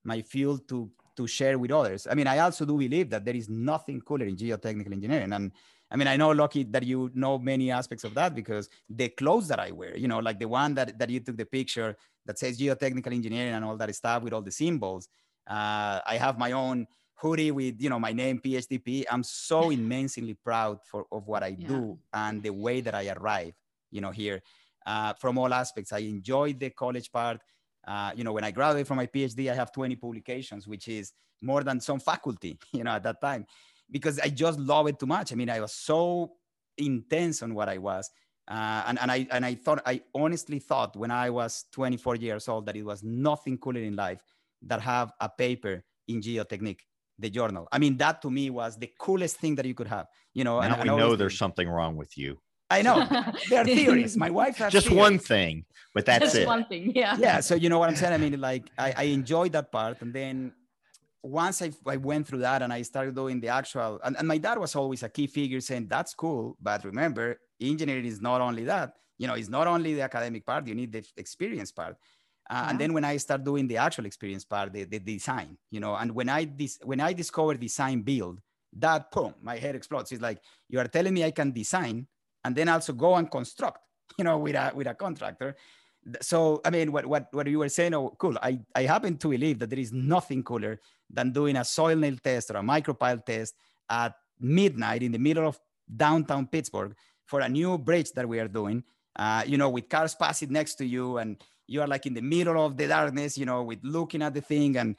my 0.05 0.23
fuel 0.23 0.59
to 0.59 0.91
to 1.17 1.27
share 1.27 1.59
with 1.59 1.71
others. 1.71 2.07
I 2.11 2.15
mean, 2.15 2.27
I 2.27 2.39
also 2.41 2.65
do 2.65 2.77
believe 2.77 3.11
that 3.11 3.25
there 3.25 3.35
is 3.35 3.49
nothing 3.49 4.01
cooler 4.01 4.27
in 4.27 4.37
geotechnical 4.37 4.93
engineering. 4.93 5.33
And 5.33 5.51
I 5.91 5.97
mean, 5.97 6.09
I 6.09 6.17
know, 6.17 6.31
Lucky, 6.31 6.65
that 6.65 6.85
you 6.85 7.11
know 7.15 7.39
many 7.39 7.71
aspects 7.71 8.05
of 8.05 8.13
that 8.15 8.35
because 8.35 8.69
the 8.89 9.09
clothes 9.09 9.49
that 9.49 9.59
I 9.61 9.71
wear, 9.71 9.97
you 9.97 10.09
know, 10.09 10.19
like 10.19 10.39
the 10.39 10.49
one 10.49 10.75
that, 10.75 10.99
that 10.99 11.09
you 11.09 11.21
took 11.21 11.37
the 11.37 11.47
picture 11.47 11.97
that 12.27 12.39
says 12.39 12.59
geotechnical 12.59 13.13
engineering 13.13 13.55
and 13.55 13.65
all 13.65 13.77
that 13.77 13.95
stuff 13.95 14.23
with 14.23 14.33
all 14.33 14.43
the 14.43 14.51
symbols. 14.51 15.09
Uh, 15.49 16.01
I 16.05 16.19
have 16.19 16.39
my 16.39 16.53
own 16.53 16.87
hoodie 17.15 17.53
with, 17.53 17.81
you 17.81 17.89
know, 17.89 18.01
my 18.01 18.13
name, 18.13 18.41
PhDP. 18.41 19.05
I'm 19.11 19.23
so 19.23 19.71
immensely 19.79 20.35
proud 20.35 20.81
for 20.85 21.07
of 21.11 21.27
what 21.29 21.43
I 21.43 21.57
yeah. 21.59 21.69
do 21.69 21.99
and 22.13 22.43
the 22.43 22.51
way 22.51 22.81
that 22.81 22.95
I 22.95 23.09
arrive, 23.09 23.55
you 23.91 24.01
know, 24.01 24.11
here 24.11 24.43
uh, 24.87 25.13
from 25.15 25.37
all 25.37 25.53
aspects. 25.53 25.93
I 25.93 25.99
enjoyed 25.99 26.61
the 26.61 26.71
college 26.71 27.11
part. 27.13 27.41
Uh, 27.87 28.13
you 28.17 28.25
know, 28.25 28.33
when 28.33 28.45
I 28.45 28.51
graduated 28.51 28.87
from 28.87 28.97
my 28.97 29.07
PhD, 29.07 29.51
I 29.51 29.55
have 29.55 29.73
20 29.73 29.97
publications, 29.97 30.67
which 30.67 30.89
is 30.89 31.13
more 31.43 31.63
than 31.63 31.81
some 31.81 32.01
faculty, 32.01 32.59
you 32.73 32.85
know, 32.85 32.93
at 32.93 33.03
that 33.03 33.21
time, 33.21 33.47
because 33.91 34.19
I 34.19 34.29
just 34.29 34.59
love 34.59 34.87
it 34.89 34.99
too 34.99 35.07
much. 35.07 35.33
I 35.33 35.37
mean, 35.37 35.51
I 35.51 35.61
was 35.61 35.75
so 35.75 36.33
intense 36.79 37.43
on 37.43 37.55
what 37.55 37.69
I 37.69 37.79
was. 37.79 38.11
Uh, 38.49 38.85
and, 38.87 38.99
and 39.01 39.11
I 39.11 39.27
and 39.33 39.45
I 39.45 39.57
thought 39.57 39.83
I 39.85 40.03
honestly 40.15 40.61
thought 40.61 40.95
when 40.95 41.11
I 41.11 41.31
was 41.31 41.65
24 41.73 42.15
years 42.17 42.49
old 42.49 42.67
that 42.67 42.77
it 42.77 42.85
was 42.85 43.03
nothing 43.03 43.59
cooler 43.59 43.81
in 43.81 43.97
life 43.97 44.21
that 44.63 44.81
have 44.83 45.13
a 45.21 45.29
paper 45.29 45.83
in 46.07 46.21
geotechnique, 46.21 46.81
the 47.19 47.29
journal. 47.29 47.67
I 47.73 47.81
mean, 47.81 47.97
that 47.97 48.23
to 48.23 48.31
me 48.31 48.51
was 48.51 48.77
the 48.77 48.89
coolest 49.01 49.39
thing 49.39 49.57
that 49.57 49.67
you 49.67 49.75
could 49.75 49.89
have. 49.89 50.07
You 50.33 50.45
know, 50.45 50.61
now 50.61 50.75
and, 50.81 50.91
we 50.91 50.97
know 50.97 51.17
there's 51.17 51.37
something 51.37 51.69
wrong 51.69 51.97
with 51.97 52.17
you. 52.17 52.39
I 52.71 52.83
know 52.83 53.07
there 53.49 53.63
are 53.63 53.65
theories. 53.65 54.17
My 54.17 54.31
wife 54.31 54.57
has 54.59 54.73
just 54.73 54.89
theories. 54.89 54.99
one 54.99 55.19
thing, 55.19 55.65
but 55.95 56.05
that's 56.05 56.25
just 56.25 56.37
it. 56.37 56.47
One 56.47 56.65
thing, 56.67 56.93
yeah. 56.95 57.17
Yeah. 57.19 57.41
So 57.41 57.55
you 57.55 57.69
know 57.69 57.79
what 57.79 57.89
I'm 57.89 57.97
saying? 57.97 58.13
I 58.13 58.19
mean, 58.19 58.41
like 58.41 58.71
I, 58.79 58.95
I 58.97 59.03
enjoyed 59.05 59.53
that 59.53 59.71
part, 59.71 60.03
and 60.03 60.13
then 60.13 60.53
once 61.23 61.61
I, 61.61 61.73
I 61.87 61.97
went 61.97 62.27
through 62.27 62.39
that 62.39 62.63
and 62.63 62.73
I 62.73 62.83
started 62.83 63.15
doing 63.15 63.41
the 63.41 63.49
actual, 63.49 64.01
and, 64.05 64.17
and 64.17 64.29
my 64.29 64.39
dad 64.39 64.59
was 64.59 64.77
always 64.77 65.03
a 65.03 65.09
key 65.09 65.27
figure 65.27 65.61
saying 65.61 65.89
that's 65.89 66.15
cool, 66.15 66.57
but 66.61 66.85
remember, 66.85 67.41
engineering 67.61 68.07
is 68.07 68.21
not 68.21 68.41
only 68.41 68.65
that. 68.65 68.95
You 69.19 69.27
know, 69.27 69.35
it's 69.35 69.49
not 69.49 69.67
only 69.67 69.95
the 69.95 70.03
academic 70.03 70.45
part. 70.45 70.67
You 70.67 70.75
need 70.75 70.93
the 70.93 71.05
experience 71.17 71.73
part. 71.73 71.97
Uh, 72.49 72.55
yeah. 72.55 72.71
And 72.71 72.79
then 72.79 72.93
when 72.93 73.05
I 73.05 73.17
start 73.17 73.43
doing 73.45 73.67
the 73.67 73.79
actual 73.79 74.07
experience 74.07 74.45
part, 74.45 74.73
the, 74.73 74.85
the 74.85 74.99
design, 74.99 75.57
you 75.71 75.81
know, 75.81 75.97
and 75.97 76.13
when 76.15 76.29
I 76.29 76.45
dis- 76.45 76.79
when 76.85 77.01
I 77.01 77.13
discovered 77.13 77.59
design 77.59 78.03
build, 78.03 78.41
that 78.75 79.11
boom, 79.11 79.35
my 79.41 79.57
head 79.57 79.75
explodes. 79.75 80.13
It's 80.13 80.23
like 80.23 80.39
you 80.69 80.79
are 80.79 80.87
telling 80.87 81.15
me 81.15 81.25
I 81.25 81.31
can 81.31 81.51
design 81.51 82.07
and 82.47 82.55
then 82.55 82.69
also 82.69 82.93
go 82.93 83.17
and 83.17 83.31
construct, 83.31 83.81
you 84.19 84.25
know, 84.25 84.39
with 84.39 84.55
a 84.55 84.73
with 84.75 84.87
a 84.87 84.95
contractor. 84.95 85.57
So 86.21 86.61
I 86.65 86.71
mean, 86.71 86.93
what 86.93 87.05
what 87.07 87.27
what 87.33 87.47
you 87.49 87.59
were 87.59 87.69
saying, 87.69 87.95
oh, 87.95 88.15
cool. 88.19 88.39
I 88.41 88.61
I 88.75 88.83
happen 88.83 89.19
to 89.19 89.29
believe 89.29 89.59
that 89.59 89.71
there 89.71 89.79
is 89.79 89.93
nothing 89.93 90.43
cooler 90.45 90.81
than 91.11 91.33
doing 91.33 91.57
a 91.57 91.65
soil 91.65 91.97
nail 91.97 92.17
test 92.23 92.51
or 92.51 92.59
a 92.59 92.63
micropile 92.63 93.25
test 93.25 93.55
at 93.91 94.15
midnight 94.41 95.03
in 95.03 95.13
the 95.13 95.19
middle 95.19 95.47
of 95.47 95.59
downtown 95.95 96.47
Pittsburgh 96.47 96.95
for 97.25 97.41
a 97.41 97.49
new 97.49 97.77
bridge 97.79 98.13
that 98.13 98.29
we 98.29 98.39
are 98.39 98.49
doing. 98.49 98.85
Uh, 99.17 99.43
you 99.47 99.59
know, 99.59 99.71
with 99.71 99.89
cars 99.89 100.15
passing 100.15 100.53
next 100.53 100.75
to 100.77 100.85
you, 100.85 101.19
and 101.19 101.43
you 101.67 101.81
are 101.81 101.89
like 101.89 102.07
in 102.07 102.15
the 102.15 102.23
middle 102.23 102.65
of 102.65 102.77
the 102.77 102.87
darkness, 102.87 103.37
you 103.37 103.47
know, 103.47 103.63
with 103.63 103.81
looking 103.83 104.23
at 104.23 104.35
the 104.35 104.41
thing 104.41 104.77
and 104.77 104.95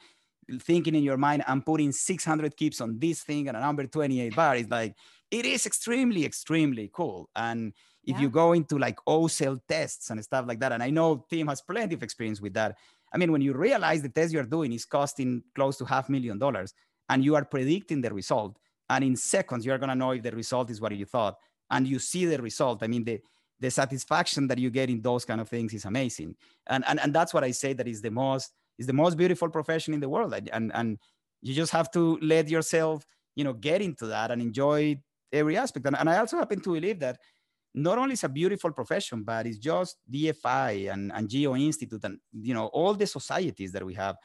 thinking 0.60 0.94
in 0.94 1.02
your 1.02 1.16
mind, 1.16 1.44
I'm 1.46 1.62
putting 1.62 1.92
600 1.92 2.56
kips 2.56 2.80
on 2.80 2.98
this 2.98 3.22
thing 3.22 3.48
and 3.48 3.56
a 3.56 3.60
number 3.60 3.86
28 3.86 4.34
bar. 4.34 4.56
It's 4.56 4.70
like, 4.70 4.94
it 5.30 5.44
is 5.44 5.66
extremely, 5.66 6.24
extremely 6.24 6.90
cool. 6.92 7.28
And 7.36 7.72
if 8.04 8.16
yeah. 8.16 8.22
you 8.22 8.30
go 8.30 8.52
into 8.52 8.78
like 8.78 8.98
O-cell 9.06 9.58
tests 9.68 10.10
and 10.10 10.22
stuff 10.22 10.46
like 10.46 10.60
that, 10.60 10.72
and 10.72 10.82
I 10.82 10.90
know 10.90 11.26
Tim 11.28 11.48
has 11.48 11.60
plenty 11.60 11.94
of 11.94 12.02
experience 12.02 12.40
with 12.40 12.54
that. 12.54 12.76
I 13.12 13.18
mean, 13.18 13.32
when 13.32 13.40
you 13.40 13.54
realize 13.54 14.02
the 14.02 14.08
test 14.08 14.32
you're 14.32 14.44
doing 14.44 14.72
is 14.72 14.84
costing 14.84 15.42
close 15.54 15.76
to 15.78 15.84
half 15.84 16.08
million 16.08 16.38
dollars 16.38 16.74
and 17.08 17.24
you 17.24 17.36
are 17.36 17.44
predicting 17.44 18.00
the 18.00 18.12
result, 18.12 18.58
and 18.90 19.04
in 19.04 19.16
seconds, 19.16 19.64
you're 19.66 19.78
going 19.78 19.90
to 19.90 19.94
know 19.94 20.12
if 20.12 20.22
the 20.22 20.30
result 20.32 20.70
is 20.70 20.80
what 20.80 20.96
you 20.96 21.04
thought, 21.04 21.36
and 21.70 21.86
you 21.86 21.98
see 21.98 22.24
the 22.24 22.40
result. 22.40 22.82
I 22.82 22.86
mean, 22.86 23.04
the, 23.04 23.20
the 23.60 23.70
satisfaction 23.70 24.46
that 24.48 24.58
you 24.58 24.70
get 24.70 24.90
in 24.90 25.02
those 25.02 25.24
kind 25.24 25.40
of 25.40 25.48
things 25.48 25.74
is 25.74 25.84
amazing. 25.84 26.36
And, 26.66 26.84
and, 26.86 27.00
and 27.00 27.14
that's 27.14 27.34
what 27.34 27.44
I 27.44 27.50
say 27.50 27.72
that 27.74 27.88
is 27.88 28.00
the 28.02 28.10
most 28.10 28.52
is 28.78 28.86
the 28.86 28.92
most 28.92 29.16
beautiful 29.16 29.48
profession 29.48 29.92
in 29.92 30.00
the 30.00 30.08
world 30.08 30.32
and 30.52 30.72
and 30.74 30.98
you 31.42 31.54
just 31.54 31.72
have 31.72 31.90
to 31.90 32.18
let 32.22 32.48
yourself 32.48 33.04
you 33.34 33.44
know 33.44 33.52
get 33.52 33.82
into 33.82 34.06
that 34.06 34.30
and 34.30 34.40
enjoy 34.40 34.96
every 35.32 35.56
aspect. 35.56 35.86
And, 35.86 35.96
and 35.96 36.08
i 36.08 36.18
also 36.18 36.38
happen 36.38 36.60
to 36.60 36.72
believe 36.72 36.98
that 37.00 37.18
not 37.74 37.98
only 37.98 38.14
is 38.14 38.24
a 38.24 38.28
beautiful 38.28 38.72
profession 38.72 39.22
but 39.22 39.46
it's 39.46 39.58
just 39.58 39.98
dfi 40.10 40.92
and, 40.92 41.12
and 41.12 41.28
geo 41.28 41.54
institute 41.54 42.02
and 42.02 42.18
you 42.32 42.54
know 42.54 42.66
all 42.66 42.94
the 42.94 43.06
societies 43.06 43.72
that 43.72 43.84
we 43.84 43.94
have 43.94 44.16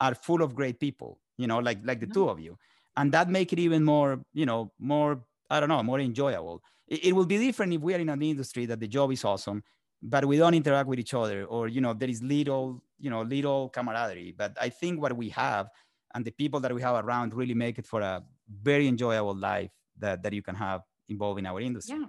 are 0.00 0.14
full 0.14 0.42
of 0.42 0.54
great 0.54 0.78
people 0.80 1.20
you 1.36 1.46
know 1.46 1.58
like 1.58 1.78
like 1.84 2.00
the 2.00 2.06
two 2.06 2.28
of 2.28 2.40
you. 2.40 2.56
And 2.96 3.12
that 3.12 3.28
make 3.28 3.52
it 3.52 3.60
even 3.60 3.84
more 3.84 4.20
you 4.32 4.46
know 4.46 4.72
more 4.78 5.22
i 5.50 5.60
don't 5.60 5.68
know 5.68 5.82
more 5.82 6.00
enjoyable. 6.00 6.62
It, 6.86 7.06
it 7.06 7.12
will 7.12 7.26
be 7.26 7.38
different 7.38 7.72
if 7.72 7.80
we 7.80 7.94
are 7.94 7.98
in 7.98 8.08
an 8.08 8.22
industry 8.22 8.66
that 8.66 8.80
the 8.80 8.88
job 8.88 9.12
is 9.12 9.24
awesome 9.24 9.62
but 10.02 10.24
we 10.24 10.36
don't 10.36 10.54
interact 10.54 10.88
with 10.88 10.98
each 10.98 11.14
other 11.14 11.44
or 11.44 11.68
you 11.68 11.80
know 11.80 11.92
there 11.94 12.08
is 12.08 12.22
little 12.22 12.82
you 12.98 13.10
know 13.10 13.22
little 13.22 13.68
camaraderie. 13.68 14.34
But 14.36 14.56
i 14.60 14.68
think 14.68 15.00
what 15.00 15.16
we 15.16 15.28
have 15.30 15.68
and 16.14 16.24
the 16.24 16.32
people 16.32 16.60
that 16.60 16.74
we 16.74 16.82
have 16.82 17.04
around 17.04 17.34
really 17.34 17.54
make 17.54 17.78
it 17.78 17.86
for 17.86 18.00
a 18.00 18.22
very 18.62 18.88
enjoyable 18.88 19.36
life 19.36 19.70
that, 20.00 20.22
that 20.22 20.32
you 20.32 20.42
can 20.42 20.54
have 20.54 20.82
involved 21.08 21.38
in 21.38 21.46
our 21.46 21.60
industry. 21.60 21.98
Yeah. 21.98 22.06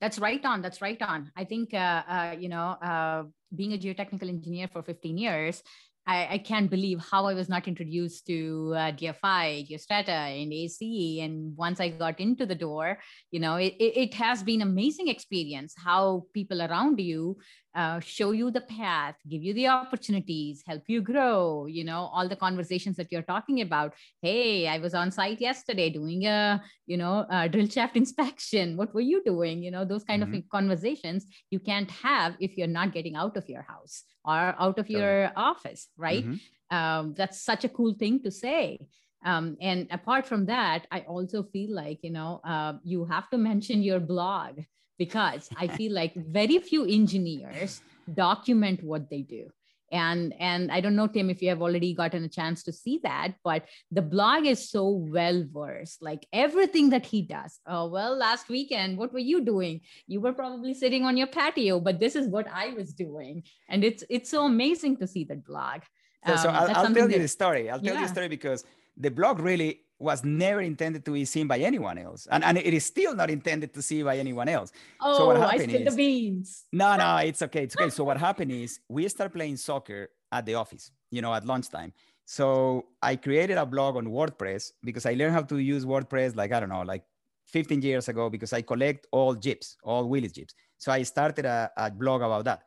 That's 0.00 0.18
right 0.18 0.42
on 0.46 0.62
that's 0.62 0.80
right 0.80 1.00
on. 1.02 1.30
I 1.36 1.44
think 1.44 1.74
uh, 1.74 2.02
uh, 2.08 2.34
you 2.38 2.48
know 2.48 2.68
uh, 2.80 3.24
being 3.54 3.74
a 3.74 3.78
geotechnical 3.78 4.30
engineer 4.30 4.66
for 4.72 4.82
15 4.82 5.18
years 5.18 5.62
I, 6.06 6.28
I, 6.34 6.38
can't 6.38 6.70
believe 6.70 6.98
how 6.98 7.26
I 7.26 7.34
was 7.34 7.48
not 7.48 7.68
introduced 7.68 8.26
to 8.26 8.72
uh, 8.74 8.92
GFI, 8.92 9.68
Geostrata, 9.68 10.42
and 10.42 10.52
ACE. 10.52 11.20
And 11.20 11.56
once 11.56 11.78
I 11.80 11.90
got 11.90 12.18
into 12.18 12.46
the 12.46 12.54
door, 12.54 12.98
you 13.30 13.38
know, 13.38 13.56
it, 13.56 13.74
it 13.78 14.14
has 14.14 14.42
been 14.42 14.62
amazing 14.62 15.08
experience 15.08 15.74
how 15.76 16.24
people 16.32 16.62
around 16.62 16.98
you 17.00 17.36
uh, 17.74 18.00
show 18.00 18.32
you 18.32 18.50
the 18.50 18.60
path, 18.60 19.14
give 19.28 19.42
you 19.42 19.54
the 19.54 19.68
opportunities, 19.68 20.62
help 20.66 20.82
you 20.86 21.00
grow. 21.00 21.66
You 21.66 21.84
know, 21.84 22.10
all 22.12 22.28
the 22.28 22.36
conversations 22.36 22.96
that 22.96 23.10
you're 23.10 23.22
talking 23.22 23.60
about. 23.60 23.94
Hey, 24.22 24.66
I 24.66 24.78
was 24.78 24.94
on 24.94 25.10
site 25.10 25.40
yesterday 25.40 25.90
doing 25.90 26.26
a, 26.26 26.62
you 26.86 26.96
know, 26.96 27.26
a 27.30 27.48
drill 27.48 27.68
shaft 27.68 27.96
inspection. 28.04 28.76
What 28.76 28.94
were 28.94 29.00
you 29.00 29.22
doing? 29.24 29.62
You 29.62 29.70
know, 29.70 29.84
those 29.84 30.04
kind 30.04 30.22
mm-hmm. 30.22 30.34
of 30.34 30.48
conversations 30.48 31.26
you 31.50 31.60
can't 31.60 31.90
have 31.90 32.36
if 32.40 32.56
you're 32.56 32.66
not 32.66 32.92
getting 32.92 33.14
out 33.14 33.36
of 33.36 33.48
your 33.48 33.62
house 33.62 34.02
or 34.24 34.54
out 34.58 34.78
of 34.78 34.90
your 34.90 35.32
office, 35.36 35.88
right? 35.96 36.24
Mm-hmm. 36.26 36.76
Um, 36.76 37.14
that's 37.16 37.40
such 37.40 37.64
a 37.64 37.68
cool 37.68 37.94
thing 37.94 38.22
to 38.22 38.30
say. 38.30 38.78
Um, 39.24 39.56
and 39.60 39.86
apart 39.90 40.26
from 40.26 40.46
that, 40.46 40.86
I 40.90 41.00
also 41.00 41.42
feel 41.42 41.74
like, 41.74 41.98
you 42.02 42.10
know, 42.10 42.40
uh, 42.44 42.74
you 42.84 43.04
have 43.04 43.28
to 43.30 43.38
mention 43.38 43.82
your 43.82 44.00
blog 44.00 44.60
because 45.00 45.48
I 45.56 45.66
feel 45.66 45.92
like 45.94 46.12
very 46.14 46.58
few 46.58 46.84
engineers 46.84 47.80
document 48.12 48.84
what 48.84 49.08
they 49.08 49.22
do. 49.22 49.48
And, 49.90 50.34
and 50.38 50.70
I 50.70 50.80
don't 50.82 50.94
know, 50.94 51.06
Tim, 51.06 51.30
if 51.30 51.40
you 51.42 51.48
have 51.48 51.62
already 51.62 51.94
gotten 51.94 52.22
a 52.22 52.28
chance 52.28 52.62
to 52.64 52.72
see 52.72 53.00
that, 53.02 53.32
but 53.42 53.64
the 53.90 54.02
blog 54.02 54.44
is 54.44 54.70
so 54.70 54.84
well 54.90 55.42
versed, 55.50 56.02
like 56.02 56.26
everything 56.34 56.90
that 56.90 57.06
he 57.06 57.22
does. 57.22 57.58
Oh, 57.66 57.88
well, 57.88 58.14
last 58.14 58.50
weekend, 58.50 58.98
what 58.98 59.12
were 59.14 59.26
you 59.32 59.40
doing? 59.40 59.80
You 60.06 60.20
were 60.20 60.34
probably 60.34 60.74
sitting 60.74 61.04
on 61.04 61.16
your 61.16 61.28
patio, 61.28 61.80
but 61.80 61.98
this 61.98 62.14
is 62.14 62.28
what 62.28 62.46
I 62.52 62.74
was 62.74 62.92
doing. 62.92 63.42
And 63.70 63.82
it's, 63.82 64.04
it's 64.10 64.30
so 64.30 64.44
amazing 64.44 64.98
to 64.98 65.06
see 65.06 65.24
that 65.24 65.46
blog. 65.46 65.80
So, 66.26 66.32
um, 66.34 66.38
so 66.38 66.48
I'll, 66.50 66.76
I'll 66.76 66.94
tell 66.94 67.08
that, 67.08 67.16
you 67.16 67.22
the 67.22 67.34
story. 67.40 67.70
I'll 67.70 67.80
tell 67.80 67.94
yeah. 67.94 68.00
you 68.00 68.06
the 68.06 68.12
story 68.12 68.28
because 68.28 68.64
the 68.98 69.10
blog 69.10 69.40
really 69.40 69.80
was 70.00 70.24
never 70.24 70.62
intended 70.62 71.04
to 71.04 71.12
be 71.12 71.26
seen 71.26 71.46
by 71.46 71.58
anyone 71.58 71.98
else. 71.98 72.26
And, 72.30 72.42
and 72.42 72.56
it 72.56 72.72
is 72.72 72.86
still 72.86 73.14
not 73.14 73.30
intended 73.30 73.74
to 73.74 73.82
see 73.82 74.02
by 74.02 74.16
anyone 74.16 74.48
else. 74.48 74.72
Oh, 75.00 75.18
so 75.18 75.26
what 75.26 75.36
oh, 75.36 75.42
I 75.42 75.58
spilled 75.58 75.86
the 75.86 75.94
beans. 75.94 76.64
No, 76.72 76.96
no, 76.96 77.16
it's 77.18 77.42
okay. 77.42 77.64
It's 77.64 77.76
okay. 77.76 77.90
so 77.90 78.04
what 78.04 78.16
happened 78.16 78.50
is 78.50 78.80
we 78.88 79.06
start 79.08 79.34
playing 79.34 79.58
soccer 79.58 80.08
at 80.32 80.46
the 80.46 80.54
office, 80.54 80.90
you 81.10 81.20
know, 81.20 81.34
at 81.34 81.44
lunchtime. 81.44 81.92
So 82.24 82.86
I 83.02 83.16
created 83.16 83.58
a 83.58 83.66
blog 83.66 83.96
on 83.96 84.06
WordPress 84.06 84.72
because 84.82 85.04
I 85.04 85.12
learned 85.12 85.34
how 85.34 85.42
to 85.42 85.58
use 85.58 85.84
WordPress 85.84 86.34
like, 86.34 86.52
I 86.52 86.60
don't 86.60 86.70
know, 86.70 86.82
like 86.82 87.04
15 87.48 87.82
years 87.82 88.08
ago 88.08 88.30
because 88.30 88.52
I 88.54 88.62
collect 88.62 89.06
all 89.10 89.34
Jeeps, 89.34 89.76
all 89.84 90.08
Willys 90.08 90.32
Jeeps. 90.32 90.54
So 90.78 90.92
I 90.92 91.02
started 91.02 91.44
a, 91.44 91.70
a 91.76 91.90
blog 91.90 92.22
about 92.22 92.44
that. 92.46 92.62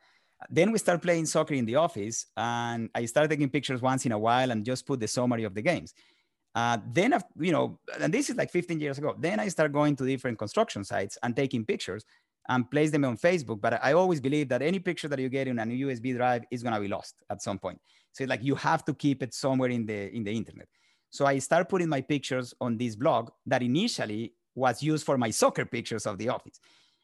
Then 0.50 0.70
we 0.70 0.78
start 0.78 1.02
playing 1.02 1.26
soccer 1.26 1.54
in 1.54 1.64
the 1.64 1.76
office 1.76 2.26
and 2.36 2.90
I 2.94 3.06
started 3.06 3.30
taking 3.30 3.48
pictures 3.48 3.80
once 3.80 4.04
in 4.06 4.12
a 4.12 4.18
while 4.18 4.50
and 4.50 4.64
just 4.64 4.86
put 4.86 5.00
the 5.00 5.08
summary 5.08 5.44
of 5.44 5.54
the 5.54 5.62
games. 5.62 5.94
Uh, 6.54 6.78
then, 6.92 7.18
you 7.38 7.52
know, 7.52 7.78
and 8.00 8.14
this 8.14 8.30
is 8.30 8.36
like 8.36 8.50
15 8.50 8.78
years 8.78 8.98
ago. 8.98 9.16
Then 9.18 9.40
I 9.40 9.48
start 9.48 9.72
going 9.72 9.96
to 9.96 10.06
different 10.06 10.38
construction 10.38 10.84
sites 10.84 11.18
and 11.22 11.34
taking 11.34 11.64
pictures 11.64 12.04
and 12.48 12.70
place 12.70 12.90
them 12.90 13.04
on 13.04 13.16
Facebook. 13.16 13.60
But 13.60 13.82
I 13.82 13.92
always 13.92 14.20
believe 14.20 14.48
that 14.50 14.62
any 14.62 14.78
picture 14.78 15.08
that 15.08 15.18
you 15.18 15.28
get 15.28 15.48
in 15.48 15.58
a 15.58 15.64
USB 15.64 16.14
drive 16.16 16.44
is 16.50 16.62
gonna 16.62 16.80
be 16.80 16.88
lost 16.88 17.16
at 17.30 17.42
some 17.42 17.58
point. 17.58 17.80
So 18.12 18.24
like 18.24 18.44
you 18.44 18.54
have 18.54 18.84
to 18.84 18.94
keep 18.94 19.22
it 19.22 19.34
somewhere 19.34 19.70
in 19.70 19.86
the 19.86 20.14
in 20.14 20.22
the 20.22 20.32
internet. 20.32 20.68
So 21.10 21.26
I 21.26 21.38
start 21.38 21.68
putting 21.68 21.88
my 21.88 22.00
pictures 22.00 22.54
on 22.60 22.76
this 22.76 22.96
blog 22.96 23.30
that 23.46 23.62
initially 23.62 24.34
was 24.54 24.82
used 24.82 25.04
for 25.04 25.18
my 25.18 25.30
soccer 25.30 25.64
pictures 25.64 26.06
of 26.06 26.18
the 26.18 26.28
office. 26.28 26.60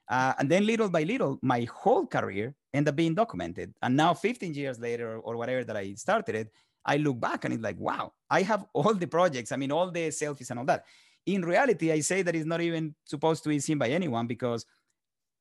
Uh, 0.09 0.35
and 0.39 0.51
then 0.51 0.67
little 0.67 0.89
by 0.91 1.05
little, 1.05 1.39
my 1.43 1.67
whole 1.73 2.07
career 2.07 2.55
ended 2.75 2.89
up 2.89 2.97
being 2.97 3.15
documented. 3.15 3.73
And 3.83 3.97
now 3.97 4.13
15 4.13 4.55
years 4.55 4.81
later 4.81 5.19
or 5.19 5.37
whatever 5.37 5.63
that 5.65 5.77
I 5.77 5.95
started 5.95 6.35
it, 6.35 6.49
I 6.85 6.97
look 6.97 7.21
back 7.21 7.45
and 7.45 7.55
it's 7.55 7.63
like, 7.63 7.79
wow, 7.79 8.13
I 8.29 8.43
have 8.43 8.65
all 8.75 8.95
the 8.95 9.07
projects. 9.07 9.53
I 9.53 9.57
mean, 9.57 9.73
all 9.73 9.91
the 9.91 10.09
selfies 10.09 10.51
and 10.51 10.59
all 10.59 10.67
that. 10.67 10.85
In 11.27 11.43
reality, 11.43 11.93
I 11.93 12.01
say 12.01 12.23
that 12.23 12.35
it's 12.35 12.47
not 12.47 12.61
even 12.61 12.95
supposed 13.05 13.43
to 13.45 13.49
be 13.51 13.59
seen 13.61 13.79
by 13.79 13.89
anyone 13.89 14.27
because 14.27 14.65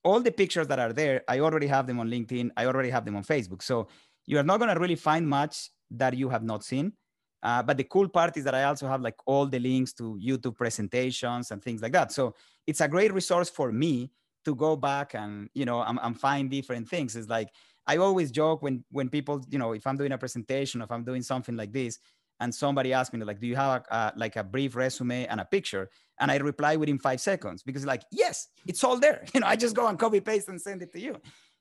all 0.04 0.20
the 0.20 0.32
pictures 0.32 0.68
that 0.68 0.80
are 0.80 0.94
there, 0.94 1.24
I 1.28 1.40
already 1.40 1.68
have 1.68 1.88
them 1.88 2.00
on 2.00 2.10
LinkedIn. 2.10 2.52
I 2.58 2.66
already 2.66 2.90
have 2.90 3.06
them 3.06 3.16
on 3.16 3.24
Facebook. 3.24 3.62
So 3.62 3.88
you 4.26 4.38
are 4.38 4.44
not 4.44 4.60
going 4.60 4.74
to 4.74 4.80
really 4.80 4.96
find 4.96 5.28
much 5.28 5.70
that 5.92 6.16
you 6.16 6.30
have 6.30 6.44
not 6.44 6.64
seen. 6.64 6.94
Uh, 7.42 7.64
but 7.64 7.78
the 7.78 7.84
cool 7.86 8.08
part 8.10 8.36
is 8.36 8.44
that 8.44 8.54
I 8.54 8.66
also 8.66 8.88
have 8.88 9.02
like 9.02 9.16
all 9.26 9.46
the 9.46 9.60
links 9.60 9.94
to 9.94 10.20
YouTube 10.22 10.58
presentations 10.58 11.52
and 11.52 11.64
things 11.64 11.82
like 11.82 11.94
that. 11.94 12.12
So 12.12 12.36
it's 12.68 12.82
a 12.82 12.88
great 12.88 13.14
resource 13.14 13.50
for 13.50 13.72
me 13.72 14.12
to 14.46 14.56
go 14.56 14.76
back 14.76 15.16
and 15.16 15.50
you 15.54 15.66
know 15.66 15.82
and, 15.84 16.00
and 16.02 16.20
find 16.20 16.50
different 16.50 16.88
things. 16.88 17.16
It's 17.16 17.30
like 17.30 17.50
I 17.90 17.98
always 17.98 18.30
joke 18.32 18.62
when 18.62 18.84
when 18.92 19.10
people, 19.10 19.36
you 19.50 19.60
know, 19.62 19.74
if 19.74 19.86
I'm 19.88 19.98
doing 19.98 20.14
a 20.14 20.18
presentation, 20.18 20.82
if 20.82 20.92
I'm 20.92 21.04
doing 21.04 21.24
something 21.24 21.58
like 21.58 21.74
this, 21.74 22.00
and 22.40 22.54
somebody 22.54 22.94
asks 22.94 23.14
me 23.14 23.26
like, 23.26 23.40
"Do 23.42 23.48
you 23.48 23.56
have 23.56 23.72
a, 23.82 23.96
a, 23.96 24.14
like 24.16 24.36
a 24.36 24.44
brief 24.44 24.76
resume 24.76 25.26
and 25.26 25.40
a 25.42 25.46
picture?" 25.46 25.90
and 26.20 26.32
I 26.32 26.38
reply 26.38 26.76
within 26.76 27.00
five 27.00 27.22
seconds 27.22 27.64
because 27.64 27.86
like, 27.86 28.04
yes, 28.12 28.48
it's 28.66 28.84
all 28.84 29.00
there. 29.00 29.24
You 29.34 29.40
know, 29.40 29.48
I 29.48 29.56
just 29.56 29.76
go 29.76 29.88
and 29.88 29.98
copy 29.98 30.20
paste 30.20 30.50
and 30.50 30.62
send 30.62 30.82
it 30.82 30.92
to 30.94 31.00
you, 31.00 31.16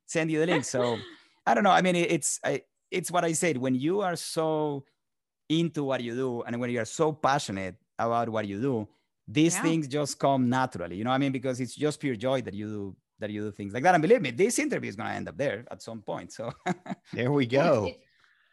send 0.06 0.30
you 0.30 0.40
the 0.40 0.46
link. 0.46 0.64
So 0.64 0.98
I 1.46 1.54
don't 1.54 1.64
know. 1.64 1.70
I 1.70 1.82
mean, 1.82 1.96
it's 1.96 2.40
I, 2.44 2.62
it's 2.90 3.10
what 3.10 3.24
I 3.24 3.32
said. 3.32 3.56
When 3.56 3.74
you 3.74 4.00
are 4.00 4.16
so 4.16 4.84
into 5.48 5.84
what 5.84 6.02
you 6.02 6.14
do 6.14 6.42
and 6.42 6.60
when 6.60 6.70
you 6.70 6.80
are 6.80 6.84
so 6.84 7.12
passionate 7.12 7.76
about 7.98 8.28
what 8.28 8.46
you 8.46 8.60
do, 8.60 8.88
these 9.26 9.54
yeah. 9.54 9.62
things 9.62 9.88
just 9.88 10.18
come 10.18 10.48
naturally. 10.48 10.96
You 10.96 11.04
know, 11.04 11.10
I 11.10 11.18
mean, 11.18 11.32
because 11.32 11.60
it's 11.60 11.74
just 11.74 12.00
pure 12.00 12.16
joy 12.16 12.42
that 12.42 12.54
you 12.54 12.66
do 12.66 12.96
that 13.18 13.30
you 13.30 13.42
do 13.42 13.52
things 13.52 13.74
like 13.74 13.82
that. 13.82 13.94
And 13.94 14.02
believe 14.02 14.22
me, 14.22 14.30
this 14.30 14.58
interview 14.58 14.88
is 14.88 14.96
going 14.96 15.08
to 15.08 15.14
end 15.14 15.28
up 15.28 15.36
there 15.36 15.64
at 15.70 15.82
some 15.82 16.02
point. 16.02 16.32
So 16.32 16.52
there 17.12 17.32
we 17.32 17.46
go. 17.46 17.90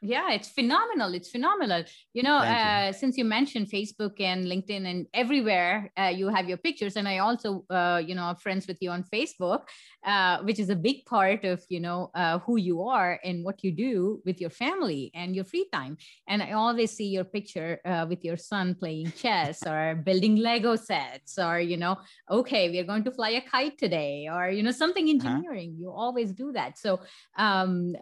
Yeah 0.05 0.31
it's 0.31 0.49
phenomenal 0.49 1.13
it's 1.13 1.29
phenomenal 1.29 1.83
you 2.13 2.21
know 2.21 2.37
uh, 2.37 2.87
you. 2.87 2.93
since 2.93 3.17
you 3.17 3.25
mentioned 3.25 3.67
facebook 3.69 4.19
and 4.19 4.45
linkedin 4.45 4.85
and 4.85 5.07
everywhere 5.13 5.91
uh, 5.97 6.11
you 6.19 6.27
have 6.27 6.47
your 6.47 6.57
pictures 6.57 6.95
and 6.95 7.07
i 7.07 7.17
also 7.17 7.65
uh, 7.69 8.01
you 8.05 8.15
know 8.15 8.33
friends 8.39 8.67
with 8.67 8.77
you 8.81 8.89
on 8.91 9.03
facebook 9.03 9.61
uh, 10.05 10.37
which 10.43 10.59
is 10.59 10.69
a 10.69 10.75
big 10.75 11.03
part 11.05 11.43
of 11.43 11.63
you 11.69 11.79
know 11.79 12.11
uh, 12.13 12.39
who 12.39 12.57
you 12.57 12.83
are 12.83 13.19
and 13.23 13.43
what 13.43 13.63
you 13.63 13.71
do 13.71 14.21
with 14.25 14.39
your 14.39 14.49
family 14.49 15.11
and 15.15 15.35
your 15.35 15.45
free 15.45 15.67
time 15.73 15.97
and 16.27 16.43
i 16.43 16.51
always 16.51 16.91
see 16.91 17.07
your 17.07 17.23
picture 17.23 17.79
uh, 17.85 18.05
with 18.07 18.23
your 18.23 18.37
son 18.37 18.75
playing 18.75 19.11
chess 19.13 19.65
or 19.65 19.95
building 20.05 20.35
lego 20.35 20.75
sets 20.75 21.39
or 21.39 21.59
you 21.59 21.77
know 21.77 21.97
okay 22.29 22.69
we 22.69 22.79
are 22.79 22.83
going 22.91 23.03
to 23.03 23.11
fly 23.11 23.29
a 23.29 23.41
kite 23.41 23.77
today 23.77 24.27
or 24.31 24.49
you 24.49 24.61
know 24.61 24.71
something 24.71 25.05
uh-huh. 25.05 25.15
engineering 25.15 25.71
huh? 25.73 25.81
you 25.81 25.89
always 25.89 26.31
do 26.31 26.51
that 26.51 26.77
so 26.77 26.99
um, 27.37 27.95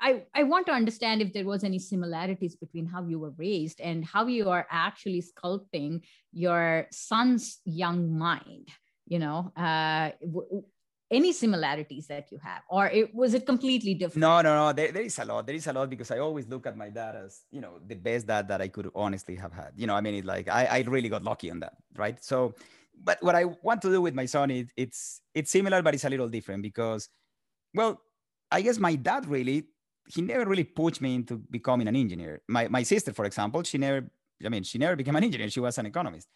I, 0.00 0.24
I 0.34 0.42
want 0.42 0.66
to 0.66 0.72
understand 0.72 1.22
if 1.22 1.32
there 1.32 1.44
was 1.44 1.64
any 1.64 1.78
similarities 1.78 2.56
between 2.56 2.86
how 2.86 3.06
you 3.06 3.18
were 3.18 3.32
raised 3.38 3.80
and 3.80 4.04
how 4.04 4.26
you 4.26 4.50
are 4.50 4.66
actually 4.70 5.22
sculpting 5.22 6.02
your 6.32 6.86
son's 6.90 7.60
young 7.64 8.16
mind 8.18 8.68
you 9.06 9.18
know? 9.18 9.52
Uh, 9.56 10.10
w- 10.20 10.64
any 11.10 11.32
similarities 11.32 12.06
that 12.08 12.32
you 12.32 12.38
have? 12.42 12.62
Or 12.68 12.86
it, 12.88 13.14
was 13.14 13.34
it 13.34 13.46
completely 13.46 13.94
different? 13.94 14.20
No 14.22 14.40
no 14.40 14.54
no 14.54 14.72
there, 14.72 14.90
there 14.90 15.02
is 15.02 15.18
a 15.18 15.24
lot 15.24 15.46
there 15.46 15.54
is 15.54 15.66
a 15.66 15.72
lot 15.72 15.90
because 15.90 16.10
i 16.10 16.18
always 16.18 16.48
look 16.48 16.66
at 16.66 16.76
my 16.76 16.88
dad 16.88 17.14
as 17.14 17.42
you 17.50 17.60
know 17.60 17.78
the 17.86 17.94
best 17.94 18.26
dad 18.26 18.48
that 18.48 18.60
i 18.60 18.68
could 18.68 18.90
honestly 18.94 19.36
have 19.36 19.52
had. 19.52 19.72
You 19.76 19.86
know 19.86 19.94
i 19.94 20.00
mean 20.00 20.14
it 20.14 20.24
like 20.24 20.48
i, 20.48 20.64
I 20.66 20.78
really 20.80 21.08
got 21.08 21.22
lucky 21.22 21.50
on 21.50 21.60
that 21.60 21.74
right? 21.96 22.22
So 22.22 22.54
but 23.02 23.22
what 23.22 23.34
i 23.34 23.44
want 23.44 23.82
to 23.82 23.90
do 23.90 24.00
with 24.00 24.14
my 24.14 24.26
son 24.26 24.50
it, 24.50 24.70
it's 24.76 25.20
it's 25.34 25.50
similar 25.50 25.82
but 25.82 25.94
it's 25.94 26.04
a 26.04 26.10
little 26.10 26.28
different 26.28 26.62
because 26.62 27.08
well 27.74 28.00
i 28.52 28.62
guess 28.62 28.78
my 28.78 28.94
dad 28.94 29.26
really 29.26 29.66
he 30.06 30.22
never 30.22 30.44
really 30.44 30.64
pushed 30.64 31.00
me 31.00 31.14
into 31.14 31.38
becoming 31.50 31.88
an 31.88 31.96
engineer. 31.96 32.42
My, 32.48 32.68
my 32.68 32.82
sister, 32.82 33.12
for 33.12 33.24
example, 33.24 33.62
she 33.62 33.78
never, 33.78 34.10
I 34.44 34.48
mean, 34.48 34.62
she 34.62 34.78
never 34.78 34.96
became 34.96 35.16
an 35.16 35.24
engineer. 35.24 35.48
She 35.50 35.60
was 35.60 35.78
an 35.78 35.86
economist. 35.86 36.28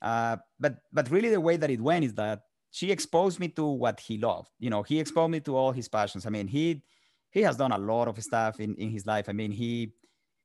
Uh, 0.00 0.36
but, 0.60 0.76
but 0.92 1.10
really 1.10 1.30
the 1.30 1.40
way 1.40 1.56
that 1.56 1.70
it 1.70 1.80
went 1.80 2.04
is 2.04 2.14
that 2.14 2.42
she 2.70 2.92
exposed 2.92 3.40
me 3.40 3.48
to 3.48 3.66
what 3.66 3.98
he 4.00 4.18
loved. 4.18 4.50
You 4.58 4.70
know, 4.70 4.82
he 4.82 5.00
exposed 5.00 5.30
me 5.30 5.40
to 5.40 5.56
all 5.56 5.72
his 5.72 5.88
passions. 5.88 6.26
I 6.26 6.30
mean, 6.30 6.46
he, 6.46 6.82
he 7.30 7.42
has 7.42 7.56
done 7.56 7.72
a 7.72 7.78
lot 7.78 8.08
of 8.08 8.22
stuff 8.22 8.60
in, 8.60 8.74
in 8.76 8.90
his 8.90 9.06
life. 9.06 9.28
I 9.28 9.32
mean, 9.32 9.50
he, 9.50 9.92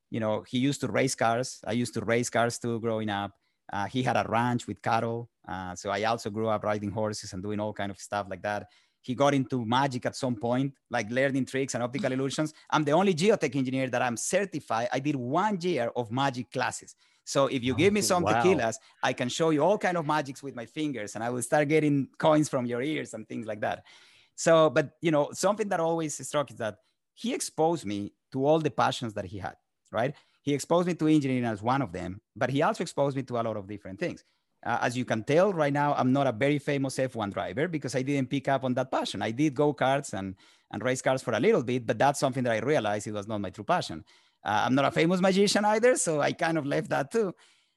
you 0.09 0.19
know, 0.19 0.43
he 0.47 0.57
used 0.57 0.81
to 0.81 0.87
race 0.87 1.15
cars. 1.15 1.59
I 1.67 1.73
used 1.73 1.93
to 1.93 2.01
race 2.01 2.29
cars 2.29 2.57
too 2.57 2.79
growing 2.79 3.09
up. 3.09 3.31
Uh, 3.71 3.85
he 3.85 4.03
had 4.03 4.17
a 4.17 4.25
ranch 4.27 4.67
with 4.67 4.81
cattle. 4.81 5.29
Uh, 5.47 5.75
so 5.75 5.89
I 5.89 6.03
also 6.03 6.29
grew 6.29 6.47
up 6.47 6.63
riding 6.63 6.91
horses 6.91 7.33
and 7.33 7.41
doing 7.41 7.59
all 7.59 7.73
kind 7.73 7.91
of 7.91 7.99
stuff 7.99 8.27
like 8.29 8.41
that. 8.41 8.67
He 9.01 9.15
got 9.15 9.33
into 9.33 9.65
magic 9.65 10.05
at 10.05 10.15
some 10.15 10.35
point, 10.35 10.73
like 10.89 11.09
learning 11.09 11.45
tricks 11.45 11.73
and 11.73 11.83
optical 11.83 12.11
illusions. 12.11 12.53
I'm 12.69 12.83
the 12.83 12.91
only 12.91 13.13
geotech 13.13 13.55
engineer 13.55 13.89
that 13.89 14.01
I'm 14.01 14.15
certified. 14.15 14.89
I 14.93 14.99
did 14.99 15.15
one 15.15 15.59
year 15.61 15.91
of 15.95 16.11
magic 16.11 16.51
classes. 16.51 16.95
So 17.23 17.47
if 17.47 17.63
you 17.63 17.75
give 17.75 17.93
me 17.93 18.01
some 18.01 18.23
wow. 18.23 18.43
tequilas, 18.43 18.75
I 19.03 19.13
can 19.13 19.29
show 19.29 19.51
you 19.51 19.63
all 19.63 19.77
kind 19.77 19.97
of 19.97 20.05
magics 20.05 20.43
with 20.43 20.55
my 20.55 20.65
fingers, 20.65 21.15
and 21.15 21.23
I 21.23 21.29
will 21.29 21.41
start 21.41 21.67
getting 21.67 22.09
coins 22.17 22.49
from 22.49 22.65
your 22.65 22.81
ears 22.81 23.13
and 23.13 23.27
things 23.27 23.47
like 23.47 23.61
that. 23.61 23.83
So, 24.35 24.69
but 24.69 24.91
you 25.01 25.11
know, 25.11 25.29
something 25.33 25.69
that 25.69 25.79
always 25.79 26.15
struck 26.27 26.51
is 26.51 26.57
that 26.57 26.77
he 27.13 27.33
exposed 27.33 27.85
me 27.85 28.13
to 28.33 28.45
all 28.45 28.59
the 28.59 28.71
passions 28.71 29.13
that 29.13 29.25
he 29.25 29.37
had. 29.37 29.55
Right? 29.91 30.15
He 30.41 30.53
exposed 30.53 30.87
me 30.87 30.93
to 30.95 31.07
engineering 31.07 31.45
as 31.45 31.61
one 31.61 31.81
of 31.81 31.91
them, 31.91 32.21
but 32.35 32.49
he 32.49 32.61
also 32.61 32.81
exposed 32.81 33.15
me 33.15 33.23
to 33.23 33.39
a 33.39 33.43
lot 33.43 33.57
of 33.57 33.67
different 33.67 33.99
things. 33.99 34.23
Uh, 34.63 34.77
as 34.81 34.95
you 34.95 35.05
can 35.05 35.23
tell 35.23 35.51
right 35.51 35.73
now, 35.73 35.95
I'm 35.95 36.13
not 36.13 36.27
a 36.27 36.31
very 36.31 36.59
famous 36.59 36.97
F1 36.97 37.33
driver 37.33 37.67
because 37.67 37.95
I 37.95 38.03
didn't 38.03 38.29
pick 38.29 38.47
up 38.47 38.63
on 38.63 38.73
that 38.75 38.91
passion. 38.91 39.21
I 39.21 39.31
did 39.31 39.55
go 39.55 39.73
karts 39.73 40.13
and, 40.13 40.35
and 40.71 40.83
race 40.83 41.01
cars 41.01 41.23
for 41.23 41.33
a 41.33 41.39
little 41.39 41.63
bit, 41.63 41.87
but 41.87 41.97
that's 41.97 42.19
something 42.19 42.43
that 42.43 42.53
I 42.53 42.59
realized 42.59 43.07
it 43.07 43.13
was 43.13 43.27
not 43.27 43.41
my 43.41 43.49
true 43.49 43.63
passion. 43.63 44.03
Uh, 44.43 44.63
I'm 44.65 44.75
not 44.75 44.85
a 44.85 44.91
famous 44.91 45.19
magician 45.19 45.65
either, 45.65 45.95
so 45.95 46.21
I 46.21 46.33
kind 46.33 46.57
of 46.57 46.65
left 46.65 46.89
that 46.89 47.11
too. 47.11 47.33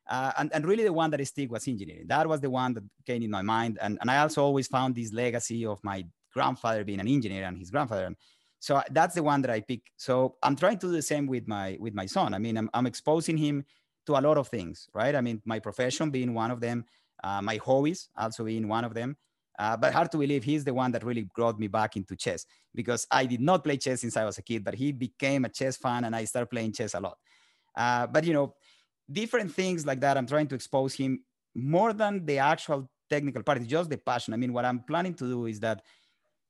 Uh, 0.06 0.32
and, 0.36 0.52
and 0.52 0.66
really 0.66 0.84
the 0.84 0.92
one 0.92 1.10
that 1.10 1.20
I 1.20 1.24
stick 1.24 1.50
was 1.50 1.66
engineering. 1.66 2.06
That 2.06 2.28
was 2.28 2.40
the 2.40 2.50
one 2.50 2.74
that 2.74 2.84
came 3.06 3.22
in 3.22 3.30
my 3.30 3.40
mind. 3.42 3.78
And, 3.80 3.98
and 4.02 4.10
I 4.10 4.18
also 4.18 4.42
always 4.44 4.66
found 4.66 4.94
this 4.94 5.12
legacy 5.12 5.64
of 5.64 5.82
my 5.82 6.04
grandfather 6.34 6.84
being 6.84 7.00
an 7.00 7.08
engineer 7.08 7.44
and 7.44 7.58
his 7.58 7.70
grandfather. 7.70 8.14
So 8.58 8.82
that's 8.90 9.14
the 9.14 9.22
one 9.22 9.40
that 9.42 9.50
I 9.50 9.60
pick. 9.60 9.82
So 9.96 10.36
I'm 10.42 10.56
trying 10.56 10.78
to 10.78 10.86
do 10.88 10.92
the 10.92 11.02
same 11.02 11.26
with 11.26 11.46
my 11.46 11.76
with 11.80 11.94
my 11.94 12.06
son. 12.06 12.34
I 12.34 12.38
mean, 12.38 12.56
I'm, 12.56 12.70
I'm 12.72 12.86
exposing 12.86 13.36
him 13.36 13.64
to 14.06 14.18
a 14.18 14.20
lot 14.20 14.36
of 14.38 14.48
things, 14.48 14.88
right? 14.94 15.14
I 15.14 15.20
mean, 15.20 15.42
my 15.44 15.58
profession 15.58 16.10
being 16.10 16.34
one 16.34 16.50
of 16.50 16.60
them, 16.60 16.84
uh, 17.22 17.40
my 17.42 17.56
hobbies 17.56 18.08
also 18.16 18.44
being 18.44 18.68
one 18.68 18.84
of 18.84 18.94
them. 18.94 19.16
Uh, 19.56 19.76
but 19.76 19.92
hard 19.92 20.10
to 20.10 20.18
believe 20.18 20.42
he's 20.42 20.64
the 20.64 20.74
one 20.74 20.90
that 20.90 21.04
really 21.04 21.28
brought 21.34 21.60
me 21.60 21.68
back 21.68 21.96
into 21.96 22.16
chess 22.16 22.44
because 22.74 23.06
I 23.10 23.24
did 23.24 23.40
not 23.40 23.62
play 23.62 23.76
chess 23.76 24.00
since 24.00 24.16
I 24.16 24.24
was 24.24 24.36
a 24.36 24.42
kid, 24.42 24.64
but 24.64 24.74
he 24.74 24.90
became 24.90 25.44
a 25.44 25.48
chess 25.48 25.76
fan 25.76 26.04
and 26.04 26.16
I 26.16 26.24
started 26.24 26.50
playing 26.50 26.72
chess 26.72 26.94
a 26.94 27.00
lot. 27.00 27.18
Uh, 27.76 28.08
but 28.08 28.24
you 28.24 28.32
know, 28.32 28.56
different 29.10 29.52
things 29.54 29.86
like 29.86 30.00
that, 30.00 30.16
I'm 30.16 30.26
trying 30.26 30.48
to 30.48 30.56
expose 30.56 30.94
him 30.94 31.24
more 31.54 31.92
than 31.92 32.26
the 32.26 32.38
actual 32.38 32.90
technical 33.08 33.42
part, 33.42 33.58
it's 33.58 33.66
just 33.66 33.90
the 33.90 33.98
passion. 33.98 34.34
I 34.34 34.36
mean, 34.36 34.52
what 34.52 34.64
I'm 34.64 34.80
planning 34.80 35.14
to 35.14 35.24
do 35.24 35.46
is 35.46 35.60
that 35.60 35.82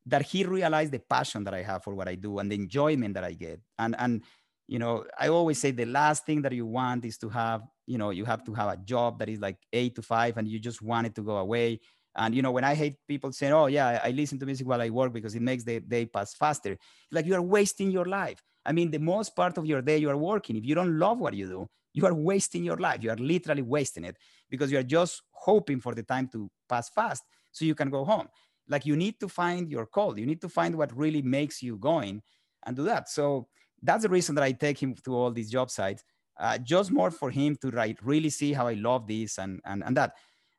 that 0.06 0.22
he 0.22 0.44
realized 0.44 0.92
the 0.92 0.98
passion 0.98 1.44
that 1.44 1.54
I 1.54 1.62
have 1.62 1.82
for 1.82 1.94
what 1.94 2.08
I 2.08 2.14
do 2.14 2.38
and 2.38 2.50
the 2.50 2.54
enjoyment 2.54 3.14
that 3.14 3.24
I 3.24 3.32
get. 3.32 3.60
And 3.78 3.94
and 3.98 4.22
you 4.66 4.78
know 4.78 5.04
i 5.18 5.28
always 5.28 5.58
say 5.58 5.70
the 5.70 5.84
last 5.84 6.24
thing 6.24 6.42
that 6.42 6.52
you 6.52 6.66
want 6.66 7.04
is 7.04 7.18
to 7.18 7.28
have 7.28 7.62
you 7.86 7.98
know 7.98 8.10
you 8.10 8.24
have 8.24 8.44
to 8.44 8.54
have 8.54 8.68
a 8.72 8.76
job 8.78 9.18
that 9.18 9.28
is 9.28 9.40
like 9.40 9.58
eight 9.72 9.94
to 9.94 10.02
five 10.02 10.36
and 10.36 10.48
you 10.48 10.58
just 10.58 10.82
want 10.82 11.06
it 11.06 11.14
to 11.14 11.22
go 11.22 11.36
away. 11.36 11.80
And 12.16 12.32
you 12.34 12.42
know 12.42 12.52
when 12.52 12.64
i 12.64 12.74
hate 12.74 12.96
people 13.08 13.32
saying 13.32 13.52
oh 13.52 13.66
yeah 13.66 14.00
i 14.04 14.10
listen 14.10 14.38
to 14.38 14.46
music 14.46 14.68
while 14.68 14.80
i 14.80 14.88
work 14.88 15.12
because 15.12 15.34
it 15.34 15.42
makes 15.42 15.64
the 15.64 15.80
day 15.80 16.06
pass 16.06 16.34
faster. 16.34 16.78
Like 17.10 17.26
you 17.26 17.34
are 17.34 17.42
wasting 17.42 17.90
your 17.90 18.04
life. 18.04 18.40
I 18.64 18.72
mean 18.72 18.90
the 18.90 19.00
most 19.00 19.34
part 19.34 19.58
of 19.58 19.66
your 19.66 19.82
day 19.82 19.98
you 19.98 20.10
are 20.10 20.16
working. 20.16 20.56
If 20.56 20.64
you 20.64 20.74
don't 20.74 20.98
love 20.98 21.18
what 21.18 21.34
you 21.34 21.48
do 21.48 21.68
you 21.94 22.04
are 22.06 22.12
wasting 22.12 22.64
your 22.64 22.76
life. 22.76 23.02
You 23.02 23.10
are 23.10 23.16
literally 23.16 23.62
wasting 23.62 24.04
it 24.04 24.16
because 24.50 24.70
you 24.70 24.78
are 24.78 24.82
just 24.82 25.22
hoping 25.30 25.80
for 25.80 25.94
the 25.94 26.02
time 26.02 26.28
to 26.32 26.50
pass 26.68 26.90
fast 26.90 27.22
so 27.52 27.64
you 27.64 27.74
can 27.74 27.88
go 27.88 28.04
home. 28.04 28.28
Like 28.68 28.84
you 28.84 28.96
need 28.96 29.20
to 29.20 29.28
find 29.28 29.70
your 29.70 29.86
call. 29.86 30.18
You 30.18 30.26
need 30.26 30.40
to 30.42 30.48
find 30.48 30.74
what 30.76 30.94
really 30.96 31.22
makes 31.22 31.62
you 31.62 31.76
going 31.76 32.22
and 32.66 32.76
do 32.76 32.82
that. 32.84 33.08
So 33.08 33.46
that's 33.84 34.02
the 34.02 34.08
reason 34.08 34.34
that 34.34 34.44
I 34.44 34.52
take 34.52 34.82
him 34.82 34.94
to 35.04 35.14
all 35.14 35.30
these 35.30 35.50
job 35.50 35.70
sites, 35.70 36.02
uh, 36.40 36.58
just 36.58 36.90
more 36.90 37.10
for 37.10 37.30
him 37.30 37.56
to 37.62 37.70
like 37.70 37.98
really 38.02 38.30
see 38.30 38.52
how 38.52 38.66
I 38.66 38.74
love 38.74 39.06
this 39.06 39.38
and 39.38 39.60
and 39.64 39.84
and 39.84 39.96
that. 39.96 40.14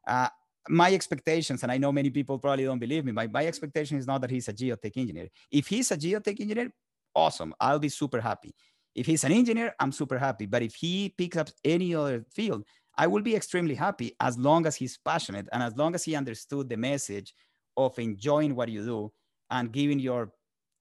Uh, 0.08 0.30
my 0.68 0.94
expectations, 0.94 1.64
and 1.64 1.72
I 1.72 1.78
know 1.78 1.92
many 1.92 2.10
people 2.10 2.40
probably 2.40 2.66
don't 2.66 2.80
believe 2.80 3.06
me, 3.06 3.12
my, 3.12 3.28
my 3.28 3.46
expectation 3.46 3.98
is 3.98 4.08
not 4.08 4.22
that 4.22 4.32
he's 4.32 4.48
a 4.48 4.54
geotech 4.54 4.98
engineer. 4.98 5.28
If 5.52 5.68
he's 5.68 5.92
a 5.92 5.98
geotech 5.98 6.40
engineer, 6.40 6.74
awesome. 7.14 7.54
I'll 7.60 7.80
be 7.80 7.90
super 7.90 8.20
happy. 8.20 8.56
If 8.96 9.06
he's 9.06 9.24
an 9.24 9.32
engineer, 9.32 9.76
I'm 9.80 9.92
super 9.92 10.18
happy. 10.18 10.46
But 10.46 10.64
if 10.64 10.74
he 10.74 11.14
picks 11.16 11.38
up 11.38 11.50
any 11.64 11.94
other 11.94 12.26
field, 12.32 12.64
I 12.98 13.08
will 13.08 13.22
be 13.22 13.36
extremely 13.36 13.76
happy 13.76 14.16
as 14.20 14.38
long 14.38 14.66
as 14.66 14.76
he's 14.76 14.98
passionate 14.98 15.48
and 15.52 15.62
as 15.62 15.76
long 15.76 15.96
as 15.96 16.04
he 16.04 16.16
understood 16.16 16.70
the 16.70 16.78
message 16.78 17.34
of 17.78 17.98
enjoying 18.00 18.56
what 18.56 18.70
you 18.70 18.86
do 18.86 19.12
and 19.52 19.72
giving 19.72 20.00
your 20.00 20.32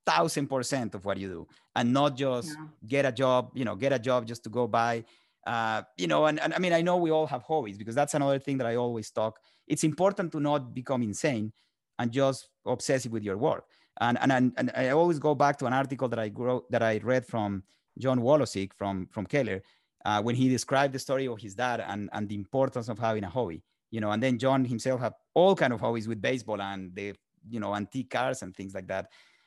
thousand 0.06 0.48
percent 0.48 0.94
of 0.94 1.04
what 1.04 1.16
you 1.16 1.28
do 1.28 1.48
and 1.76 1.92
not 1.92 2.16
just 2.16 2.48
yeah. 2.48 2.66
get 2.86 3.04
a 3.04 3.12
job 3.12 3.50
you 3.54 3.64
know 3.64 3.74
get 3.74 3.92
a 3.92 3.98
job 3.98 4.26
just 4.26 4.44
to 4.44 4.50
go 4.50 4.66
by 4.66 5.04
uh, 5.46 5.82
you 5.96 6.06
know 6.06 6.26
and, 6.26 6.40
and 6.40 6.54
i 6.54 6.58
mean 6.58 6.72
i 6.72 6.80
know 6.80 6.96
we 6.96 7.10
all 7.10 7.26
have 7.26 7.42
hobbies 7.42 7.78
because 7.78 7.94
that's 7.94 8.14
another 8.14 8.38
thing 8.38 8.58
that 8.58 8.66
i 8.66 8.76
always 8.76 9.10
talk. 9.10 9.38
It's 9.66 9.84
important 9.84 10.30
to 10.32 10.40
not 10.40 10.74
become 10.74 11.02
insane 11.02 11.52
and 11.98 12.12
just 12.12 12.48
obsessive 12.66 13.12
with 13.12 13.22
your 13.22 13.38
work. 13.38 13.64
And 14.00 14.18
and, 14.20 14.52
and, 14.56 14.72
i 14.74 14.88
always 14.90 15.18
go 15.18 15.34
back 15.34 15.56
to 15.58 15.66
an 15.66 15.72
article 15.72 16.08
that 16.08 16.18
i 16.18 16.28
grow 16.28 16.64
that 16.70 16.82
i 16.82 16.98
read 16.98 17.24
from 17.24 17.62
john 17.98 18.18
Wolosick 18.18 18.72
from 18.74 19.06
from 19.12 19.24
keller 19.24 19.62
uh, 20.04 20.20
when 20.20 20.34
he 20.34 20.48
described 20.48 20.92
the 20.92 20.98
story 20.98 21.28
of 21.28 21.38
his 21.40 21.54
dad 21.54 21.80
and 21.86 22.10
and 22.12 22.28
the 22.28 22.34
importance 22.34 22.88
of 22.88 22.98
having 22.98 23.22
a 23.22 23.30
hobby 23.30 23.62
you 23.92 24.00
know 24.00 24.10
and 24.10 24.20
then 24.20 24.36
john 24.36 24.64
himself 24.64 25.00
had 25.00 25.12
all 25.34 25.54
kind 25.54 25.72
of 25.72 25.80
hobbies 25.80 26.08
with 26.08 26.20
baseball 26.20 26.60
and 26.60 26.92
the 26.96 27.14
you 27.48 27.60
know 27.60 27.72
antique 27.74 28.10
cars 28.10 28.42
and 28.42 28.56
things 28.56 28.74
like 28.74 28.88
that 28.88 29.06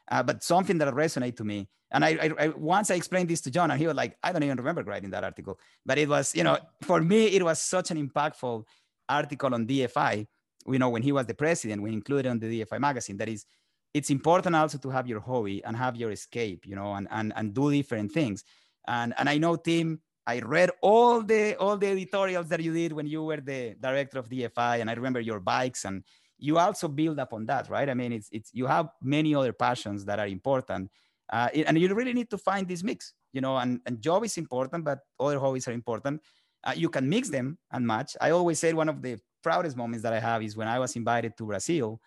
uh, 0.09 0.23
but 0.23 0.43
something 0.43 0.77
that 0.77 0.93
resonated 0.93 1.37
to 1.37 1.43
me, 1.43 1.67
and 1.91 2.03
I, 2.03 2.09
I, 2.09 2.45
I, 2.45 2.47
once 2.49 2.91
I 2.91 2.95
explained 2.95 3.29
this 3.29 3.41
to 3.41 3.51
John, 3.51 3.71
and 3.71 3.79
he 3.79 3.87
was 3.87 3.95
like, 3.95 4.17
"I 4.23 4.31
don't 4.31 4.43
even 4.43 4.57
remember 4.57 4.83
writing 4.83 5.09
that 5.11 5.23
article," 5.23 5.59
but 5.85 5.97
it 5.97 6.07
was, 6.09 6.35
you 6.35 6.43
know, 6.43 6.57
for 6.83 7.01
me, 7.01 7.27
it 7.27 7.43
was 7.43 7.61
such 7.61 7.91
an 7.91 7.97
impactful 8.07 8.63
article 9.07 9.53
on 9.53 9.65
DFI. 9.65 10.27
You 10.67 10.79
know, 10.79 10.89
when 10.89 11.01
he 11.01 11.11
was 11.11 11.25
the 11.25 11.33
president, 11.33 11.81
we 11.81 11.93
included 11.93 12.29
on 12.29 12.39
the 12.39 12.61
DFI 12.61 12.79
magazine. 12.79 13.17
That 13.17 13.29
is, 13.29 13.45
it's 13.93 14.09
important 14.09 14.55
also 14.55 14.77
to 14.79 14.89
have 14.89 15.07
your 15.07 15.21
hobby 15.21 15.63
and 15.63 15.77
have 15.77 15.95
your 15.95 16.11
escape, 16.11 16.65
you 16.65 16.75
know, 16.75 16.93
and 16.93 17.07
and 17.11 17.33
and 17.35 17.53
do 17.53 17.71
different 17.71 18.11
things. 18.11 18.43
And 18.87 19.13
and 19.17 19.29
I 19.29 19.37
know 19.37 19.55
Tim, 19.55 20.01
I 20.25 20.39
read 20.39 20.71
all 20.81 21.21
the 21.21 21.55
all 21.55 21.77
the 21.77 21.87
editorials 21.87 22.49
that 22.49 22.61
you 22.61 22.73
did 22.73 22.91
when 22.91 23.07
you 23.07 23.23
were 23.23 23.39
the 23.39 23.75
director 23.79 24.19
of 24.19 24.27
DFI, 24.29 24.81
and 24.81 24.89
I 24.89 24.93
remember 24.93 25.21
your 25.21 25.39
bikes 25.39 25.85
and 25.85 26.03
you 26.37 26.57
also 26.57 26.87
build 26.87 27.19
upon 27.19 27.45
that, 27.47 27.69
right? 27.69 27.89
I 27.89 27.93
mean, 27.93 28.13
it's 28.13 28.29
it's 28.31 28.51
you 28.53 28.65
have 28.67 28.89
many 29.01 29.33
other 29.35 29.53
passions 29.53 30.05
that 30.05 30.19
are 30.19 30.27
important, 30.27 30.91
uh, 31.31 31.49
and 31.53 31.77
you 31.77 31.93
really 31.93 32.13
need 32.13 32.29
to 32.29 32.37
find 32.37 32.67
this 32.67 32.83
mix, 32.83 33.13
you 33.33 33.41
know. 33.41 33.57
And 33.57 33.81
and 33.85 34.01
job 34.01 34.23
is 34.23 34.37
important, 34.37 34.85
but 34.85 34.99
other 35.19 35.39
hobbies 35.39 35.67
are 35.67 35.73
important. 35.73 36.21
Uh, 36.63 36.73
you 36.75 36.89
can 36.89 37.07
mix 37.07 37.29
them 37.29 37.57
and 37.71 37.85
match. 37.85 38.15
I 38.21 38.31
always 38.31 38.59
say 38.59 38.73
one 38.73 38.89
of 38.89 39.01
the 39.01 39.19
proudest 39.43 39.77
moments 39.77 40.03
that 40.03 40.13
I 40.13 40.19
have 40.19 40.43
is 40.43 40.57
when 40.57 40.67
I 40.67 40.79
was 40.79 40.95
invited 40.95 41.37
to 41.37 41.45
Brazil 41.45 42.01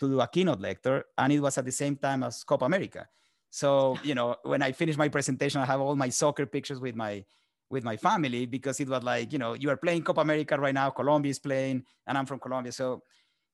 to 0.00 0.08
do 0.08 0.20
a 0.20 0.28
keynote 0.28 0.60
lecture, 0.60 1.04
and 1.18 1.32
it 1.32 1.40
was 1.40 1.58
at 1.58 1.64
the 1.64 1.72
same 1.72 1.96
time 1.96 2.22
as 2.22 2.44
Copa 2.44 2.64
America. 2.64 3.08
So, 3.50 3.96
you 4.02 4.14
know, 4.14 4.36
when 4.42 4.62
I 4.62 4.72
finish 4.72 4.96
my 4.96 5.08
presentation, 5.08 5.60
I 5.60 5.66
have 5.66 5.80
all 5.80 5.96
my 5.96 6.10
soccer 6.10 6.46
pictures 6.46 6.80
with 6.80 6.94
my 6.94 7.24
with 7.68 7.82
my 7.82 7.96
family 7.96 8.46
because 8.46 8.78
it 8.78 8.88
was 8.88 9.02
like, 9.02 9.32
you 9.32 9.38
know, 9.38 9.54
you 9.54 9.70
are 9.70 9.76
playing 9.76 10.02
Copa 10.02 10.20
America 10.20 10.56
right 10.58 10.74
now, 10.74 10.90
Colombia 10.90 11.30
is 11.30 11.38
playing, 11.38 11.84
and 12.06 12.16
I'm 12.16 12.26
from 12.26 12.38
Colombia. 12.38 12.70
So, 12.72 13.02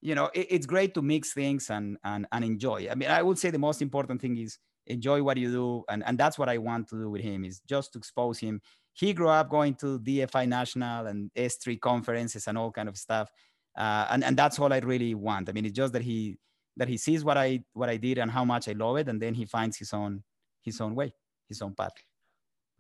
you 0.03 0.15
know, 0.15 0.29
it, 0.35 0.49
it's 0.51 0.67
great 0.67 0.93
to 0.95 1.03
mix 1.03 1.33
things 1.33 1.71
and, 1.71 1.97
and 2.05 2.27
and 2.33 2.45
enjoy. 2.45 2.89
I 2.91 2.95
mean, 2.95 3.09
I 3.09 3.23
would 3.23 3.39
say 3.39 3.51
the 3.51 3.59
most 3.59 3.81
important 3.81 4.21
thing 4.21 4.37
is 4.37 4.59
enjoy 4.87 5.23
what 5.23 5.37
you 5.37 5.51
do. 5.51 5.85
And, 5.89 6.03
and 6.07 6.19
that's 6.19 6.39
what 6.39 6.49
I 6.49 6.59
want 6.59 6.89
to 6.89 6.97
do 6.97 7.11
with 7.11 7.23
him 7.23 7.45
is 7.45 7.61
just 7.61 7.93
to 7.93 7.99
expose 7.99 8.39
him. 8.39 8.61
He 8.93 9.13
grew 9.13 9.29
up 9.29 9.49
going 9.49 9.75
to 9.77 9.99
DFI 10.01 10.49
National 10.49 11.07
and 11.07 11.31
S3 11.37 11.81
conferences 11.81 12.47
and 12.47 12.59
all 12.59 12.71
kind 12.71 12.89
of 12.89 12.97
stuff. 12.97 13.31
Uh, 13.77 14.07
and, 14.11 14.23
and 14.23 14.37
that's 14.37 14.59
all 14.59 14.73
I 14.73 14.79
really 14.79 15.15
want. 15.15 15.49
I 15.49 15.53
mean, 15.53 15.65
it's 15.65 15.77
just 15.77 15.93
that 15.95 16.03
he 16.03 16.39
that 16.77 16.89
he 16.89 16.97
sees 16.97 17.25
what 17.25 17.39
I 17.39 17.65
what 17.73 17.89
I 17.89 17.97
did 17.97 18.19
and 18.19 18.31
how 18.31 18.45
much 18.45 18.69
I 18.69 18.73
love 18.73 18.97
it, 18.97 19.09
and 19.09 19.21
then 19.21 19.35
he 19.35 19.47
finds 19.47 19.79
his 19.79 19.95
own 19.95 20.23
his 20.63 20.81
own 20.81 20.95
way, 20.95 21.15
his 21.49 21.63
own 21.63 21.75
path. 21.75 21.93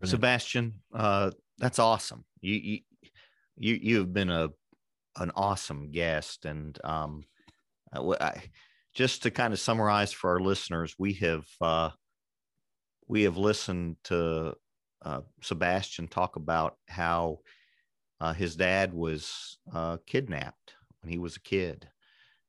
Sebastian, 0.04 0.74
uh, 0.94 1.30
that's 1.58 1.78
awesome. 1.78 2.24
You 2.42 2.54
you 2.54 2.78
you 3.56 3.78
you've 3.80 4.12
been 4.12 4.28
a 4.28 4.50
an 5.16 5.32
awesome 5.34 5.90
guest, 5.90 6.44
and 6.44 6.78
um, 6.84 7.24
I, 7.92 8.42
just 8.94 9.22
to 9.22 9.30
kind 9.30 9.52
of 9.52 9.60
summarize 9.60 10.12
for 10.12 10.30
our 10.30 10.40
listeners, 10.40 10.94
we 10.98 11.14
have 11.14 11.46
uh, 11.60 11.90
we 13.08 13.22
have 13.22 13.36
listened 13.36 13.96
to 14.04 14.54
uh, 15.04 15.20
Sebastian 15.42 16.08
talk 16.08 16.36
about 16.36 16.76
how 16.88 17.40
uh, 18.20 18.32
his 18.32 18.56
dad 18.56 18.94
was 18.94 19.58
uh, 19.72 19.98
kidnapped 20.06 20.74
when 21.00 21.12
he 21.12 21.18
was 21.18 21.36
a 21.36 21.40
kid, 21.40 21.88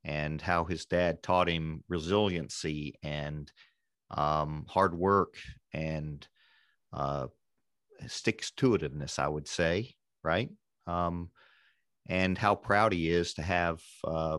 and 0.03 0.41
how 0.41 0.63
his 0.63 0.85
dad 0.85 1.23
taught 1.23 1.49
him 1.49 1.83
resiliency 1.87 2.95
and 3.03 3.51
um, 4.11 4.65
hard 4.67 4.95
work 4.95 5.35
and 5.73 6.27
uh, 6.93 7.27
sticks 8.07 8.51
to 8.51 8.71
itiveness, 8.71 9.17
I 9.17 9.27
would 9.27 9.47
say, 9.47 9.95
right? 10.23 10.49
Um, 10.85 11.29
and 12.07 12.37
how 12.37 12.55
proud 12.55 12.93
he 12.93 13.09
is 13.09 13.33
to 13.35 13.41
have 13.41 13.81
uh, 14.03 14.37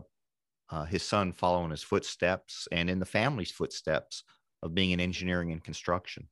uh, 0.69 0.85
his 0.85 1.03
son 1.03 1.33
follow 1.33 1.63
in 1.65 1.71
his 1.71 1.83
footsteps 1.83 2.67
and 2.71 2.89
in 2.89 2.99
the 2.99 3.05
family's 3.05 3.51
footsteps 3.51 4.23
of 4.63 4.75
being 4.75 4.91
in 4.91 4.99
engineering 4.99 5.51
and 5.51 5.63
construction. 5.63 6.27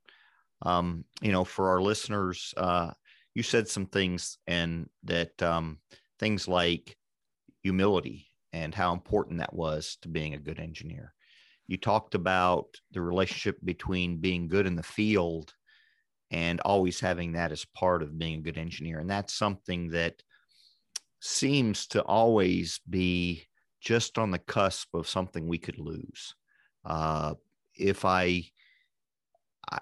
Um, 0.64 1.06
you 1.22 1.32
know, 1.32 1.44
for 1.44 1.70
our 1.70 1.82
listeners, 1.82 2.54
uh, 2.58 2.92
you 3.36 3.44
said 3.44 3.68
some 3.68 3.86
things 3.86 4.38
and 4.48 4.90
that 5.04 5.42
um, 5.42 5.80
things 6.20 6.48
like 6.48 6.96
humility 7.62 8.28
and 8.54 8.74
how 8.74 8.94
important 8.94 9.40
that 9.40 9.54
was 9.54 9.98
to 10.02 10.08
being 10.08 10.34
a 10.34 10.40
good 10.40 10.60
engineer. 10.60 11.14
You 11.68 11.78
talked 11.78 12.14
about 12.14 12.68
the 12.92 13.02
relationship 13.02 13.58
between 13.64 14.18
being 14.18 14.48
good 14.48 14.68
in 14.68 14.76
the 14.76 14.84
field 14.84 15.54
and 16.30 16.60
always 16.62 17.00
having 17.00 17.34
that 17.34 17.52
as 17.52 17.66
part 17.66 18.04
of 18.04 18.18
being 18.18 18.40
a 18.40 18.44
good 18.44 18.58
engineer. 18.58 19.00
And 19.00 19.10
that's 19.10 19.34
something 19.34 19.90
that 19.90 20.22
seems 21.26 21.88
to 21.88 22.04
always 22.04 22.82
be 22.90 23.48
just 23.80 24.18
on 24.18 24.30
the 24.30 24.40
cusp 24.40 24.94
of 24.94 25.08
something 25.08 25.48
we 25.48 25.58
could 25.58 25.80
lose. 25.80 26.36
Uh, 26.84 27.34
if 27.76 28.04
I 28.04 28.44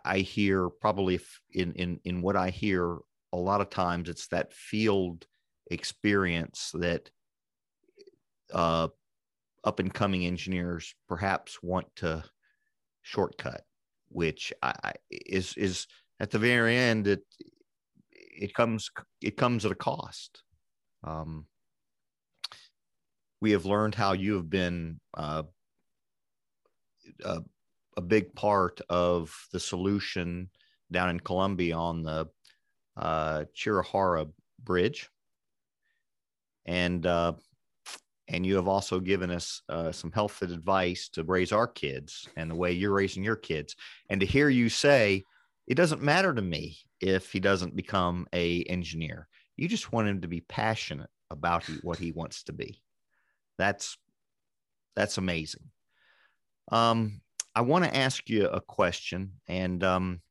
I 0.06 0.20
hear 0.20 0.70
probably 0.70 1.20
in 1.52 1.74
in 1.74 2.00
in 2.04 2.22
what 2.22 2.36
I 2.36 2.52
hear 2.52 3.00
a 3.34 3.38
lot 3.38 3.60
of 3.60 3.72
times 3.72 4.08
it's 4.08 4.28
that 4.28 4.54
field 4.54 5.26
experience 5.72 6.72
that 6.76 7.10
uh, 8.54 8.90
up 9.64 9.80
and 9.80 9.92
coming 9.92 10.28
engineers 10.28 10.94
perhaps 11.08 11.64
want 11.64 11.88
to 11.98 12.24
shortcut, 13.02 13.64
which 14.10 14.54
I, 14.62 14.94
is 15.10 15.56
is 15.58 15.88
at 16.20 16.30
the 16.30 16.40
very 16.40 16.78
end 16.78 17.08
it 17.08 17.24
it 18.14 18.54
comes 18.54 18.92
it 19.22 19.38
comes 19.38 19.66
at 19.66 19.72
a 19.72 19.76
cost. 19.76 20.44
Um, 21.04 21.46
we 23.42 23.52
have 23.52 23.66
learned 23.66 23.96
how 23.96 24.14
you 24.14 24.36
have 24.36 24.50
been 24.50 25.00
uh, 25.16 25.44
a, 27.24 27.42
a, 27.98 28.02
big 28.02 28.36
part 28.36 28.82
of 28.90 29.36
the 29.52 29.60
solution 29.60 30.50
down 30.92 31.10
in 31.10 31.20
Colombia 31.20 31.76
on 31.76 32.04
the 32.04 32.28
uh, 32.96 33.46
Chirajara 33.56 34.32
Bridge, 34.64 35.10
and 36.66 37.06
uh, 37.06 37.34
and 38.28 38.46
you 38.46 38.56
have 38.56 38.68
also 38.68 39.00
given 39.00 39.32
us 39.32 39.62
uh, 39.70 39.92
some 39.92 40.12
health 40.12 40.42
advice 40.42 41.10
to 41.10 41.24
raise 41.24 41.52
our 41.52 41.68
kids 41.68 42.30
and 42.38 42.50
the 42.50 42.56
way 42.56 42.72
you're 42.72 42.94
raising 42.94 43.24
your 43.24 43.36
kids. 43.36 43.76
And 44.10 44.22
to 44.22 44.26
hear 44.26 44.50
you 44.50 44.70
say, 44.70 45.24
it 45.68 45.76
doesn't 45.76 46.02
matter 46.02 46.34
to 46.34 46.42
me 46.42 46.78
if 47.02 47.32
he 47.32 47.40
doesn't 47.40 47.76
become 47.76 48.28
a 48.34 48.64
engineer. 48.64 49.28
You 49.58 49.68
just 49.68 49.92
want 49.92 50.08
him 50.08 50.22
to 50.22 50.28
be 50.28 50.42
passionate 50.42 51.10
about 51.30 51.64
what 51.84 51.98
he 51.98 52.12
wants 52.12 52.44
to 52.44 52.54
be. 52.54 52.82
That's 53.58 53.98
that's 54.96 55.18
amazing. 55.18 55.64
Um, 56.72 57.22
I 57.56 57.62
want 57.62 57.86
to 57.86 57.96
ask 57.96 58.30
you 58.30 58.48
a 58.48 58.62
question, 58.62 59.34
and 59.48 59.84
um, 59.84 60.22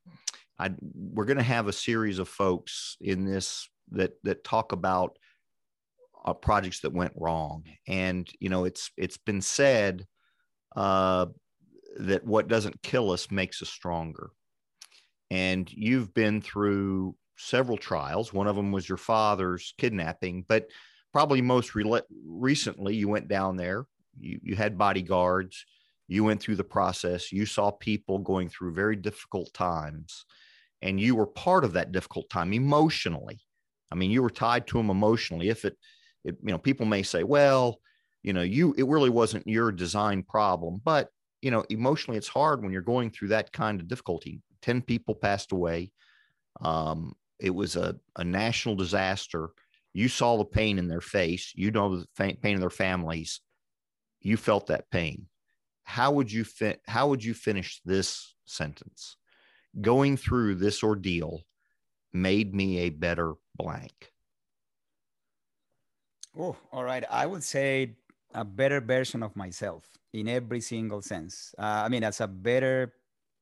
I, 0.58 0.70
we're 0.80 1.26
going 1.26 1.36
to 1.36 1.42
have 1.42 1.68
a 1.68 1.72
series 1.72 2.18
of 2.18 2.28
folks 2.28 2.96
in 3.00 3.24
this 3.24 3.68
that 3.92 4.12
that 4.24 4.44
talk 4.44 4.72
about 4.72 5.18
uh, 6.24 6.34
projects 6.34 6.80
that 6.80 6.92
went 6.92 7.12
wrong. 7.16 7.64
And 7.88 8.28
you 8.40 8.48
know, 8.48 8.64
it's 8.64 8.90
it's 8.96 9.16
been 9.16 9.40
said 9.40 10.06
uh, 10.76 11.26
that 11.98 12.24
what 12.24 12.48
doesn't 12.48 12.82
kill 12.82 13.10
us 13.10 13.30
makes 13.30 13.62
us 13.62 13.68
stronger. 13.68 14.30
And 15.30 15.70
you've 15.72 16.12
been 16.12 16.40
through 16.40 17.14
several 17.40 17.78
trials. 17.78 18.32
One 18.32 18.46
of 18.46 18.56
them 18.56 18.72
was 18.72 18.88
your 18.88 18.98
father's 18.98 19.74
kidnapping, 19.78 20.44
but 20.48 20.68
probably 21.12 21.42
most 21.42 21.74
re- 21.74 22.00
recently 22.26 22.94
you 22.94 23.08
went 23.08 23.28
down 23.28 23.56
there 23.56 23.86
you, 24.18 24.40
you 24.42 24.56
had 24.56 24.78
bodyguards 24.78 25.64
you 26.08 26.24
went 26.24 26.40
through 26.40 26.56
the 26.56 26.64
process 26.64 27.32
you 27.32 27.46
saw 27.46 27.70
people 27.70 28.18
going 28.18 28.48
through 28.48 28.72
very 28.74 28.96
difficult 28.96 29.52
times 29.52 30.24
and 30.82 31.00
you 31.00 31.14
were 31.14 31.26
part 31.26 31.64
of 31.64 31.74
that 31.74 31.92
difficult 31.92 32.30
time 32.30 32.52
emotionally. 32.54 33.38
I 33.92 33.96
mean 33.96 34.10
you 34.10 34.22
were 34.22 34.30
tied 34.30 34.66
to 34.68 34.78
them 34.78 34.88
emotionally. 34.88 35.50
If 35.50 35.64
it, 35.64 35.76
it 36.24 36.36
you 36.42 36.52
know 36.52 36.58
people 36.58 36.86
may 36.86 37.02
say 37.02 37.22
well 37.22 37.80
you 38.22 38.32
know 38.32 38.42
you 38.42 38.74
it 38.78 38.86
really 38.86 39.10
wasn't 39.10 39.46
your 39.46 39.72
design 39.72 40.22
problem 40.22 40.80
but 40.84 41.08
you 41.42 41.50
know 41.50 41.64
emotionally 41.70 42.18
it's 42.18 42.28
hard 42.28 42.62
when 42.62 42.72
you're 42.72 42.82
going 42.82 43.10
through 43.10 43.28
that 43.28 43.52
kind 43.52 43.80
of 43.80 43.88
difficulty. 43.88 44.40
10 44.62 44.82
people 44.82 45.14
passed 45.14 45.52
away 45.52 45.90
um, 46.60 47.14
it 47.40 47.54
was 47.54 47.76
a, 47.76 47.96
a 48.16 48.24
national 48.24 48.76
disaster. 48.76 49.50
You 49.92 50.08
saw 50.08 50.36
the 50.36 50.44
pain 50.44 50.78
in 50.78 50.88
their 50.88 51.00
face. 51.00 51.52
You 51.54 51.70
know 51.70 51.96
the 51.96 52.06
pain 52.16 52.38
in 52.42 52.60
their 52.60 52.70
families. 52.70 53.40
You 54.20 54.36
felt 54.36 54.66
that 54.66 54.90
pain. 54.90 55.26
How 55.84 56.12
would 56.12 56.30
you 56.30 56.44
fit 56.44 56.80
how 56.86 57.08
would 57.08 57.24
you 57.24 57.34
finish 57.34 57.80
this 57.84 58.34
sentence? 58.44 59.16
Going 59.80 60.16
through 60.16 60.56
this 60.56 60.82
ordeal 60.84 61.40
made 62.12 62.54
me 62.54 62.78
a 62.78 62.90
better 62.90 63.34
blank. 63.56 64.12
Oh 66.38 66.56
all 66.70 66.84
right. 66.84 67.04
I 67.10 67.26
would 67.26 67.42
say 67.42 67.96
a 68.34 68.44
better 68.44 68.80
version 68.80 69.22
of 69.22 69.34
myself 69.34 69.88
in 70.12 70.28
every 70.28 70.60
single 70.60 71.02
sense. 71.02 71.54
Uh, 71.58 71.82
i 71.84 71.88
mean 71.88 72.04
as 72.04 72.20
a 72.20 72.28
better 72.28 72.92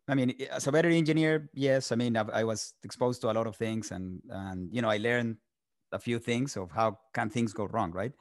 I 0.08 0.14
mean, 0.14 0.34
as 0.50 0.66
a 0.66 0.72
better 0.72 0.88
engineer, 0.88 1.50
yes. 1.52 1.92
I 1.92 1.96
mean, 1.96 2.16
I, 2.16 2.24
I 2.32 2.44
was 2.44 2.74
exposed 2.82 3.20
to 3.22 3.30
a 3.30 3.34
lot 3.34 3.46
of 3.46 3.56
things, 3.56 3.90
and 3.90 4.22
and 4.30 4.72
you 4.72 4.80
know, 4.80 4.88
I 4.88 4.96
learned 4.96 5.36
a 5.92 5.98
few 5.98 6.18
things 6.18 6.56
of 6.56 6.70
how 6.70 6.98
can 7.14 7.28
things 7.30 7.52
go 7.52 7.66
wrong, 7.66 7.92
right? 7.92 8.12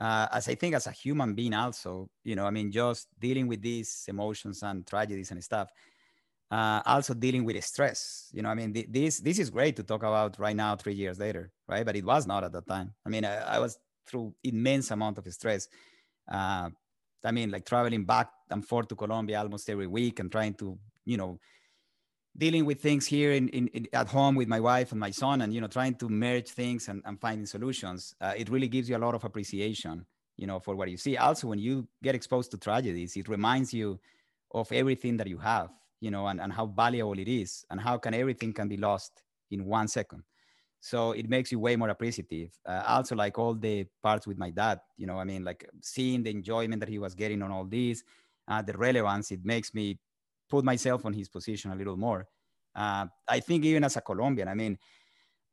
Uh, 0.00 0.26
as 0.32 0.48
I 0.48 0.54
think 0.54 0.74
as 0.74 0.86
a 0.86 0.92
human 0.92 1.34
being 1.34 1.54
also, 1.54 2.08
you 2.24 2.36
know, 2.36 2.46
I 2.46 2.50
mean, 2.50 2.70
just 2.70 3.08
dealing 3.18 3.48
with 3.48 3.62
these 3.62 4.04
emotions 4.08 4.62
and 4.62 4.86
tragedies 4.86 5.30
and 5.32 5.42
stuff, 5.42 5.70
uh, 6.50 6.80
also 6.86 7.14
dealing 7.14 7.44
with 7.44 7.62
stress, 7.64 8.30
you 8.32 8.42
know, 8.42 8.48
I 8.48 8.54
mean, 8.54 8.72
th- 8.72 8.86
this, 8.90 9.18
this 9.18 9.38
is 9.38 9.50
great 9.50 9.76
to 9.76 9.82
talk 9.82 10.02
about 10.02 10.38
right 10.38 10.54
now, 10.56 10.76
three 10.76 10.94
years 10.94 11.18
later, 11.18 11.50
right? 11.66 11.84
But 11.84 11.96
it 11.96 12.04
was 12.04 12.26
not 12.26 12.44
at 12.44 12.52
that 12.52 12.66
time. 12.68 12.94
I 13.04 13.08
mean, 13.08 13.24
I, 13.24 13.56
I 13.56 13.58
was 13.58 13.78
through 14.06 14.34
immense 14.44 14.90
amount 14.92 15.18
of 15.18 15.26
stress. 15.32 15.68
Uh, 16.30 16.70
I 17.24 17.32
mean, 17.32 17.50
like 17.50 17.66
traveling 17.66 18.04
back 18.04 18.30
and 18.50 18.64
forth 18.64 18.88
to 18.88 18.96
Colombia 18.96 19.40
almost 19.40 19.68
every 19.68 19.88
week 19.88 20.20
and 20.20 20.30
trying 20.30 20.54
to, 20.54 20.78
you 21.08 21.16
know, 21.16 21.40
dealing 22.36 22.64
with 22.64 22.80
things 22.80 23.06
here 23.06 23.32
in, 23.32 23.48
in, 23.48 23.66
in, 23.68 23.86
at 23.92 24.06
home 24.06 24.34
with 24.36 24.46
my 24.46 24.60
wife 24.60 24.92
and 24.92 25.00
my 25.00 25.10
son 25.10 25.40
and 25.42 25.52
you 25.52 25.60
know 25.60 25.66
trying 25.66 25.94
to 25.94 26.08
merge 26.08 26.48
things 26.50 26.88
and, 26.88 27.02
and 27.04 27.20
finding 27.20 27.46
solutions 27.46 28.14
uh, 28.20 28.34
it 28.36 28.48
really 28.48 28.68
gives 28.68 28.88
you 28.88 28.96
a 28.96 29.04
lot 29.06 29.14
of 29.14 29.24
appreciation 29.24 30.06
you 30.36 30.46
know 30.46 30.60
for 30.60 30.76
what 30.76 30.88
you 30.88 30.96
see. 30.96 31.16
Also 31.16 31.48
when 31.48 31.58
you 31.58 31.88
get 32.02 32.14
exposed 32.14 32.50
to 32.52 32.58
tragedies 32.58 33.16
it 33.16 33.28
reminds 33.28 33.74
you 33.74 33.98
of 34.52 34.70
everything 34.70 35.16
that 35.16 35.26
you 35.26 35.38
have 35.38 35.70
you 36.00 36.10
know 36.10 36.28
and, 36.28 36.40
and 36.40 36.52
how 36.52 36.66
valuable 36.66 37.18
it 37.18 37.28
is 37.28 37.64
and 37.70 37.80
how 37.80 37.98
can 37.98 38.14
everything 38.14 38.52
can 38.52 38.68
be 38.68 38.76
lost 38.76 39.22
in 39.50 39.64
one 39.64 39.88
second. 39.88 40.22
So 40.80 41.10
it 41.12 41.28
makes 41.28 41.50
you 41.50 41.58
way 41.58 41.74
more 41.74 41.88
appreciative. 41.88 42.50
Uh, 42.64 42.84
also 42.86 43.16
like 43.16 43.36
all 43.36 43.54
the 43.54 43.84
parts 44.00 44.28
with 44.28 44.38
my 44.38 44.50
dad 44.50 44.78
you 44.96 45.06
know 45.08 45.18
i 45.18 45.24
mean 45.24 45.42
like 45.42 45.68
seeing 45.80 46.22
the 46.22 46.30
enjoyment 46.30 46.78
that 46.78 46.88
he 46.88 47.00
was 47.00 47.14
getting 47.16 47.42
on 47.42 47.50
all 47.50 47.64
these 47.64 48.04
uh, 48.46 48.62
the 48.62 48.76
relevance 48.78 49.32
it 49.32 49.44
makes 49.44 49.74
me 49.74 49.98
put 50.48 50.64
myself 50.64 51.04
on 51.04 51.12
his 51.12 51.28
position 51.28 51.70
a 51.70 51.76
little 51.76 51.96
more. 51.96 52.26
Uh, 52.74 53.06
I 53.26 53.40
think 53.40 53.64
even 53.64 53.84
as 53.84 53.96
a 53.96 54.00
Colombian, 54.00 54.48
I 54.48 54.54
mean, 54.54 54.78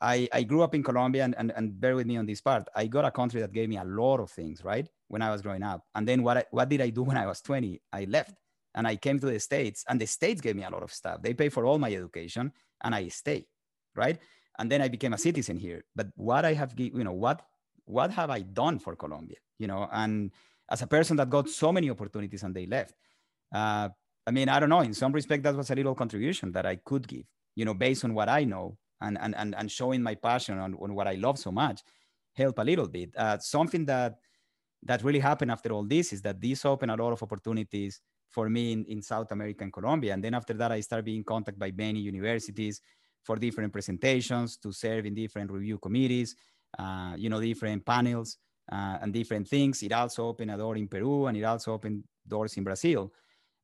I, 0.02 0.28
I 0.34 0.44
grew 0.44 0.62
up 0.62 0.76
in 0.76 0.84
Colombia 0.84 1.24
and, 1.24 1.36
and, 1.38 1.52
and 1.56 1.80
bear 1.80 1.96
with 1.96 2.06
me 2.06 2.18
on 2.18 2.26
this 2.26 2.42
part. 2.42 2.68
I 2.76 2.88
got 2.88 3.06
a 3.06 3.12
country 3.12 3.42
that 3.42 3.54
gave 3.54 3.70
me 3.70 3.78
a 3.78 3.84
lot 3.84 4.20
of 4.20 4.30
things, 4.30 4.64
right? 4.64 4.88
When 5.08 5.22
I 5.22 5.32
was 5.32 5.42
growing 5.42 5.64
up. 5.64 5.86
And 5.96 6.08
then 6.08 6.22
what, 6.22 6.38
I, 6.38 6.46
what 6.52 6.70
did 6.70 6.82
I 6.82 6.90
do 6.90 7.04
when 7.04 7.18
I 7.18 7.26
was 7.26 7.42
20? 7.42 7.82
I 7.94 8.06
left 8.06 8.36
and 8.76 8.86
I 8.88 8.98
came 8.98 9.20
to 9.20 9.26
the 9.26 9.40
States 9.40 9.86
and 9.88 10.00
the 10.00 10.06
States 10.06 10.42
gave 10.42 10.56
me 10.56 10.64
a 10.64 10.70
lot 10.70 10.84
of 10.84 10.92
stuff. 10.92 11.22
They 11.22 11.34
pay 11.34 11.50
for 11.50 11.66
all 11.66 11.80
my 11.80 11.94
education 11.94 12.52
and 12.84 12.94
I 12.94 13.08
stay, 13.08 13.48
right? 13.96 14.20
And 14.60 14.70
then 14.70 14.82
I 14.82 14.90
became 14.90 15.14
a 15.14 15.18
citizen 15.18 15.58
here. 15.58 15.86
But 15.96 16.08
what 16.16 16.46
I 16.46 16.54
have, 16.54 16.74
you 16.78 17.04
know, 17.04 17.14
what, 17.14 17.42
what 17.86 18.12
have 18.12 18.30
I 18.30 18.42
done 18.42 18.80
for 18.80 18.96
Colombia? 18.96 19.38
You 19.58 19.68
know, 19.68 19.88
and 19.92 20.32
as 20.70 20.82
a 20.82 20.88
person 20.88 21.18
that 21.18 21.30
got 21.30 21.50
so 21.50 21.72
many 21.72 21.90
opportunities 21.90 22.44
and 22.44 22.54
they 22.54 22.66
left, 22.66 22.94
uh, 23.54 23.90
I 24.28 24.32
mean, 24.32 24.50
I 24.50 24.60
don't 24.60 24.70
know. 24.70 24.82
In 24.82 24.94
some 24.94 25.12
respect, 25.12 25.44
that 25.44 25.56
was 25.56 25.70
a 25.70 25.76
little 25.76 25.96
contribution 25.96 26.52
that 26.54 26.66
I 26.66 26.78
could 26.78 27.08
give, 27.08 27.26
you 27.56 27.66
know, 27.66 27.74
based 27.74 28.04
on 28.04 28.14
what 28.14 28.30
I 28.30 28.44
know 28.44 28.78
and 29.02 29.18
and 29.20 29.36
and, 29.36 29.56
and 29.56 29.72
showing 29.72 30.02
my 30.02 30.16
passion 30.16 30.58
on, 30.58 30.76
on 30.76 30.96
what 30.96 31.08
I 31.08 31.14
love 31.16 31.38
so 31.38 31.52
much, 31.52 31.82
help 32.34 32.60
a 32.60 32.64
little 32.64 32.88
bit. 32.88 33.12
Uh, 33.16 33.38
something 33.40 33.86
that 33.86 34.16
that 34.84 35.04
really 35.04 35.20
happened 35.20 35.52
after 35.52 35.72
all 35.72 35.84
this 35.84 36.14
is 36.14 36.22
that 36.22 36.40
this 36.42 36.66
opened 36.66 36.92
a 36.92 36.96
lot 36.96 37.12
of 37.12 37.22
opportunities 37.24 38.02
for 38.30 38.50
me 38.50 38.72
in, 38.74 38.86
in 38.86 39.02
South 39.02 39.32
America 39.32 39.64
and 39.64 39.74
Colombia. 39.74 40.14
And 40.14 40.24
then 40.24 40.34
after 40.34 40.54
that, 40.54 40.72
I 40.72 40.82
started 40.82 41.06
being 41.06 41.24
contacted 41.24 41.60
by 41.60 41.72
many 41.72 42.00
universities 42.00 42.82
for 43.24 43.36
different 43.38 43.74
presentations 43.74 44.58
to 44.58 44.72
serve 44.72 45.06
in 45.06 45.16
different 45.16 45.52
review 45.52 45.80
committees, 45.80 46.36
uh, 46.78 47.14
you 47.18 47.30
know, 47.30 47.42
different 47.42 47.86
panels 47.86 48.38
uh, 48.72 48.98
and 49.02 49.14
different 49.14 49.48
things. 49.48 49.82
It 49.82 49.92
also 49.92 50.28
opened 50.28 50.52
a 50.52 50.58
door 50.58 50.76
in 50.78 50.88
Peru 50.88 51.26
and 51.26 51.38
it 51.38 51.44
also 51.44 51.74
opened 51.74 52.04
doors 52.28 52.56
in 52.58 52.64
Brazil. 52.64 53.12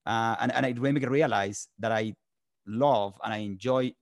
Uh, 0.05 0.35
and, 0.39 0.51
and 0.53 0.65
I 0.65 0.73
really 0.77 1.05
realized 1.05 1.69
that 1.79 1.91
I 1.91 2.13
love 2.65 3.19
and 3.23 3.33
I 3.33 3.37
enjoy 3.37 3.93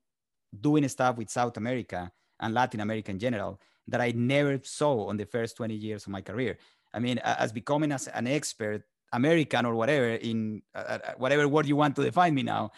doing 0.59 0.87
stuff 0.87 1.17
with 1.17 1.29
South 1.29 1.57
America 1.57 2.11
and 2.39 2.53
Latin 2.53 2.79
America 2.79 3.11
in 3.11 3.19
general 3.19 3.59
that 3.87 4.01
I 4.01 4.11
never 4.11 4.59
saw 4.63 5.07
on 5.07 5.17
the 5.17 5.25
first 5.25 5.57
20 5.57 5.75
years 5.75 6.05
of 6.05 6.09
my 6.09 6.21
career. 6.21 6.57
I 6.93 6.99
mean, 6.99 7.19
as 7.19 7.51
becoming 7.51 7.91
as 7.91 8.07
an 8.07 8.27
expert, 8.27 8.83
American 9.11 9.65
or 9.65 9.75
whatever, 9.75 10.09
in 10.09 10.61
uh, 10.75 10.77
uh, 10.87 10.99
uh, 11.03 11.13
whatever 11.17 11.47
word 11.47 11.65
you 11.65 11.75
want 11.75 11.95
to 11.95 12.03
define 12.03 12.33
me 12.33 12.43
now, 12.43 12.71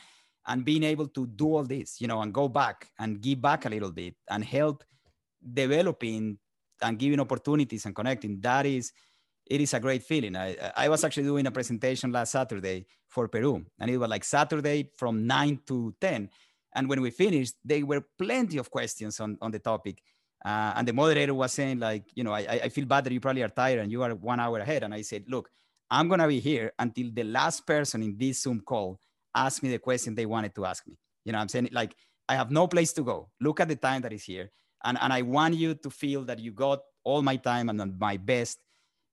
and 0.48 0.66
being 0.66 0.84
able 0.84 1.08
to 1.08 1.28
do 1.28 1.56
all 1.56 1.64
this, 1.64 2.02
you 2.02 2.08
know, 2.08 2.22
and 2.22 2.34
go 2.34 2.48
back 2.48 2.90
and 3.00 3.22
give 3.22 3.42
back 3.42 3.66
a 3.66 3.70
little 3.70 3.92
bit 3.92 4.16
and 4.30 4.44
help 4.44 4.84
developing 5.54 6.38
and 6.82 6.98
giving 6.98 7.20
opportunities 7.20 7.86
and 7.86 7.96
connecting, 7.96 8.40
that 8.42 8.66
is, 8.66 8.92
it 9.54 9.62
is 9.62 9.74
a 9.74 9.80
great 9.80 10.04
feeling. 10.04 10.36
I, 10.36 10.48
I 10.76 10.90
was 10.90 11.04
actually 11.04 11.24
doing 11.24 11.46
a 11.48 11.52
presentation 11.52 12.12
last 12.12 12.32
Saturday 12.32 12.86
for 13.08 13.28
Peru, 13.28 13.54
and 13.80 13.92
it 13.92 13.98
was 13.98 14.10
like 14.10 14.24
Saturday 14.24 14.90
from 14.98 15.28
9 15.28 15.60
to 15.68 15.94
10 16.00 16.30
and 16.74 16.88
when 16.88 17.02
we 17.02 17.12
finished, 17.12 17.56
there 17.64 17.86
were 17.86 18.04
plenty 18.18 18.58
of 18.58 18.72
questions 18.72 19.20
on, 19.20 19.38
on 19.42 19.52
the 19.52 19.60
topic. 19.60 20.02
Uh, 20.44 20.74
and 20.76 20.88
the 20.88 20.94
moderator 20.94 21.34
was 21.34 21.52
saying, 21.52 21.80
like, 21.80 22.06
you 22.16 22.24
know, 22.24 22.34
I, 22.34 22.62
I 22.64 22.70
feel 22.70 22.86
bad 22.86 23.04
that 23.04 23.14
you 23.14 23.20
probably 23.20 23.44
are 23.44 23.50
tired 23.50 23.80
and 23.80 23.92
you 23.92 24.02
are 24.04 24.16
one 24.16 24.40
hour 24.40 24.60
ahead. 24.60 24.84
And 24.84 24.94
I 24.94 25.02
said, 25.02 25.26
look, 25.28 25.50
I'm 25.90 26.08
going 26.08 26.22
to 26.22 26.28
be 26.28 26.40
here 26.40 26.72
until 26.80 27.10
the 27.14 27.24
last 27.24 27.68
person 27.68 28.02
in 28.02 28.18
this 28.18 28.42
Zoom 28.42 28.62
call 28.62 29.00
asked 29.36 29.62
me 29.62 29.70
the 29.70 29.80
question 29.80 30.16
they 30.16 30.26
wanted 30.26 30.56
to 30.56 30.66
ask 30.66 30.88
me. 30.88 30.98
You 31.26 31.34
know, 31.34 31.40
I'm 31.40 31.50
saying, 31.50 31.70
like, 31.72 31.96
I 32.28 32.36
have 32.36 32.50
no 32.50 32.68
place 32.68 32.94
to 32.94 33.04
go. 33.04 33.30
Look 33.40 33.60
at 33.60 33.68
the 33.68 33.76
time 33.76 34.02
that 34.04 34.14
is 34.14 34.24
here. 34.24 34.50
And, 34.84 34.98
and 35.00 35.14
I 35.14 35.22
want 35.22 35.56
you 35.56 35.76
to 35.76 35.90
feel 35.90 36.24
that 36.26 36.40
you 36.40 36.52
got 36.52 36.80
all 37.04 37.22
my 37.22 37.36
time 37.36 37.70
and 37.70 38.00
my 38.00 38.18
best, 38.18 38.60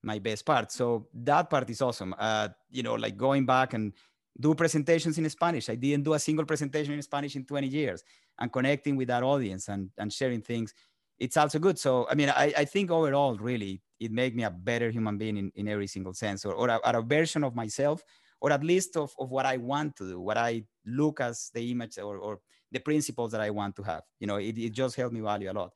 my 0.03 0.19
best 0.19 0.45
part. 0.47 0.71
So 0.73 1.09
that 1.15 1.51
part 1.51 1.69
is 1.71 1.83
awesome. 1.83 2.15
Uh, 2.19 2.49
you 2.71 2.83
know, 2.83 2.95
like 2.95 3.17
going 3.17 3.47
back 3.47 3.75
and 3.75 3.93
do 4.41 4.55
presentations 4.55 5.19
in 5.19 5.29
Spanish. 5.29 5.69
I 5.69 5.75
didn't 5.75 6.05
do 6.05 6.15
a 6.15 6.19
single 6.19 6.45
presentation 6.45 6.95
in 6.95 7.03
Spanish 7.03 7.35
in 7.37 7.45
20 7.45 7.67
years 7.67 8.05
and 8.39 8.53
connecting 8.53 8.97
with 8.97 9.09
that 9.09 9.23
audience 9.23 9.69
and, 9.69 9.91
and 9.99 10.13
sharing 10.13 10.43
things. 10.43 10.75
It's 11.19 11.37
also 11.37 11.59
good. 11.59 11.79
So, 11.79 12.07
I 12.09 12.15
mean, 12.15 12.31
I, 12.31 12.53
I 12.57 12.65
think 12.65 12.91
overall, 12.91 13.37
really, 13.37 13.83
it 13.99 14.13
made 14.13 14.37
me 14.37 14.45
a 14.45 14.51
better 14.51 14.91
human 14.91 15.19
being 15.19 15.37
in, 15.37 15.51
in 15.57 15.67
every 15.67 15.89
single 15.89 16.15
sense 16.15 16.45
or, 16.45 16.53
or, 16.53 16.69
a, 16.69 16.77
or 16.77 16.97
a 17.01 17.03
version 17.03 17.43
of 17.43 17.57
myself, 17.57 18.05
or 18.41 18.53
at 18.53 18.63
least 18.63 18.97
of, 18.97 19.13
of 19.19 19.31
what 19.31 19.45
I 19.45 19.57
want 19.57 19.97
to 19.97 20.09
do, 20.09 20.21
what 20.21 20.39
I 20.39 20.63
look 20.87 21.21
as 21.21 21.51
the 21.53 21.73
image 21.73 21.99
or, 21.99 22.19
or 22.19 22.39
the 22.71 22.79
principles 22.79 23.33
that 23.33 23.41
I 23.41 23.51
want 23.51 23.75
to 23.77 23.83
have. 23.83 24.03
You 24.21 24.29
know, 24.29 24.37
it, 24.37 24.57
it 24.57 24.71
just 24.71 24.95
helped 24.95 25.15
me 25.15 25.21
value 25.21 25.51
a 25.51 25.53
lot. 25.53 25.73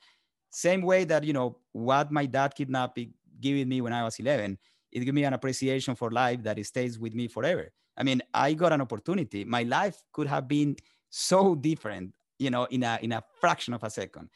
Same 0.51 0.83
way 0.83 1.05
that, 1.05 1.25
you 1.25 1.33
know, 1.33 1.59
what 1.73 2.13
my 2.13 2.27
dad 2.27 2.55
kidnapping 2.55 3.15
giving 3.43 3.69
me 3.69 3.83
when 3.83 3.93
I 3.93 4.05
was 4.05 4.19
11, 4.19 4.59
it 4.93 5.01
gave 5.01 5.15
me 5.15 5.25
an 5.25 5.35
appreciation 5.35 5.95
for 5.95 6.11
life 6.11 6.43
that 6.45 6.65
stays 6.65 6.99
with 6.99 7.15
me 7.15 7.29
forever 7.29 7.71
I 7.97 8.03
mean, 8.03 8.23
I 8.33 8.55
got 8.55 8.73
an 8.73 8.81
opportunity. 8.81 9.45
My 9.45 9.63
life 9.63 10.03
could 10.13 10.27
have 10.27 10.49
been 10.49 10.77
so 11.11 11.55
different, 11.55 12.15
you 12.39 12.51
know, 12.51 12.65
in 12.65 12.83
a 12.83 12.99
in 13.03 13.13
a 13.13 13.23
fraction 13.41 13.75
of 13.75 13.83
a 13.85 13.91
second. 13.91 14.29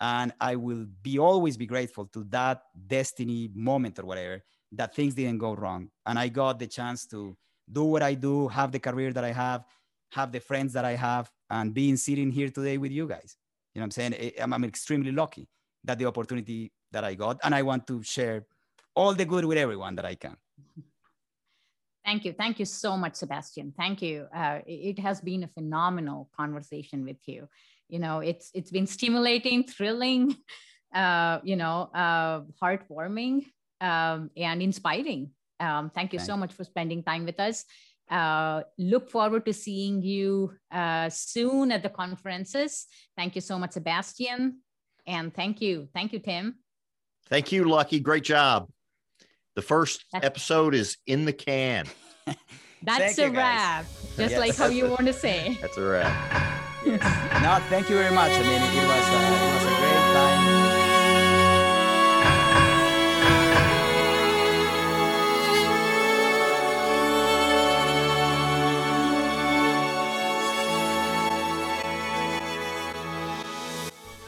And 0.00 0.32
I 0.40 0.56
will 0.56 0.86
be 1.02 1.18
always 1.18 1.56
be 1.56 1.66
grateful 1.66 2.06
to 2.06 2.24
that 2.24 2.62
destiny 2.86 3.48
moment 3.54 3.98
or 3.98 4.04
whatever 4.04 4.42
that 4.72 4.94
things 4.94 5.14
didn't 5.14 5.38
go 5.38 5.54
wrong. 5.54 5.88
And 6.04 6.18
I 6.18 6.28
got 6.28 6.58
the 6.58 6.66
chance 6.66 7.06
to 7.06 7.36
do 7.72 7.84
what 7.84 8.02
I 8.02 8.14
do, 8.14 8.48
have 8.48 8.72
the 8.72 8.80
career 8.80 9.12
that 9.12 9.24
I 9.24 9.32
have, 9.32 9.64
have 10.10 10.32
the 10.32 10.40
friends 10.40 10.72
that 10.72 10.84
I 10.84 10.96
have, 10.96 11.30
and 11.48 11.72
being 11.72 11.96
sitting 11.96 12.30
here 12.30 12.50
today 12.50 12.76
with 12.76 12.90
you 12.90 13.06
guys. 13.06 13.36
You 13.74 13.80
know 13.80 13.84
I'm 13.84 13.90
saying? 13.92 14.32
I'm, 14.40 14.52
I'm 14.52 14.64
extremely 14.64 15.12
lucky 15.12 15.48
that 15.84 15.98
the 15.98 16.06
opportunity 16.06 16.72
that 16.90 17.04
I 17.04 17.14
got, 17.14 17.38
and 17.44 17.54
I 17.54 17.62
want 17.62 17.86
to 17.86 18.02
share 18.02 18.46
all 18.94 19.14
the 19.14 19.24
good 19.24 19.44
with 19.44 19.58
everyone 19.58 19.96
that 19.96 20.04
I 20.04 20.14
can. 20.14 20.36
Thank 22.04 22.24
you. 22.26 22.32
Thank 22.34 22.58
you 22.58 22.66
so 22.66 22.96
much, 22.96 23.14
Sebastian. 23.14 23.72
Thank 23.76 24.02
you. 24.02 24.26
Uh, 24.34 24.60
it 24.66 24.98
has 24.98 25.20
been 25.20 25.42
a 25.42 25.48
phenomenal 25.48 26.28
conversation 26.36 27.04
with 27.04 27.16
you. 27.26 27.48
You 27.88 27.98
know, 27.98 28.20
it's 28.20 28.50
it's 28.54 28.70
been 28.70 28.86
stimulating, 28.86 29.64
thrilling, 29.64 30.36
uh, 30.94 31.38
you 31.42 31.56
know, 31.56 31.90
uh, 31.94 32.42
heartwarming, 32.62 33.46
um, 33.80 34.30
and 34.36 34.62
inspiring. 34.62 35.30
Um, 35.60 35.90
thank 35.90 36.12
you 36.12 36.18
Thanks. 36.18 36.26
so 36.26 36.36
much 36.36 36.52
for 36.52 36.64
spending 36.64 37.02
time 37.02 37.24
with 37.24 37.40
us. 37.40 37.64
Uh, 38.10 38.62
look 38.76 39.10
forward 39.10 39.46
to 39.46 39.54
seeing 39.54 40.02
you 40.02 40.52
uh, 40.70 41.08
soon 41.08 41.72
at 41.72 41.82
the 41.82 41.88
conferences. 41.88 42.86
Thank 43.16 43.34
you 43.34 43.40
so 43.40 43.58
much, 43.58 43.72
Sebastian. 43.72 44.60
And 45.06 45.32
thank 45.32 45.62
you. 45.62 45.88
Thank 45.94 46.12
you, 46.12 46.18
Tim. 46.18 46.56
Thank 47.28 47.52
you, 47.52 47.64
Lucky. 47.64 48.00
Great 48.00 48.24
job. 48.24 48.68
The 49.54 49.62
first 49.62 50.04
That's- 50.12 50.26
episode 50.30 50.74
is 50.74 50.96
in 51.06 51.24
the 51.24 51.32
can. 51.32 51.86
That's 52.82 53.18
a 53.18 53.30
wrap, 53.30 53.86
just 54.16 54.32
yes. 54.32 54.38
like 54.38 54.54
how 54.56 54.66
you 54.66 54.88
want 54.88 55.06
to 55.06 55.12
say. 55.14 55.56
That's 55.62 55.78
a 55.78 55.82
wrap. 55.82 56.52
Yes. 56.84 57.00
no, 57.42 57.58
thank 57.70 57.88
you 57.88 57.96
very 57.96 58.14
much. 58.14 58.30
I 58.30 58.42
mean, 58.42 58.60
it 58.60 58.86
was, 58.86 59.08
uh, 59.08 59.30
it 59.32 59.54
was 59.54 59.64
a 59.64 59.76
great 59.80 60.12
time. 60.12 60.54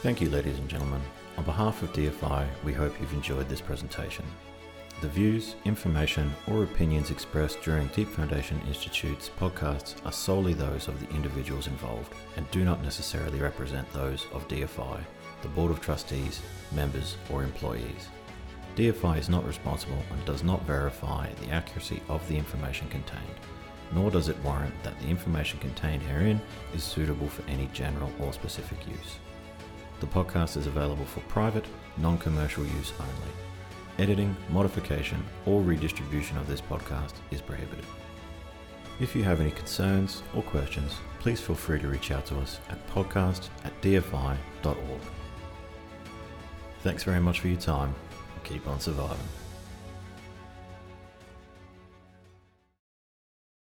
Thank 0.01 0.21
you, 0.21 0.29
ladies 0.29 0.57
and 0.57 0.67
gentlemen. 0.67 1.01
On 1.37 1.43
behalf 1.43 1.83
of 1.83 1.93
DFI, 1.93 2.47
we 2.63 2.73
hope 2.73 2.99
you've 2.99 3.13
enjoyed 3.13 3.47
this 3.49 3.61
presentation. 3.61 4.25
The 4.99 5.09
views, 5.09 5.55
information, 5.63 6.33
or 6.47 6.63
opinions 6.63 7.11
expressed 7.11 7.61
during 7.61 7.85
Deep 7.89 8.07
Foundation 8.07 8.59
Institute's 8.67 9.29
podcasts 9.39 10.03
are 10.03 10.11
solely 10.11 10.55
those 10.55 10.87
of 10.87 10.99
the 10.99 11.15
individuals 11.15 11.67
involved 11.67 12.15
and 12.35 12.49
do 12.49 12.65
not 12.65 12.81
necessarily 12.81 13.39
represent 13.39 13.87
those 13.93 14.25
of 14.33 14.47
DFI, 14.47 14.99
the 15.43 15.49
Board 15.49 15.69
of 15.69 15.81
Trustees, 15.81 16.41
members, 16.71 17.15
or 17.29 17.43
employees. 17.43 18.07
DFI 18.75 19.19
is 19.19 19.29
not 19.29 19.45
responsible 19.45 20.01
and 20.09 20.25
does 20.25 20.43
not 20.43 20.65
verify 20.65 21.31
the 21.33 21.51
accuracy 21.51 22.01
of 22.09 22.27
the 22.27 22.35
information 22.35 22.89
contained, 22.89 23.39
nor 23.93 24.09
does 24.09 24.29
it 24.29 24.43
warrant 24.43 24.73
that 24.81 24.99
the 24.99 25.07
information 25.07 25.59
contained 25.59 26.01
herein 26.01 26.41
is 26.73 26.83
suitable 26.83 27.27
for 27.27 27.47
any 27.47 27.69
general 27.71 28.11
or 28.19 28.33
specific 28.33 28.79
use. 28.87 29.19
The 29.99 30.07
podcast 30.07 30.57
is 30.57 30.65
available 30.65 31.05
for 31.05 31.19
private, 31.21 31.65
non 31.97 32.17
commercial 32.17 32.63
use 32.65 32.93
only. 32.99 33.46
Editing, 33.99 34.35
modification, 34.49 35.23
or 35.45 35.61
redistribution 35.61 36.37
of 36.37 36.47
this 36.47 36.61
podcast 36.61 37.13
is 37.31 37.41
prohibited. 37.41 37.85
If 38.99 39.15
you 39.15 39.23
have 39.23 39.41
any 39.41 39.51
concerns 39.51 40.21
or 40.35 40.43
questions, 40.43 40.95
please 41.19 41.41
feel 41.41 41.55
free 41.55 41.79
to 41.79 41.87
reach 41.87 42.11
out 42.11 42.25
to 42.27 42.37
us 42.37 42.59
at 42.69 42.87
podcast 42.89 43.49
at 43.63 43.79
dfi.org. 43.81 45.01
Thanks 46.81 47.03
very 47.03 47.19
much 47.19 47.39
for 47.39 47.47
your 47.47 47.59
time. 47.59 47.93
And 48.35 48.43
keep 48.43 48.67
on 48.67 48.79
surviving. 48.79 49.17